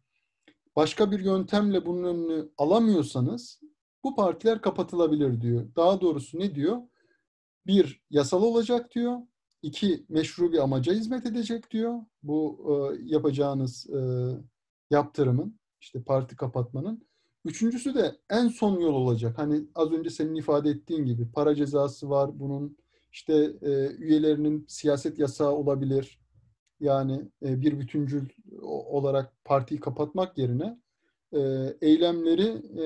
başka 0.77 1.11
bir 1.11 1.21
yöntemle 1.21 1.87
bunun 1.87 2.05
önünü 2.05 2.51
alamıyorsanız 2.59 3.61
bu 4.05 4.15
partiler 4.15 4.61
kapatılabilir 4.61 5.41
diyor. 5.41 5.75
Daha 5.77 6.01
doğrusu 6.01 6.39
ne 6.39 6.55
diyor? 6.55 6.79
Bir, 7.67 8.03
yasal 8.11 8.43
olacak 8.43 8.95
diyor. 8.95 9.19
iki 9.63 10.07
meşru 10.09 10.53
bir 10.53 10.59
amaca 10.59 10.93
hizmet 10.93 11.27
edecek 11.27 11.71
diyor. 11.71 11.95
Bu 12.23 12.67
e, 12.69 12.99
yapacağınız 13.05 13.91
e, 13.91 14.01
yaptırımın, 14.91 15.59
işte 15.81 16.03
parti 16.03 16.37
kapatmanın. 16.37 17.07
Üçüncüsü 17.45 17.95
de 17.95 18.17
en 18.31 18.49
son 18.49 18.81
yol 18.81 18.95
olacak. 18.95 19.39
Hani 19.39 19.65
az 19.75 19.93
önce 19.93 20.11
senin 20.11 20.35
ifade 20.35 20.71
ettiğin 20.71 21.05
gibi 21.05 21.31
para 21.33 21.55
cezası 21.55 22.11
var. 22.11 22.31
Bunun 22.41 22.77
işte 23.13 23.35
e, 23.63 23.87
üyelerinin 23.87 24.65
siyaset 24.69 25.19
yasağı 25.19 25.53
olabilir. 25.53 26.21
Yani 26.81 27.29
e, 27.43 27.61
bir 27.61 27.81
bütüncül 27.81 28.29
olarak 28.63 29.45
partiyi 29.45 29.81
kapatmak 29.81 30.39
yerine 30.39 30.79
e, 31.33 31.41
eylemleri 31.81 32.63
e, 32.83 32.85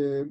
e, 0.00 0.24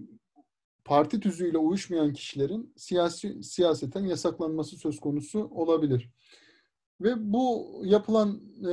parti 0.86 1.20
tüzüğüyle 1.20 1.58
uyuşmayan 1.58 2.14
kişilerin 2.14 2.74
siyasi 2.78 3.44
siyaseten 3.44 4.06
yasaklanması 4.06 4.76
söz 4.76 5.00
konusu 5.00 5.50
olabilir. 5.52 6.10
Ve 7.02 7.34
bu 7.34 7.82
yapılan 7.86 8.42
e, 8.68 8.72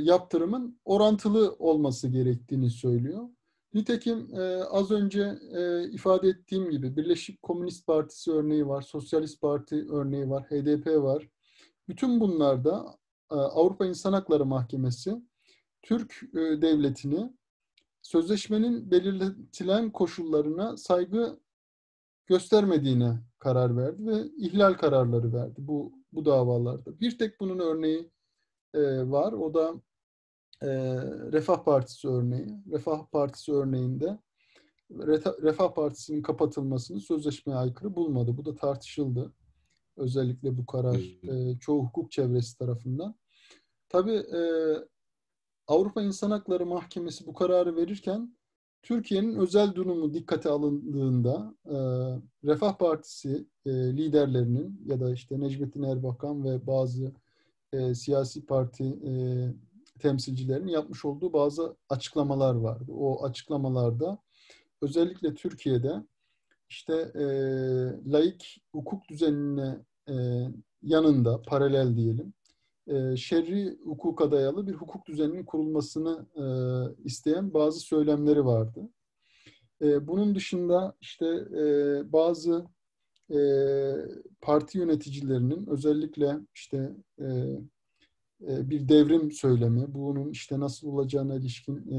yaptırımın 0.00 0.80
orantılı 0.84 1.56
olması 1.58 2.08
gerektiğini 2.08 2.70
söylüyor. 2.70 3.28
Nitekim 3.74 4.34
e, 4.34 4.64
az 4.64 4.90
önce 4.90 5.38
e, 5.52 5.90
ifade 5.90 6.28
ettiğim 6.28 6.70
gibi 6.70 6.96
Birleşik 6.96 7.42
Komünist 7.42 7.86
Partisi 7.86 8.32
örneği 8.32 8.66
var, 8.68 8.82
Sosyalist 8.82 9.40
Parti 9.40 9.86
örneği 9.90 10.30
var, 10.30 10.42
HDP 10.42 10.86
var. 10.86 11.28
Bütün 11.88 12.20
bunlarda 12.20 12.98
e, 13.30 13.34
Avrupa 13.34 13.86
İnsan 13.86 14.12
Hakları 14.12 14.44
Mahkemesi 14.44 15.22
Türk 15.82 16.22
e, 16.34 16.62
devletini 16.62 17.32
sözleşmenin 18.02 18.90
belirletilen 18.90 19.90
koşullarına 19.90 20.76
saygı 20.76 21.40
göstermediğine 22.26 23.18
karar 23.38 23.76
verdi 23.76 24.06
ve 24.06 24.24
ihlal 24.38 24.74
kararları 24.74 25.32
verdi 25.32 25.54
bu 25.58 26.03
bu 26.14 26.24
davalarda. 26.24 27.00
Bir 27.00 27.18
tek 27.18 27.40
bunun 27.40 27.58
örneği 27.58 28.10
e, 28.74 29.10
var. 29.10 29.32
O 29.32 29.54
da 29.54 29.74
e, 30.62 30.68
Refah 31.32 31.64
Partisi 31.64 32.08
örneği. 32.08 32.46
Refah 32.72 33.06
Partisi 33.06 33.52
örneğinde 33.52 34.18
Refah 35.42 35.74
Partisi'nin 35.74 36.22
kapatılmasını 36.22 37.00
sözleşmeye 37.00 37.58
aykırı 37.58 37.96
bulmadı. 37.96 38.36
Bu 38.36 38.44
da 38.44 38.54
tartışıldı. 38.54 39.32
Özellikle 39.96 40.58
bu 40.58 40.66
karar 40.66 41.00
e, 41.22 41.58
çoğu 41.58 41.84
hukuk 41.84 42.12
çevresi 42.12 42.58
tarafından. 42.58 43.14
Tabii 43.88 44.16
e, 44.16 44.40
Avrupa 45.66 46.02
İnsan 46.02 46.30
Hakları 46.30 46.66
Mahkemesi 46.66 47.26
bu 47.26 47.34
kararı 47.34 47.76
verirken 47.76 48.36
Türkiye'nin 48.84 49.34
özel 49.34 49.74
durumu 49.74 50.14
dikkate 50.14 50.48
alındığında 50.48 51.54
e, 51.66 51.76
Refah 52.44 52.78
Partisi 52.78 53.46
e, 53.66 53.70
liderlerinin 53.70 54.82
ya 54.86 55.00
da 55.00 55.12
işte 55.12 55.40
Necmettin 55.40 55.82
Erbakan 55.82 56.44
ve 56.44 56.66
bazı 56.66 57.12
e, 57.72 57.94
siyasi 57.94 58.46
parti 58.46 58.84
e, 58.84 59.12
temsilcilerinin 59.98 60.72
yapmış 60.72 61.04
olduğu 61.04 61.32
bazı 61.32 61.76
açıklamalar 61.88 62.54
vardı. 62.54 62.92
O 62.92 63.24
açıklamalarda 63.24 64.18
özellikle 64.82 65.34
Türkiye'de 65.34 65.92
işte 66.68 66.94
e, 66.94 67.24
laik 68.12 68.62
hukuk 68.72 69.08
düzenine 69.08 69.78
e, 70.08 70.14
yanında 70.82 71.42
paralel 71.42 71.96
diyelim 71.96 72.34
e, 72.86 73.16
şerri 73.16 73.78
hukuka 73.84 74.32
dayalı 74.32 74.66
bir 74.66 74.72
hukuk 74.72 75.06
düzeninin 75.06 75.44
kurulmasını 75.44 76.26
e, 76.36 76.44
isteyen 77.04 77.54
bazı 77.54 77.80
söylemleri 77.80 78.44
vardı. 78.44 78.88
E, 79.82 80.06
bunun 80.06 80.34
dışında 80.34 80.96
işte 81.00 81.26
e, 81.58 81.62
bazı 82.12 82.66
parti 84.40 84.78
yöneticilerinin 84.78 85.66
özellikle 85.66 86.38
işte 86.54 86.92
bir 88.40 88.88
devrim 88.88 89.32
söylemi, 89.32 89.94
bunun 89.94 90.30
işte 90.30 90.60
nasıl 90.60 90.88
olacağına 90.88 91.34
ilişkin 91.34 91.90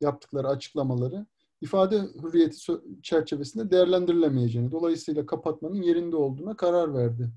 yaptıkları 0.00 0.48
açıklamaları 0.48 1.26
ifade 1.60 2.00
hürriyeti 2.22 2.56
çerçevesinde 3.02 3.70
değerlendirilemeyeceğini, 3.70 4.70
dolayısıyla 4.72 5.26
kapatmanın 5.26 5.82
yerinde 5.82 6.16
olduğuna 6.16 6.56
karar 6.56 6.94
verdi. 6.94 7.30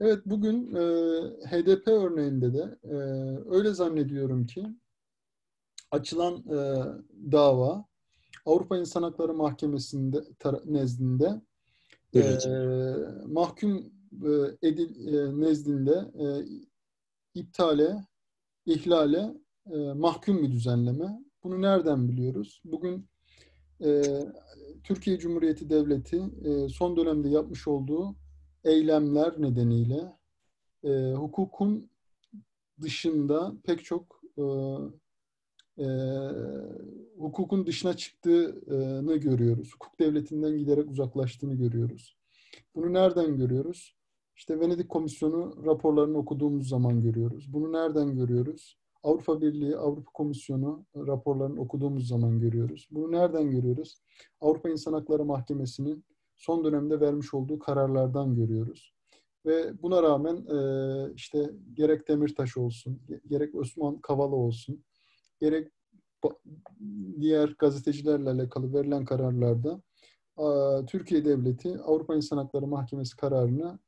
Evet 0.00 0.18
bugün 0.26 0.74
e, 0.74 0.80
HDP 1.46 1.88
örneğinde 1.88 2.54
de 2.54 2.78
e, 2.84 2.94
öyle 3.50 3.74
zannediyorum 3.74 4.46
ki 4.46 4.66
açılan 5.90 6.36
e, 6.36 6.58
dava 7.32 7.84
Avrupa 8.46 8.78
İnsan 8.78 9.02
Hakları 9.02 9.34
Mahkemesi'nde 9.34 10.24
nezdinde 10.64 11.40
e, 12.14 12.38
mahkum 13.26 13.92
e, 14.24 14.68
edil 14.68 15.14
e, 15.14 15.40
nezdinde 15.40 16.10
e, 16.20 16.26
iptale, 17.34 18.04
ihlale 18.66 19.34
e, 19.72 19.78
mahkum 19.78 20.42
bir 20.42 20.52
düzenleme. 20.52 21.18
Bunu 21.42 21.62
nereden 21.62 22.08
biliyoruz? 22.08 22.62
Bugün 22.64 23.08
e, 23.84 24.02
Türkiye 24.84 25.18
Cumhuriyeti 25.18 25.70
Devleti 25.70 26.22
e, 26.44 26.68
son 26.68 26.96
dönemde 26.96 27.28
yapmış 27.28 27.68
olduğu 27.68 28.16
eylemler 28.64 29.42
nedeniyle 29.42 30.16
e, 30.84 31.12
hukukun 31.12 31.90
dışında 32.80 33.52
pek 33.64 33.84
çok 33.84 34.22
e, 34.38 34.42
e, 35.78 35.86
hukukun 37.18 37.66
dışına 37.66 37.96
çıktığını 37.96 39.16
görüyoruz. 39.16 39.74
Hukuk 39.74 40.00
devletinden 40.00 40.58
giderek 40.58 40.90
uzaklaştığını 40.90 41.54
görüyoruz. 41.54 42.16
Bunu 42.74 42.92
nereden 42.92 43.36
görüyoruz? 43.36 43.94
İşte 44.36 44.60
Venedik 44.60 44.88
Komisyonu 44.88 45.64
raporlarını 45.66 46.18
okuduğumuz 46.18 46.68
zaman 46.68 47.02
görüyoruz. 47.02 47.52
Bunu 47.52 47.72
nereden 47.72 48.16
görüyoruz? 48.16 48.78
Avrupa 49.02 49.40
Birliği, 49.40 49.76
Avrupa 49.76 50.12
Komisyonu 50.12 50.86
raporlarını 50.96 51.60
okuduğumuz 51.60 52.08
zaman 52.08 52.40
görüyoruz. 52.40 52.88
Bunu 52.90 53.12
nereden 53.12 53.50
görüyoruz? 53.50 53.98
Avrupa 54.40 54.70
İnsan 54.70 54.92
Hakları 54.92 55.24
Mahkemesi'nin 55.24 56.04
son 56.38 56.64
dönemde 56.64 57.00
vermiş 57.00 57.34
olduğu 57.34 57.58
kararlardan 57.58 58.34
görüyoruz. 58.34 58.94
Ve 59.46 59.82
buna 59.82 60.02
rağmen 60.02 60.36
e, 60.36 61.12
işte 61.14 61.50
gerek 61.74 62.08
Demirtaş 62.08 62.56
olsun, 62.56 63.00
gerek 63.26 63.54
Osman 63.54 64.00
Kavala 64.00 64.34
olsun, 64.34 64.84
gerek 65.40 65.72
diğer 67.20 67.48
gazetecilerle 67.58 68.30
alakalı 68.30 68.74
verilen 68.74 69.04
kararlarda 69.04 69.82
Türkiye 70.86 71.24
Devleti 71.24 71.78
Avrupa 71.78 72.16
İnsan 72.16 72.36
Hakları 72.36 72.66
Mahkemesi 72.66 73.16
kararına 73.16 73.78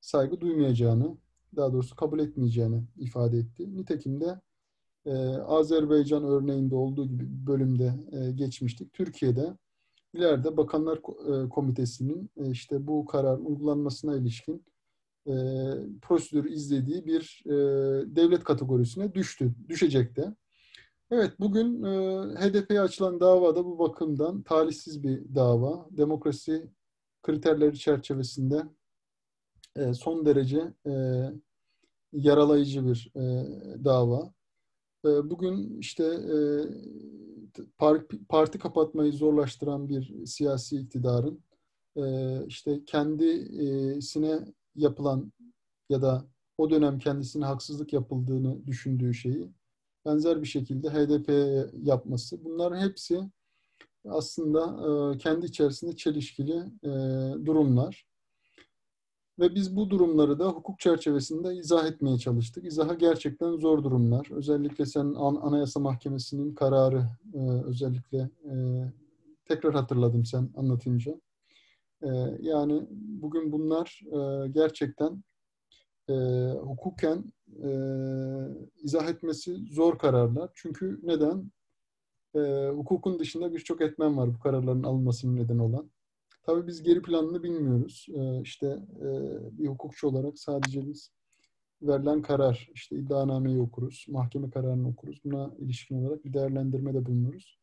saygı 0.00 0.40
duymayacağını, 0.40 1.16
daha 1.56 1.72
doğrusu 1.72 1.96
kabul 1.96 2.18
etmeyeceğini 2.18 2.84
ifade 2.96 3.38
etti. 3.38 3.76
Nitekim 3.76 4.20
de 4.20 4.40
e, 5.06 5.12
Azerbaycan 5.36 6.24
örneğinde 6.24 6.74
olduğu 6.74 7.08
gibi 7.08 7.24
bölümde 7.46 7.94
e, 8.12 8.30
geçmiştik. 8.32 8.92
Türkiye'de 8.92 9.56
ileride 10.18 10.56
Bakanlar 10.56 10.98
e, 10.98 11.48
Komitesi'nin 11.48 12.30
e, 12.36 12.50
işte 12.50 12.86
bu 12.86 13.04
karar 13.04 13.38
uygulanmasına 13.38 14.16
ilişkin 14.16 14.64
e, 15.26 15.34
prosedür 16.02 16.50
izlediği 16.50 17.06
bir 17.06 17.42
devlet 18.16 18.44
kategorisine 18.44 19.14
düştü, 19.14 19.54
düşecek 19.68 20.16
de. 20.16 20.34
Evet, 21.10 21.32
bugün 21.40 21.82
HDP'ye 22.34 22.80
açılan 22.80 23.20
dava 23.20 23.56
da 23.56 23.64
bu 23.64 23.78
bakımdan 23.78 24.42
talihsiz 24.42 25.02
bir 25.02 25.34
dava. 25.34 25.88
Demokrasi 25.90 26.70
kriterleri 27.22 27.78
çerçevesinde 27.78 28.62
son 29.92 30.26
derece 30.26 30.72
yaralayıcı 32.12 32.86
bir 32.86 33.12
dava. 33.84 34.32
Bugün 35.04 35.78
işte 35.78 36.04
parti 38.28 38.58
kapatmayı 38.58 39.12
zorlaştıran 39.12 39.88
bir 39.88 40.26
siyasi 40.26 40.76
iktidarın 40.76 41.42
e, 41.96 42.46
işte 42.46 42.84
kendisine 42.86 44.38
yapılan 44.74 45.32
ya 45.88 46.02
da 46.02 46.26
o 46.58 46.70
dönem 46.70 46.98
kendisine 46.98 47.44
haksızlık 47.44 47.92
yapıldığını 47.92 48.66
düşündüğü 48.66 49.14
şeyi 49.14 49.52
benzer 50.06 50.42
bir 50.42 50.46
şekilde 50.46 50.90
HDP 50.90 51.30
yapması. 51.82 52.44
Bunların 52.44 52.80
hepsi 52.80 53.30
aslında 54.08 54.60
e, 55.14 55.18
kendi 55.18 55.46
içerisinde 55.46 55.96
çelişkili 55.96 56.56
e, 56.84 56.90
durumlar. 57.46 58.06
Ve 59.38 59.54
biz 59.54 59.76
bu 59.76 59.90
durumları 59.90 60.38
da 60.38 60.48
hukuk 60.48 60.80
çerçevesinde 60.80 61.54
izah 61.54 61.86
etmeye 61.86 62.18
çalıştık. 62.18 62.64
İzaha 62.64 62.94
gerçekten 62.94 63.56
zor 63.56 63.84
durumlar. 63.84 64.28
Özellikle 64.30 64.86
sen 64.86 65.14
Anayasa 65.14 65.80
Mahkemesi'nin 65.80 66.54
kararı 66.54 67.04
e, 67.34 67.38
özellikle 67.64 68.18
e, 68.18 68.54
tekrar 69.44 69.74
hatırladım 69.74 70.24
sen 70.24 70.50
anlatınca. 70.56 71.20
E, 72.02 72.08
yani 72.40 72.86
bugün 72.90 73.52
bunlar 73.52 74.00
e, 74.06 74.48
gerçekten 74.48 75.24
e, 76.08 76.14
hukuken 76.60 77.24
e, 77.64 77.70
izah 78.82 79.08
etmesi 79.08 79.56
zor 79.72 79.98
kararlar. 79.98 80.50
Çünkü 80.54 81.00
neden? 81.02 81.50
E, 82.34 82.68
hukukun 82.68 83.18
dışında 83.18 83.54
birçok 83.54 83.80
etmen 83.80 84.16
var 84.16 84.34
bu 84.34 84.38
kararların 84.38 84.82
alınmasının 84.82 85.36
neden 85.36 85.58
olan 85.58 85.90
Tabii 86.48 86.66
biz 86.66 86.82
geri 86.82 87.02
planını 87.02 87.42
bilmiyoruz. 87.42 88.06
Ee, 88.14 88.40
işte 88.40 88.66
e, 89.00 89.08
bir 89.58 89.66
hukukçu 89.66 90.08
olarak 90.08 90.38
sadece 90.38 90.86
biz 90.86 91.12
verilen 91.82 92.22
karar, 92.22 92.70
işte 92.74 92.96
iddianameyi 92.96 93.58
okuruz, 93.60 94.06
mahkeme 94.08 94.50
kararını 94.50 94.88
okuruz. 94.88 95.20
Buna 95.24 95.54
ilişkin 95.58 96.04
olarak 96.04 96.24
bir 96.24 96.32
değerlendirmede 96.32 97.06
bulunuruz. 97.06 97.58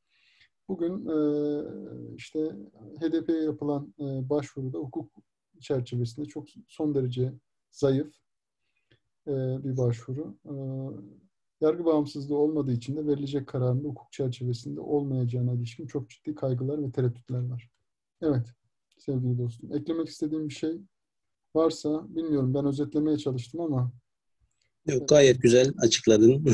Bugün 0.67 1.07
e, 1.07 1.17
işte 2.15 2.39
HDP'ye 3.01 3.43
yapılan 3.43 3.93
e, 3.99 4.29
başvuruda 4.29 4.77
hukuk 4.77 5.11
çerçevesinde 5.59 6.25
çok 6.25 6.47
son 6.67 6.95
derece 6.95 7.33
zayıf 7.71 8.13
e, 9.27 9.33
bir 9.63 9.77
başvuru. 9.77 10.37
E, 10.45 10.53
yargı 11.61 11.85
bağımsızlığı 11.85 12.37
olmadığı 12.37 12.73
için 12.73 12.97
de 12.97 13.07
verilecek 13.07 13.47
kararın 13.47 13.83
hukuk 13.83 14.11
çerçevesinde 14.11 14.79
olmayacağına 14.79 15.53
ilişkin 15.53 15.87
çok 15.87 16.09
ciddi 16.09 16.35
kaygılar 16.35 16.83
ve 16.83 16.91
tereddütler 16.91 17.49
var. 17.49 17.69
Evet 18.21 18.55
sevgili 18.97 19.37
dostum. 19.37 19.73
Eklemek 19.73 20.09
istediğim 20.09 20.49
bir 20.49 20.53
şey 20.53 20.81
varsa 21.55 22.15
bilmiyorum. 22.15 22.53
Ben 22.53 22.65
özetlemeye 22.65 23.17
çalıştım 23.17 23.61
ama 23.61 23.91
Yok, 24.85 25.09
gayet 25.09 25.41
güzel 25.41 25.73
açıkladın. 25.77 26.45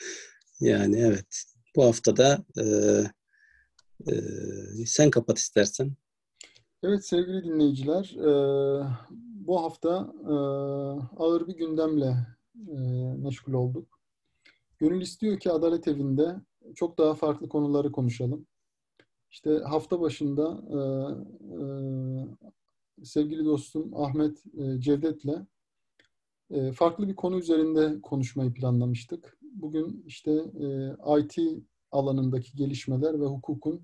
yani 0.60 0.96
evet. 0.98 1.44
Bu 1.76 1.84
haftada 1.84 2.44
e, 2.58 2.64
e, 4.12 4.14
sen 4.86 5.10
kapat 5.10 5.38
istersen. 5.38 5.92
Evet 6.82 7.06
sevgili 7.06 7.44
dinleyiciler, 7.44 8.16
e, 8.16 8.30
bu 9.46 9.62
hafta 9.62 10.12
e, 10.24 10.32
ağır 11.22 11.48
bir 11.48 11.56
gündemle 11.56 12.26
e, 12.68 12.76
meşgul 13.18 13.52
olduk. 13.52 14.00
Gönül 14.78 15.00
istiyor 15.00 15.40
ki 15.40 15.50
Adalet 15.50 15.88
Evi'nde 15.88 16.36
çok 16.74 16.98
daha 16.98 17.14
farklı 17.14 17.48
konuları 17.48 17.92
konuşalım. 17.92 18.46
İşte 19.30 19.58
hafta 19.58 20.00
başında 20.00 20.62
e, 20.70 20.78
e, 21.54 23.04
sevgili 23.04 23.44
dostum 23.44 23.96
Ahmet 23.96 24.44
e, 24.58 24.80
Cevdet'le 24.80 25.46
e, 26.50 26.72
farklı 26.72 27.08
bir 27.08 27.16
konu 27.16 27.38
üzerinde 27.38 28.00
konuşmayı 28.00 28.52
planlamıştık. 28.52 29.38
Bugün 29.42 30.04
işte 30.06 30.32
e, 30.60 31.20
IT 31.20 31.62
alanındaki 31.92 32.56
gelişmeler 32.56 33.20
ve 33.20 33.24
hukukun 33.24 33.82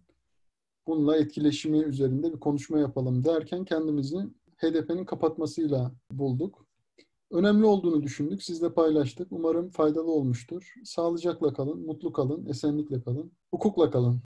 bununla 0.87 1.17
etkileşimi 1.17 1.79
üzerinde 1.79 2.33
bir 2.33 2.41
konuşma 2.41 2.79
yapalım 2.79 3.25
derken 3.25 3.65
kendimizi 3.65 4.19
HDP'nin 4.57 5.05
kapatmasıyla 5.05 5.93
bulduk. 6.11 6.67
Önemli 7.31 7.67
olduğunu 7.67 8.03
düşündük, 8.03 8.43
sizle 8.43 8.73
paylaştık. 8.73 9.29
Umarım 9.31 9.71
faydalı 9.71 10.11
olmuştur. 10.11 10.75
Sağlıcakla 10.85 11.53
kalın, 11.53 11.87
mutlu 11.87 12.13
kalın, 12.13 12.47
esenlikle 12.47 13.03
kalın, 13.03 13.33
hukukla 13.51 13.91
kalın. 13.91 14.21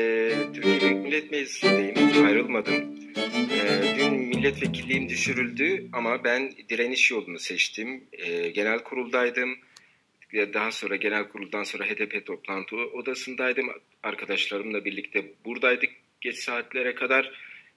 Ee, 0.00 0.32
Türkiye 0.54 0.80
Büyük 0.80 1.04
Millet 1.04 1.30
Meclisi'ndeyim, 1.30 2.26
ayrılmadım. 2.26 2.74
Ee, 3.50 3.96
dün 3.98 4.14
milletvekilliğim 4.14 5.08
düşürüldü 5.08 5.88
ama 5.92 6.24
ben 6.24 6.52
direniş 6.68 7.10
yolunu 7.10 7.38
seçtim. 7.38 8.04
Ee, 8.12 8.48
genel 8.50 8.78
kuruldaydım. 8.78 9.58
Daha 10.32 10.72
sonra 10.72 10.96
genel 10.96 11.28
kuruldan 11.28 11.62
sonra 11.62 11.84
HDP 11.84 12.26
toplantı 12.26 12.76
odasındaydım. 12.76 13.68
Arkadaşlarımla 14.02 14.84
birlikte 14.84 15.24
buradaydık 15.44 15.90
geç 16.20 16.36
saatlere 16.36 16.94
kadar 16.94 17.32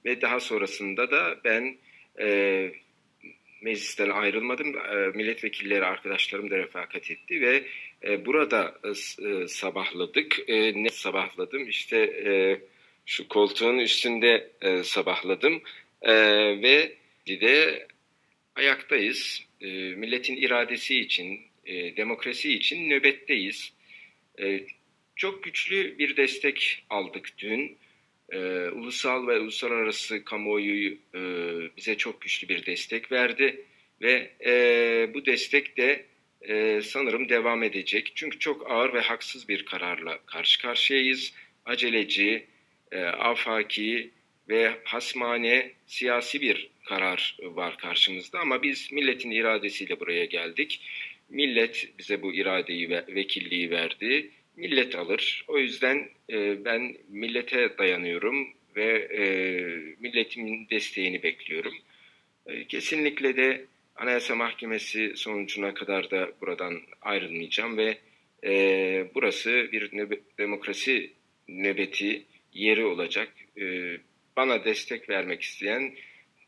ve 0.06 0.22
daha 0.22 0.40
sonrasında 0.40 1.12
da 1.12 1.38
ben 1.44 1.78
e, 2.20 2.72
meclisten 3.62 4.10
ayrılmadım. 4.10 4.78
E, 4.78 5.12
milletvekilleri 5.16 5.86
arkadaşlarım 5.86 6.50
da 6.50 6.58
refakat 6.58 7.12
etti 7.12 7.42
ve 7.42 7.64
e, 8.04 8.26
burada 8.26 8.80
e, 8.84 9.48
sabahladık. 9.48 10.50
E, 10.50 10.84
ne 10.84 10.90
sabahladım? 10.90 11.70
İşte 11.70 11.98
e, 11.98 12.62
şu 13.06 13.28
koltuğun 13.28 13.78
üstünde 13.78 14.52
e, 14.62 14.84
sabahladım 14.84 15.62
e, 16.02 16.14
ve 16.62 16.96
de 17.28 17.88
ayaktayız. 18.56 19.44
E, 19.62 19.68
milletin 19.72 20.38
iradesi 20.38 21.00
için, 21.00 21.42
e, 21.66 21.98
demokrasi 21.98 22.54
için 22.54 22.90
nöbetteyiz. 22.90 23.74
E, 24.40 24.62
çok 25.16 25.44
güçlü 25.44 25.98
bir 25.98 26.18
destek 26.18 26.86
aldık 26.90 27.30
dün. 27.38 27.78
E, 28.30 28.38
ulusal 28.70 29.28
ve 29.28 29.40
uluslararası 29.40 30.24
kamuoyu 30.26 30.98
e, 31.16 31.22
bize 31.78 31.98
çok 31.98 32.22
güçlü 32.22 32.50
bir 32.50 32.66
destek 32.66 33.12
verdi 33.12 33.66
ve 34.02 34.32
e, 34.46 35.14
bu 35.14 35.26
destek 35.26 35.78
de 35.78 36.06
e, 36.48 36.82
sanırım 36.84 37.30
devam 37.30 37.64
edecek. 37.64 38.12
Çünkü 38.16 38.40
çok 38.40 38.72
ağır 38.72 38.94
ve 38.94 39.02
haksız 39.02 39.50
bir 39.50 39.66
kararla 39.66 40.18
karşı 40.26 40.62
karşıyayız. 40.62 41.34
Aceleci, 41.66 42.46
e, 42.92 43.04
afaki 43.04 44.10
ve 44.50 44.74
hasmane 44.84 45.72
siyasi 45.88 46.42
bir 46.42 46.70
karar 46.86 47.38
var 47.42 47.78
karşımızda 47.78 48.40
ama 48.40 48.64
biz 48.64 48.92
milletin 48.92 49.32
iradesiyle 49.32 50.00
buraya 50.00 50.26
geldik. 50.26 50.82
Millet 51.30 51.90
bize 52.00 52.22
bu 52.22 52.34
iradeyi 52.34 52.90
ve 52.90 53.06
vekilliği 53.08 53.72
verdi. 53.72 54.30
Millet 54.56 54.96
alır. 54.96 55.46
O 55.48 55.58
yüzden 55.58 56.10
e, 56.30 56.66
ben 56.66 56.98
millete 57.10 57.78
dayanıyorum 57.78 58.48
ve 58.76 59.08
e, 59.12 59.24
milletimin 60.00 60.68
desteğini 60.70 61.24
bekliyorum. 61.24 61.74
E, 62.46 62.68
kesinlikle 62.68 63.38
de 63.38 63.66
Anayasa 63.98 64.36
Mahkemesi 64.36 65.14
sonucuna 65.16 65.74
kadar 65.74 66.12
da 66.12 66.32
buradan 66.42 66.82
ayrılmayacağım 67.02 67.78
ve 67.78 67.98
e, 68.44 68.52
burası 69.16 69.70
bir 69.72 69.98
nöbe, 69.98 70.20
demokrasi 70.38 71.14
nöbeti 71.48 72.26
yeri 72.54 72.86
olacak. 72.86 73.34
E, 73.62 73.98
bana 74.38 74.66
destek 74.66 75.10
vermek 75.10 75.42
isteyen 75.42 75.96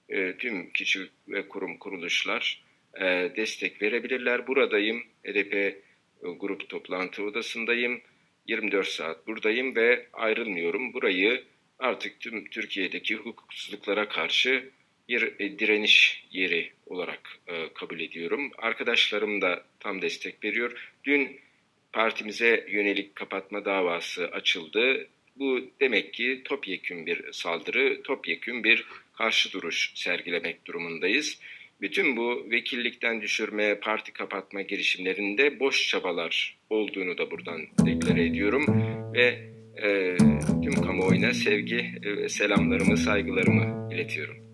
e, 0.10 0.38
tüm 0.38 0.70
kişi 0.70 1.10
ve 1.28 1.48
kurum 1.48 1.78
kuruluşlar 1.78 2.64
e, 3.02 3.06
destek 3.36 3.82
verebilirler. 3.82 4.48
Buradayım. 4.48 5.04
HDP 5.24 5.54
e, 5.54 5.76
grup 6.40 6.70
toplantı 6.70 7.24
odasındayım. 7.24 8.02
24 8.48 8.88
saat 8.88 9.28
buradayım 9.28 9.76
ve 9.76 10.08
ayrılmıyorum. 10.14 10.94
Burayı 10.94 11.44
artık 11.80 12.20
tüm 12.20 12.50
Türkiye'deki 12.50 13.16
hukuksuzluklara 13.16 14.10
karşı 14.10 14.70
bir 15.10 15.34
e, 15.40 15.60
direniş 15.60 16.24
yeri 16.32 16.72
olarak 16.86 17.40
e, 17.48 17.74
kabul 17.74 18.00
ediyorum. 18.00 18.52
Arkadaşlarım 18.58 19.42
da 19.42 19.64
tam 19.80 20.02
destek 20.02 20.44
veriyor. 20.44 20.92
Dün 21.04 21.40
partimize 21.94 22.66
yönelik 22.70 23.16
kapatma 23.16 23.66
davası 23.66 24.28
açıldı. 24.28 25.08
Bu 25.36 25.62
demek 25.80 26.14
ki 26.14 26.42
topyekün 26.46 27.06
bir 27.06 27.32
saldırı, 27.32 28.02
topyekün 28.04 28.64
bir 28.64 28.86
karşı 29.14 29.52
duruş 29.52 29.92
sergilemek 29.96 30.66
durumundayız. 30.66 31.40
Bütün 31.82 32.18
bu 32.18 32.48
vekillikten 32.52 33.22
düşürme, 33.22 33.80
parti 33.80 34.14
kapatma 34.14 34.62
girişimlerinde 34.62 35.60
boş 35.60 35.88
çabalar 35.88 36.58
olduğunu 36.70 37.18
da 37.18 37.32
buradan 37.32 37.62
deklare 37.86 38.26
ediyorum 38.26 38.66
ve 39.14 39.50
e, 39.84 40.18
tüm 40.64 40.74
kamuoyuna 40.74 41.34
sevgi, 41.34 41.92
e, 42.04 42.30
selamlarımı, 42.30 42.98
saygılarımı 42.98 43.94
iletiyorum. 43.94 44.49